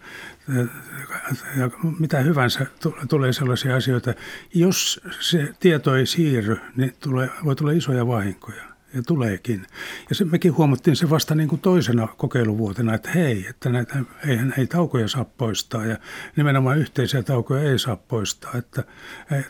ja 1.57 1.71
mitä 1.99 2.21
hyvänsä 2.21 2.67
tulee 3.09 3.33
sellaisia 3.33 3.77
asioita. 3.77 4.15
Jos 4.55 5.01
se 5.21 5.55
tieto 5.61 5.97
ei 5.97 6.07
siirry, 6.07 6.61
niin 6.77 6.95
tulee, 7.01 7.31
voi 7.45 7.57
tulla 7.57 7.73
isoja 7.73 8.07
vahinkoja 8.07 8.71
ja 8.95 9.03
tuleekin. 9.03 9.67
Ja 10.09 10.15
se, 10.15 10.25
mekin 10.25 10.57
huomattiin 10.57 10.97
se 10.97 11.11
vasta 11.11 11.35
niin 11.35 11.49
kuin 11.49 11.61
toisena 11.61 12.09
kokeiluvuotena, 12.17 12.95
että 12.95 13.11
hei, 13.11 13.47
että 13.49 13.69
näitä, 13.69 13.97
eihän 14.27 14.55
ei 14.59 14.67
taukoja 14.67 15.09
saa 15.09 15.25
poistaa 15.25 15.87
ja 15.87 15.97
nimenomaan 16.37 16.79
yhteisiä 16.79 17.23
taukoja 17.23 17.63
ei 17.63 17.79
saa 17.79 17.97
poistaa, 17.97 18.53
että 18.55 18.85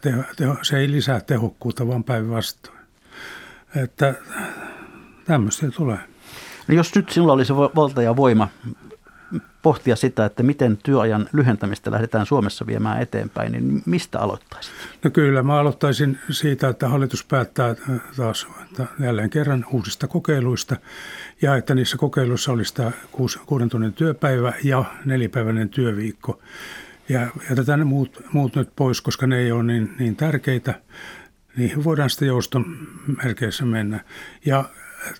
teho, 0.00 0.22
teho, 0.36 0.56
se 0.62 0.78
ei 0.78 0.90
lisää 0.90 1.20
tehokkuutta, 1.20 1.88
vaan 1.88 2.04
päinvastoin. 2.04 2.78
Että 3.76 4.14
tämmöistä 5.24 5.70
tulee. 5.70 5.98
No 6.68 6.74
jos 6.74 6.94
nyt 6.94 7.10
sinulla 7.10 7.32
olisi 7.32 7.54
valta 7.56 8.02
ja 8.02 8.16
voima 8.16 8.48
pohtia 9.62 9.96
sitä, 9.96 10.24
että 10.24 10.42
miten 10.42 10.78
työajan 10.82 11.28
lyhentämistä 11.32 11.90
lähdetään 11.90 12.26
Suomessa 12.26 12.66
viemään 12.66 13.02
eteenpäin, 13.02 13.52
niin 13.52 13.82
mistä 13.86 14.20
aloittaisit? 14.20 14.72
No 15.04 15.10
kyllä, 15.10 15.42
mä 15.42 15.58
aloittaisin 15.58 16.18
siitä, 16.30 16.68
että 16.68 16.88
hallitus 16.88 17.24
päättää 17.24 17.74
taas 18.16 18.46
jälleen 19.00 19.30
kerran 19.30 19.66
uusista 19.72 20.08
kokeiluista 20.08 20.76
ja 21.42 21.56
että 21.56 21.74
niissä 21.74 21.96
kokeiluissa 21.96 22.52
olisi 22.52 22.74
tämä 22.74 22.92
kuuden 23.46 23.68
tunnin 23.68 23.92
työpäivä 23.92 24.52
ja 24.64 24.84
nelipäiväinen 25.04 25.68
työviikko. 25.68 26.40
Ja 27.08 27.28
jätetään 27.50 27.78
ne 27.78 27.84
muut, 27.84 28.22
muut 28.32 28.56
nyt 28.56 28.68
pois, 28.76 29.00
koska 29.00 29.26
ne 29.26 29.38
ei 29.38 29.52
ole 29.52 29.62
niin, 29.62 29.94
niin 29.98 30.16
tärkeitä. 30.16 30.74
Niihin 31.56 31.84
voidaan 31.84 32.10
sitten 32.10 32.28
jouston 32.28 32.64
merkeissä 33.24 33.64
mennä. 33.64 34.04
Ja 34.46 34.64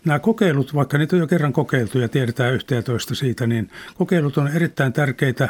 nämä 0.05 0.19
kokeilut, 0.19 0.75
vaikka 0.75 0.99
niitä 0.99 1.17
on 1.17 1.21
jo 1.21 1.27
kerran 1.27 1.53
kokeiltu 1.53 1.99
ja 1.99 2.09
tiedetään 2.09 2.55
yhtä 2.55 2.75
ja 2.75 2.83
toista 2.83 3.15
siitä, 3.15 3.47
niin 3.47 3.71
kokeilut 3.95 4.39
on 4.39 4.49
erittäin 4.49 4.93
tärkeitä 4.93 5.49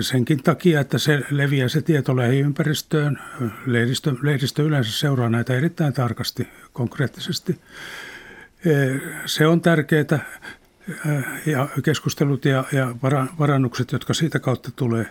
senkin 0.00 0.42
takia, 0.42 0.80
että 0.80 0.98
se 0.98 1.22
leviää 1.30 1.68
se 1.68 1.82
tieto 1.82 2.16
lähiympäristöön. 2.16 3.18
Lehdistö, 3.66 4.14
lehdistö 4.22 4.62
yleensä 4.62 4.92
seuraa 4.92 5.28
näitä 5.28 5.54
erittäin 5.54 5.92
tarkasti, 5.92 6.48
konkreettisesti. 6.72 7.60
Se 9.26 9.46
on 9.46 9.60
tärkeää 9.60 10.18
ja 11.46 11.68
keskustelut 11.82 12.44
ja, 12.44 12.64
ja 12.72 12.94
varannukset, 13.38 13.92
jotka 13.92 14.14
siitä 14.14 14.38
kautta 14.38 14.70
tulee, 14.76 15.06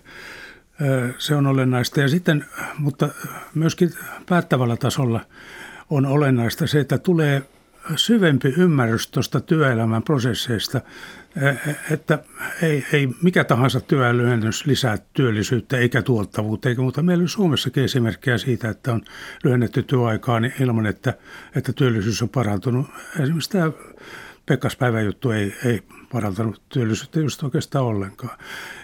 se 1.17 1.35
on 1.35 1.47
olennaista. 1.47 2.01
Ja 2.01 2.07
sitten, 2.07 2.45
mutta 2.77 3.09
myöskin 3.55 3.91
päättävällä 4.29 4.77
tasolla 4.77 5.21
on 5.89 6.05
olennaista 6.05 6.67
se, 6.67 6.79
että 6.79 6.97
tulee 6.97 7.43
syvempi 7.95 8.53
ymmärrys 8.57 9.07
tuosta 9.07 9.39
työelämän 9.39 10.03
prosesseista, 10.03 10.81
e, 11.41 11.47
e, 11.47 11.75
että 11.91 12.23
ei, 12.61 12.85
ei 12.93 13.09
mikä 13.21 13.43
tahansa 13.43 13.79
työlyhennys 13.79 14.65
lisää 14.65 14.97
työllisyyttä 15.13 15.77
eikä 15.77 16.01
tuottavuutta, 16.01 16.69
eikä 16.69 16.81
muuta. 16.81 17.01
Meillä 17.01 17.21
on 17.21 17.29
Suomessakin 17.29 17.83
esimerkkejä 17.83 18.37
siitä, 18.37 18.69
että 18.69 18.93
on 18.93 19.01
lyhennetty 19.43 19.83
työaikaa 19.83 20.39
niin 20.39 20.53
ilman, 20.59 20.85
että, 20.85 21.13
että 21.55 21.73
työllisyys 21.73 22.21
on 22.21 22.29
parantunut. 22.29 22.87
Esimerkiksi 23.19 23.49
tämä 23.49 23.71
Pekkaspäivän 24.45 25.05
juttu 25.05 25.31
ei, 25.31 25.55
ei 25.65 25.81
parantanut 26.11 26.61
työllisyyttä 26.69 27.19
just 27.19 27.43
oikeastaan 27.43 27.85
ollenkaan. 27.85 28.37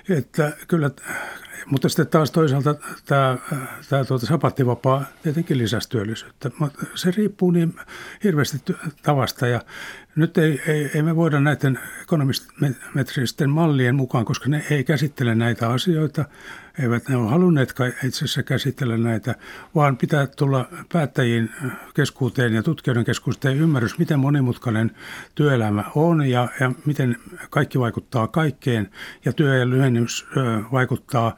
Että 0.10 0.52
kyllä 0.68 0.92
mutta 1.66 1.90
sitten 1.90 2.08
taas 2.08 2.32
toisaalta 2.32 2.76
tämä, 3.06 3.38
tämä 3.90 4.06
tuota 4.06 4.26
sapattivapaa 4.26 5.06
tietenkin 5.24 5.58
lisäsi 5.58 5.90
työllisyyttä. 5.90 6.52
Se 6.96 7.12
riippuu 7.12 7.52
niin 7.52 7.74
hirveästi 8.24 8.58
tavasta 9.04 9.48
ja 9.48 9.62
nyt 10.16 10.38
ei, 10.38 10.62
ei, 10.68 10.92
ei 10.94 11.02
me 11.02 11.16
voida 11.16 11.40
näiden 11.40 11.80
ekonomimetristen 12.02 13.50
mallien 13.50 13.96
mukaan, 13.96 14.26
koska 14.26 14.50
ne 14.50 14.66
ei 14.70 14.84
käsittele 14.84 15.36
näitä 15.36 15.70
asioita, 15.70 16.26
eivät 16.80 17.10
ne 17.10 17.16
ole 17.16 17.30
halunneetkaan 17.30 17.94
itse 18.04 18.26
asiassa 18.26 18.44
käsitellä 18.44 18.98
näitä, 18.98 19.36
vaan 19.76 19.98
pitää 19.98 20.28
tulla 20.28 20.70
päättäjiin 20.94 21.50
keskuuteen 21.94 22.54
ja 22.54 22.64
tutkijoiden 22.64 23.06
keskuuteen 23.06 23.58
ymmärrys, 23.58 23.98
miten 23.98 24.20
monimutkainen 24.20 24.92
työelämä 25.36 25.84
on 25.96 26.30
ja, 26.30 26.48
ja 26.60 26.72
miten 26.86 27.18
kaikki 27.50 27.80
vaikuttaa 27.80 28.28
kaikkeen. 28.28 28.90
Ja 29.26 29.34
työajan 29.34 29.70
lyhennys 29.70 30.28
vaikuttaa 30.72 31.36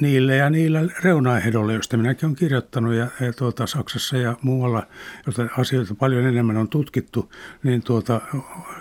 niille 0.00 0.36
ja 0.36 0.50
niillä 0.50 0.80
reunaehdoilla, 1.02 1.72
joista 1.72 1.96
minäkin 1.96 2.26
olen 2.26 2.36
kirjoittanut 2.36 2.94
ja, 2.94 3.06
ja 3.20 3.32
tuota, 3.32 3.66
Saksassa 3.66 4.16
ja 4.16 4.36
muualla, 4.42 4.86
joita 5.26 5.54
asioita 5.58 5.94
paljon 5.94 6.26
enemmän 6.26 6.56
on 6.56 6.68
tutkittu, 6.68 7.32
niin 7.62 7.82
tuota, 7.82 8.20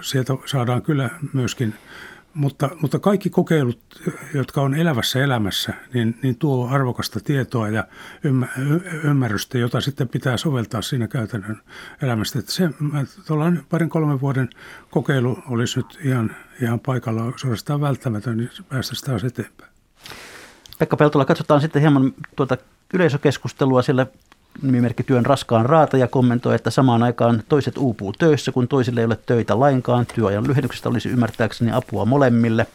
sieltä 0.02 0.34
saadaan 0.46 0.82
kyllä 0.82 1.10
myöskin 1.34 1.74
mutta, 2.34 2.70
mutta 2.82 3.00
kaikki 3.00 3.30
kokeilut, 3.30 3.80
jotka 4.34 4.62
on 4.62 4.76
elävässä 4.76 5.24
elämässä, 5.24 5.74
niin, 5.94 6.20
niin 6.24 6.36
tuo 6.36 6.68
arvokasta 6.68 7.20
tietoa 7.20 7.70
ja 7.70 7.88
ymmärrystä, 9.04 9.58
jota 9.58 9.82
sitten 9.82 10.10
pitää 10.10 10.38
soveltaa 10.38 10.82
siinä 10.82 11.08
käytännön 11.08 11.62
elämästä. 12.02 12.40
Että 12.40 12.52
se, 12.52 12.70
tuollainen 13.28 13.66
parin 13.70 13.90
kolmen 13.90 14.22
vuoden 14.22 14.50
kokeilu 14.90 15.40
olisi 15.50 15.80
nyt 15.80 16.00
ihan, 16.04 16.36
ihan 16.62 16.80
paikalla, 16.80 17.34
suorastaan 17.36 17.82
välttämätön, 17.82 18.38
niin 18.38 18.50
päästä 18.70 18.96
taas 19.06 19.24
eteenpäin. 19.24 19.69
Pekka 20.80 20.98
Peltola, 20.98 21.26
katsotaan 21.26 21.62
sitten 21.62 21.82
hieman 21.82 22.14
tuota 22.36 22.58
yleisökeskustelua, 22.94 23.82
sillä 23.82 24.08
nimimerkki 24.62 25.04
työn 25.04 25.26
raskaan 25.26 25.66
raata 25.66 25.98
ja 25.98 26.08
kommentoi, 26.08 26.56
että 26.56 26.70
samaan 26.70 27.04
aikaan 27.04 27.44
toiset 27.50 27.78
uupuu 27.78 28.14
töissä, 28.14 28.52
kun 28.52 28.68
toisille 28.68 29.02
ei 29.02 29.06
ole 29.06 29.20
töitä 29.26 29.60
lainkaan. 29.60 30.06
Työajan 30.16 30.48
lyhennyksestä 30.48 30.90
olisi 30.90 31.10
ymmärtääkseni 31.10 31.72
apua 31.72 32.06
molemmille. 32.06 32.68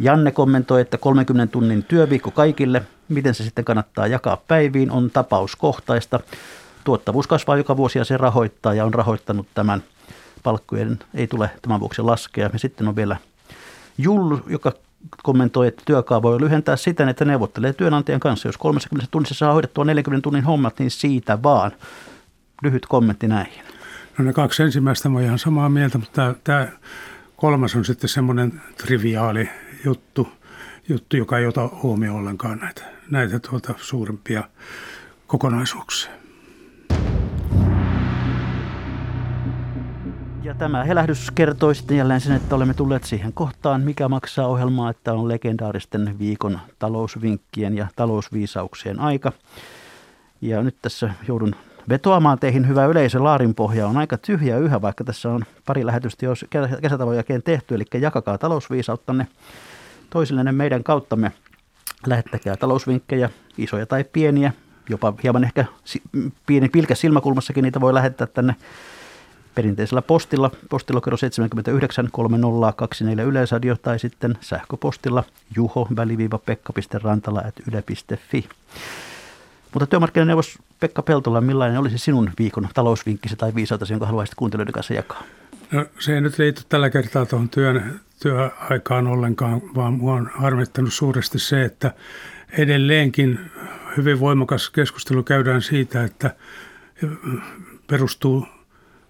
Janne 0.00 0.30
kommentoi, 0.30 0.80
että 0.80 0.98
30 0.98 1.52
tunnin 1.52 1.84
työviikko 1.84 2.30
kaikille, 2.30 2.82
miten 3.08 3.34
se 3.34 3.44
sitten 3.44 3.64
kannattaa 3.64 4.06
jakaa 4.06 4.42
päiviin, 4.48 4.90
on 4.90 5.10
tapauskohtaista. 5.10 6.20
Tuottavuus 6.84 7.26
kasvaa 7.26 7.56
joka 7.56 7.76
vuosi 7.76 7.98
ja 7.98 8.04
se 8.04 8.16
rahoittaa 8.16 8.74
ja 8.74 8.84
on 8.84 8.94
rahoittanut 8.94 9.46
tämän. 9.54 9.82
Palkkojen 10.42 10.98
ei 11.14 11.26
tule 11.26 11.50
tämän 11.62 11.80
vuoksi 11.80 12.02
laskea. 12.02 12.50
Ja 12.52 12.58
sitten 12.58 12.88
on 12.88 12.96
vielä 12.96 13.16
Jullu, 13.98 14.40
joka 14.46 14.72
kommentoi, 15.22 15.68
että 15.68 15.82
työkaa 15.86 16.22
voi 16.22 16.40
lyhentää 16.40 16.76
siten, 16.76 17.08
että 17.08 17.24
neuvottelee 17.24 17.72
työnantajan 17.72 18.20
kanssa. 18.20 18.48
Jos 18.48 18.58
30 18.58 19.08
tunnissa 19.10 19.34
saa 19.34 19.52
hoidettua 19.52 19.84
40 19.84 20.22
tunnin 20.22 20.44
hommat, 20.44 20.78
niin 20.78 20.90
siitä 20.90 21.42
vaan. 21.42 21.72
Lyhyt 22.62 22.86
kommentti 22.86 23.28
näihin. 23.28 23.62
No 24.18 24.24
ne 24.24 24.32
kaksi 24.32 24.62
ensimmäistä 24.62 25.08
mä 25.08 25.20
ihan 25.20 25.38
samaa 25.38 25.68
mieltä, 25.68 25.98
mutta 25.98 26.34
tämä 26.44 26.68
kolmas 27.36 27.76
on 27.76 27.84
sitten 27.84 28.08
semmoinen 28.08 28.60
triviaali 28.76 29.48
juttu, 29.84 30.28
juttu, 30.88 31.16
joka 31.16 31.38
ei 31.38 31.46
ota 31.46 31.70
huomioon 31.82 32.18
ollenkaan 32.18 32.58
näitä, 32.58 32.82
näitä 33.10 33.38
tuota 33.38 33.74
suurimpia 33.76 34.44
kokonaisuuksia. 35.26 36.21
Ja 40.52 40.58
tämä 40.58 40.84
helähdys 40.84 41.30
kertoi 41.30 41.74
sitten 41.74 41.96
jälleen 41.96 42.20
sen, 42.20 42.36
että 42.36 42.54
olemme 42.54 42.74
tulleet 42.74 43.04
siihen 43.04 43.32
kohtaan, 43.32 43.80
mikä 43.80 44.08
maksaa 44.08 44.46
ohjelmaa, 44.46 44.90
että 44.90 45.12
on 45.12 45.28
legendaaristen 45.28 46.18
viikon 46.18 46.60
talousvinkkien 46.78 47.76
ja 47.76 47.86
talousviisauksien 47.96 49.00
aika. 49.00 49.32
Ja 50.40 50.62
nyt 50.62 50.76
tässä 50.82 51.10
joudun 51.28 51.54
vetoamaan 51.88 52.38
teihin 52.38 52.68
hyvä 52.68 52.86
yleisö. 52.86 53.24
Laarin 53.24 53.54
pohja 53.54 53.86
on 53.86 53.96
aika 53.96 54.18
tyhjä 54.18 54.58
yhä, 54.58 54.82
vaikka 54.82 55.04
tässä 55.04 55.30
on 55.30 55.44
pari 55.66 55.86
lähetystä 55.86 56.26
jo 56.26 56.32
kesätavon 56.82 57.14
jälkeen 57.14 57.42
tehty. 57.42 57.74
Eli 57.74 57.84
jakakaa 58.00 58.38
talousviisauttanne 58.38 59.26
toisillenne 60.10 60.52
meidän 60.52 60.84
kauttamme. 60.84 61.32
Lähettäkää 62.06 62.56
talousvinkkejä, 62.56 63.30
isoja 63.58 63.86
tai 63.86 64.04
pieniä, 64.04 64.52
jopa 64.88 65.14
hieman 65.22 65.44
ehkä 65.44 65.64
pieni 66.46 66.68
pilkä 66.68 66.94
silmäkulmassakin 66.94 67.62
niitä 67.62 67.80
voi 67.80 67.94
lähettää 67.94 68.26
tänne 68.26 68.56
perinteisellä 69.54 70.02
postilla, 70.02 70.50
postilokero 70.70 71.16
79 71.16 72.08
3024 72.12 73.24
Yleisradio 73.24 73.76
tai 73.76 73.98
sitten 73.98 74.38
sähköpostilla 74.40 75.24
juho 75.56 75.88
väliviiva 75.96 76.38
pekka.rantala 76.38 77.42
yle.fi. 77.68 78.48
Mutta 79.72 79.86
työmarkkinaneuvos 79.86 80.58
Pekka 80.80 81.02
Peltola, 81.02 81.40
millainen 81.40 81.78
olisi 81.78 81.98
sinun 81.98 82.30
viikon 82.38 82.68
talousvinkkisi 82.74 83.36
tai 83.36 83.54
viisautasi, 83.54 83.92
jonka 83.92 84.06
haluaisit 84.06 84.34
kuuntelijoiden 84.34 84.72
kanssa 84.72 84.94
jakaa? 84.94 85.22
No, 85.72 85.86
se 85.98 86.14
ei 86.14 86.20
nyt 86.20 86.38
liity 86.38 86.62
tällä 86.68 86.90
kertaa 86.90 87.26
tuohon 87.26 87.48
työn, 87.48 88.00
työaikaan 88.22 89.06
ollenkaan, 89.06 89.62
vaan 89.74 89.92
minua 89.92 90.14
on 90.14 90.30
harmittanut 90.34 90.92
suuresti 90.92 91.38
se, 91.38 91.64
että 91.64 91.94
edelleenkin 92.58 93.38
hyvin 93.96 94.20
voimakas 94.20 94.70
keskustelu 94.70 95.22
käydään 95.22 95.62
siitä, 95.62 96.04
että 96.04 96.34
perustuu 97.86 98.46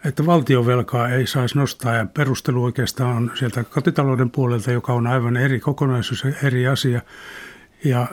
että 0.05 0.27
valtiovelkaa 0.27 1.09
ei 1.09 1.27
saisi 1.27 1.59
nostaa 1.59 1.95
ja 1.95 2.07
perustelu 2.07 2.65
oikeastaan 2.65 3.17
on 3.17 3.31
sieltä 3.35 3.65
kotitalouden 3.65 4.31
puolelta, 4.31 4.71
joka 4.73 4.93
on 4.93 5.07
aivan 5.07 5.37
eri 5.37 5.61
kokonaisuus 5.61 6.25
ja 6.25 6.33
eri 6.43 6.67
asia. 6.67 7.01
Ja 7.85 8.07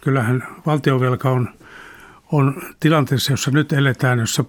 kyllähän 0.00 0.46
valtiovelka 0.66 1.30
on, 1.30 1.48
on 2.32 2.62
tilanteessa, 2.80 3.32
jossa 3.32 3.50
nyt 3.50 3.72
eletään, 3.72 4.18
jossa 4.18 4.44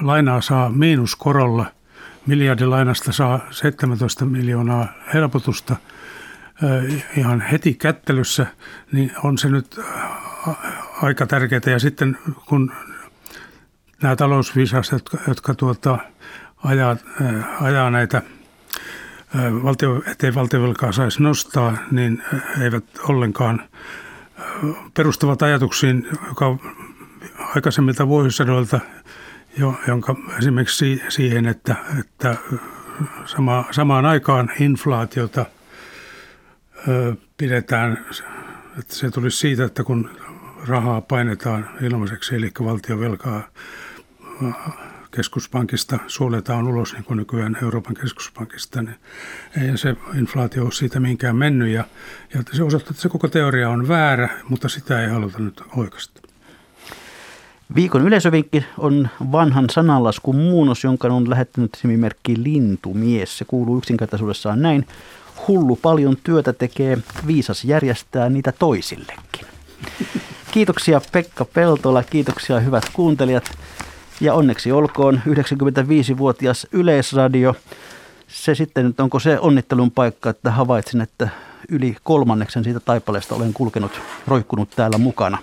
lainaa 0.00 0.40
saa 0.40 0.68
miinuskorolla, 0.68 1.66
miljardilainasta 2.26 3.12
saa 3.12 3.40
17 3.50 4.24
miljoonaa 4.24 4.88
helpotusta 5.14 5.76
ihan 7.16 7.40
heti 7.40 7.74
kättelyssä, 7.74 8.46
niin 8.92 9.12
on 9.24 9.38
se 9.38 9.48
nyt 9.48 9.80
aika 11.02 11.26
tärkeää. 11.26 11.60
Ja 11.66 11.78
sitten 11.78 12.18
kun 12.48 12.72
nämä 14.02 14.16
talousviisaat, 14.16 14.84
jotka, 14.92 15.18
jotka 15.28 15.54
tuota, 15.54 15.98
ajaa, 16.64 16.96
äh, 17.20 17.62
ajaa 17.62 17.90
näitä 17.90 18.22
äh, 19.36 19.62
valtio, 19.62 20.02
ettei 20.06 20.34
valtiovelkaa 20.34 20.92
saisi 20.92 21.22
nostaa, 21.22 21.76
niin 21.90 22.22
äh, 22.34 22.62
eivät 22.62 22.84
ollenkaan 23.08 23.62
perustuvat 24.94 25.42
ajatuksiin, 25.42 26.08
joka 26.28 26.56
aikaisemmilta 27.54 28.08
vuosisadoilta, 28.08 28.80
jo, 29.58 29.74
jonka 29.88 30.16
esimerkiksi 30.38 31.02
siihen, 31.08 31.46
että, 31.46 31.76
että 32.00 32.36
sama, 33.24 33.64
samaan 33.70 34.06
aikaan 34.06 34.50
inflaatiota 34.60 35.46
pidetään, 37.36 38.06
että 38.78 38.94
se 38.94 39.10
tulisi 39.10 39.38
siitä, 39.38 39.64
että 39.64 39.84
kun 39.84 40.10
rahaa 40.68 41.00
painetaan 41.00 41.70
ilmaiseksi, 41.82 42.34
eli 42.34 42.50
valtion 42.60 43.00
velkaa 43.00 43.48
keskuspankista 45.10 45.98
suljetaan 46.06 46.68
ulos, 46.68 46.92
niin 46.92 47.04
kuin 47.04 47.16
nykyään 47.16 47.58
Euroopan 47.62 47.94
keskuspankista, 47.94 48.82
niin 48.82 48.96
ei 49.62 49.78
se 49.78 49.96
inflaatio 50.18 50.62
ole 50.62 50.72
siitä 50.72 51.00
minkään 51.00 51.36
mennyt. 51.36 51.68
Ja, 51.68 51.84
ja 52.34 52.42
se 52.52 52.62
osoittaa, 52.62 52.90
että 52.90 53.02
se 53.02 53.08
koko 53.08 53.28
teoria 53.28 53.68
on 53.68 53.88
väärä, 53.88 54.28
mutta 54.48 54.68
sitä 54.68 55.02
ei 55.02 55.08
haluta 55.08 55.38
nyt 55.38 55.62
oikeasti. 55.76 56.20
Viikon 57.74 58.02
yleisövinkki 58.02 58.64
on 58.78 59.08
vanhan 59.32 59.70
sananlaskun 59.70 60.36
muunnos, 60.36 60.84
jonka 60.84 61.08
on 61.08 61.30
lähettänyt 61.30 61.78
nimimerkki 61.82 62.42
Lintumies. 62.42 63.38
Se 63.38 63.44
kuuluu 63.44 63.78
yksinkertaisuudessaan 63.78 64.62
näin. 64.62 64.86
Hullu 65.48 65.76
paljon 65.76 66.16
työtä 66.24 66.52
tekee, 66.52 66.98
viisas 67.26 67.64
järjestää 67.64 68.28
niitä 68.28 68.52
toisillekin. 68.52 69.46
Kiitoksia 70.50 71.00
Pekka 71.12 71.44
Peltola, 71.44 72.02
kiitoksia 72.02 72.60
hyvät 72.60 72.84
kuuntelijat. 72.92 73.58
Ja 74.20 74.34
onneksi 74.34 74.72
olkoon 74.72 75.22
95-vuotias 75.28 76.66
Yleisradio. 76.72 77.56
Se 78.28 78.54
sitten, 78.54 78.86
että 78.86 79.02
onko 79.02 79.18
se 79.18 79.38
onnittelun 79.40 79.90
paikka, 79.90 80.30
että 80.30 80.50
havaitsin, 80.50 81.00
että 81.00 81.28
yli 81.68 81.96
kolmanneksen 82.02 82.64
siitä 82.64 82.80
taipaleesta 82.80 83.34
olen 83.34 83.52
kulkenut, 83.52 84.00
roikkunut 84.26 84.70
täällä 84.76 84.98
mukana. 84.98 85.38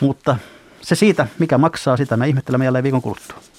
Mutta 0.00 0.36
se 0.80 0.94
siitä, 0.94 1.26
mikä 1.38 1.58
maksaa, 1.58 1.96
sitä 1.96 2.16
me 2.16 2.28
ihmettelemme 2.28 2.64
jälleen 2.64 2.84
viikon 2.84 3.02
kuluttua. 3.02 3.49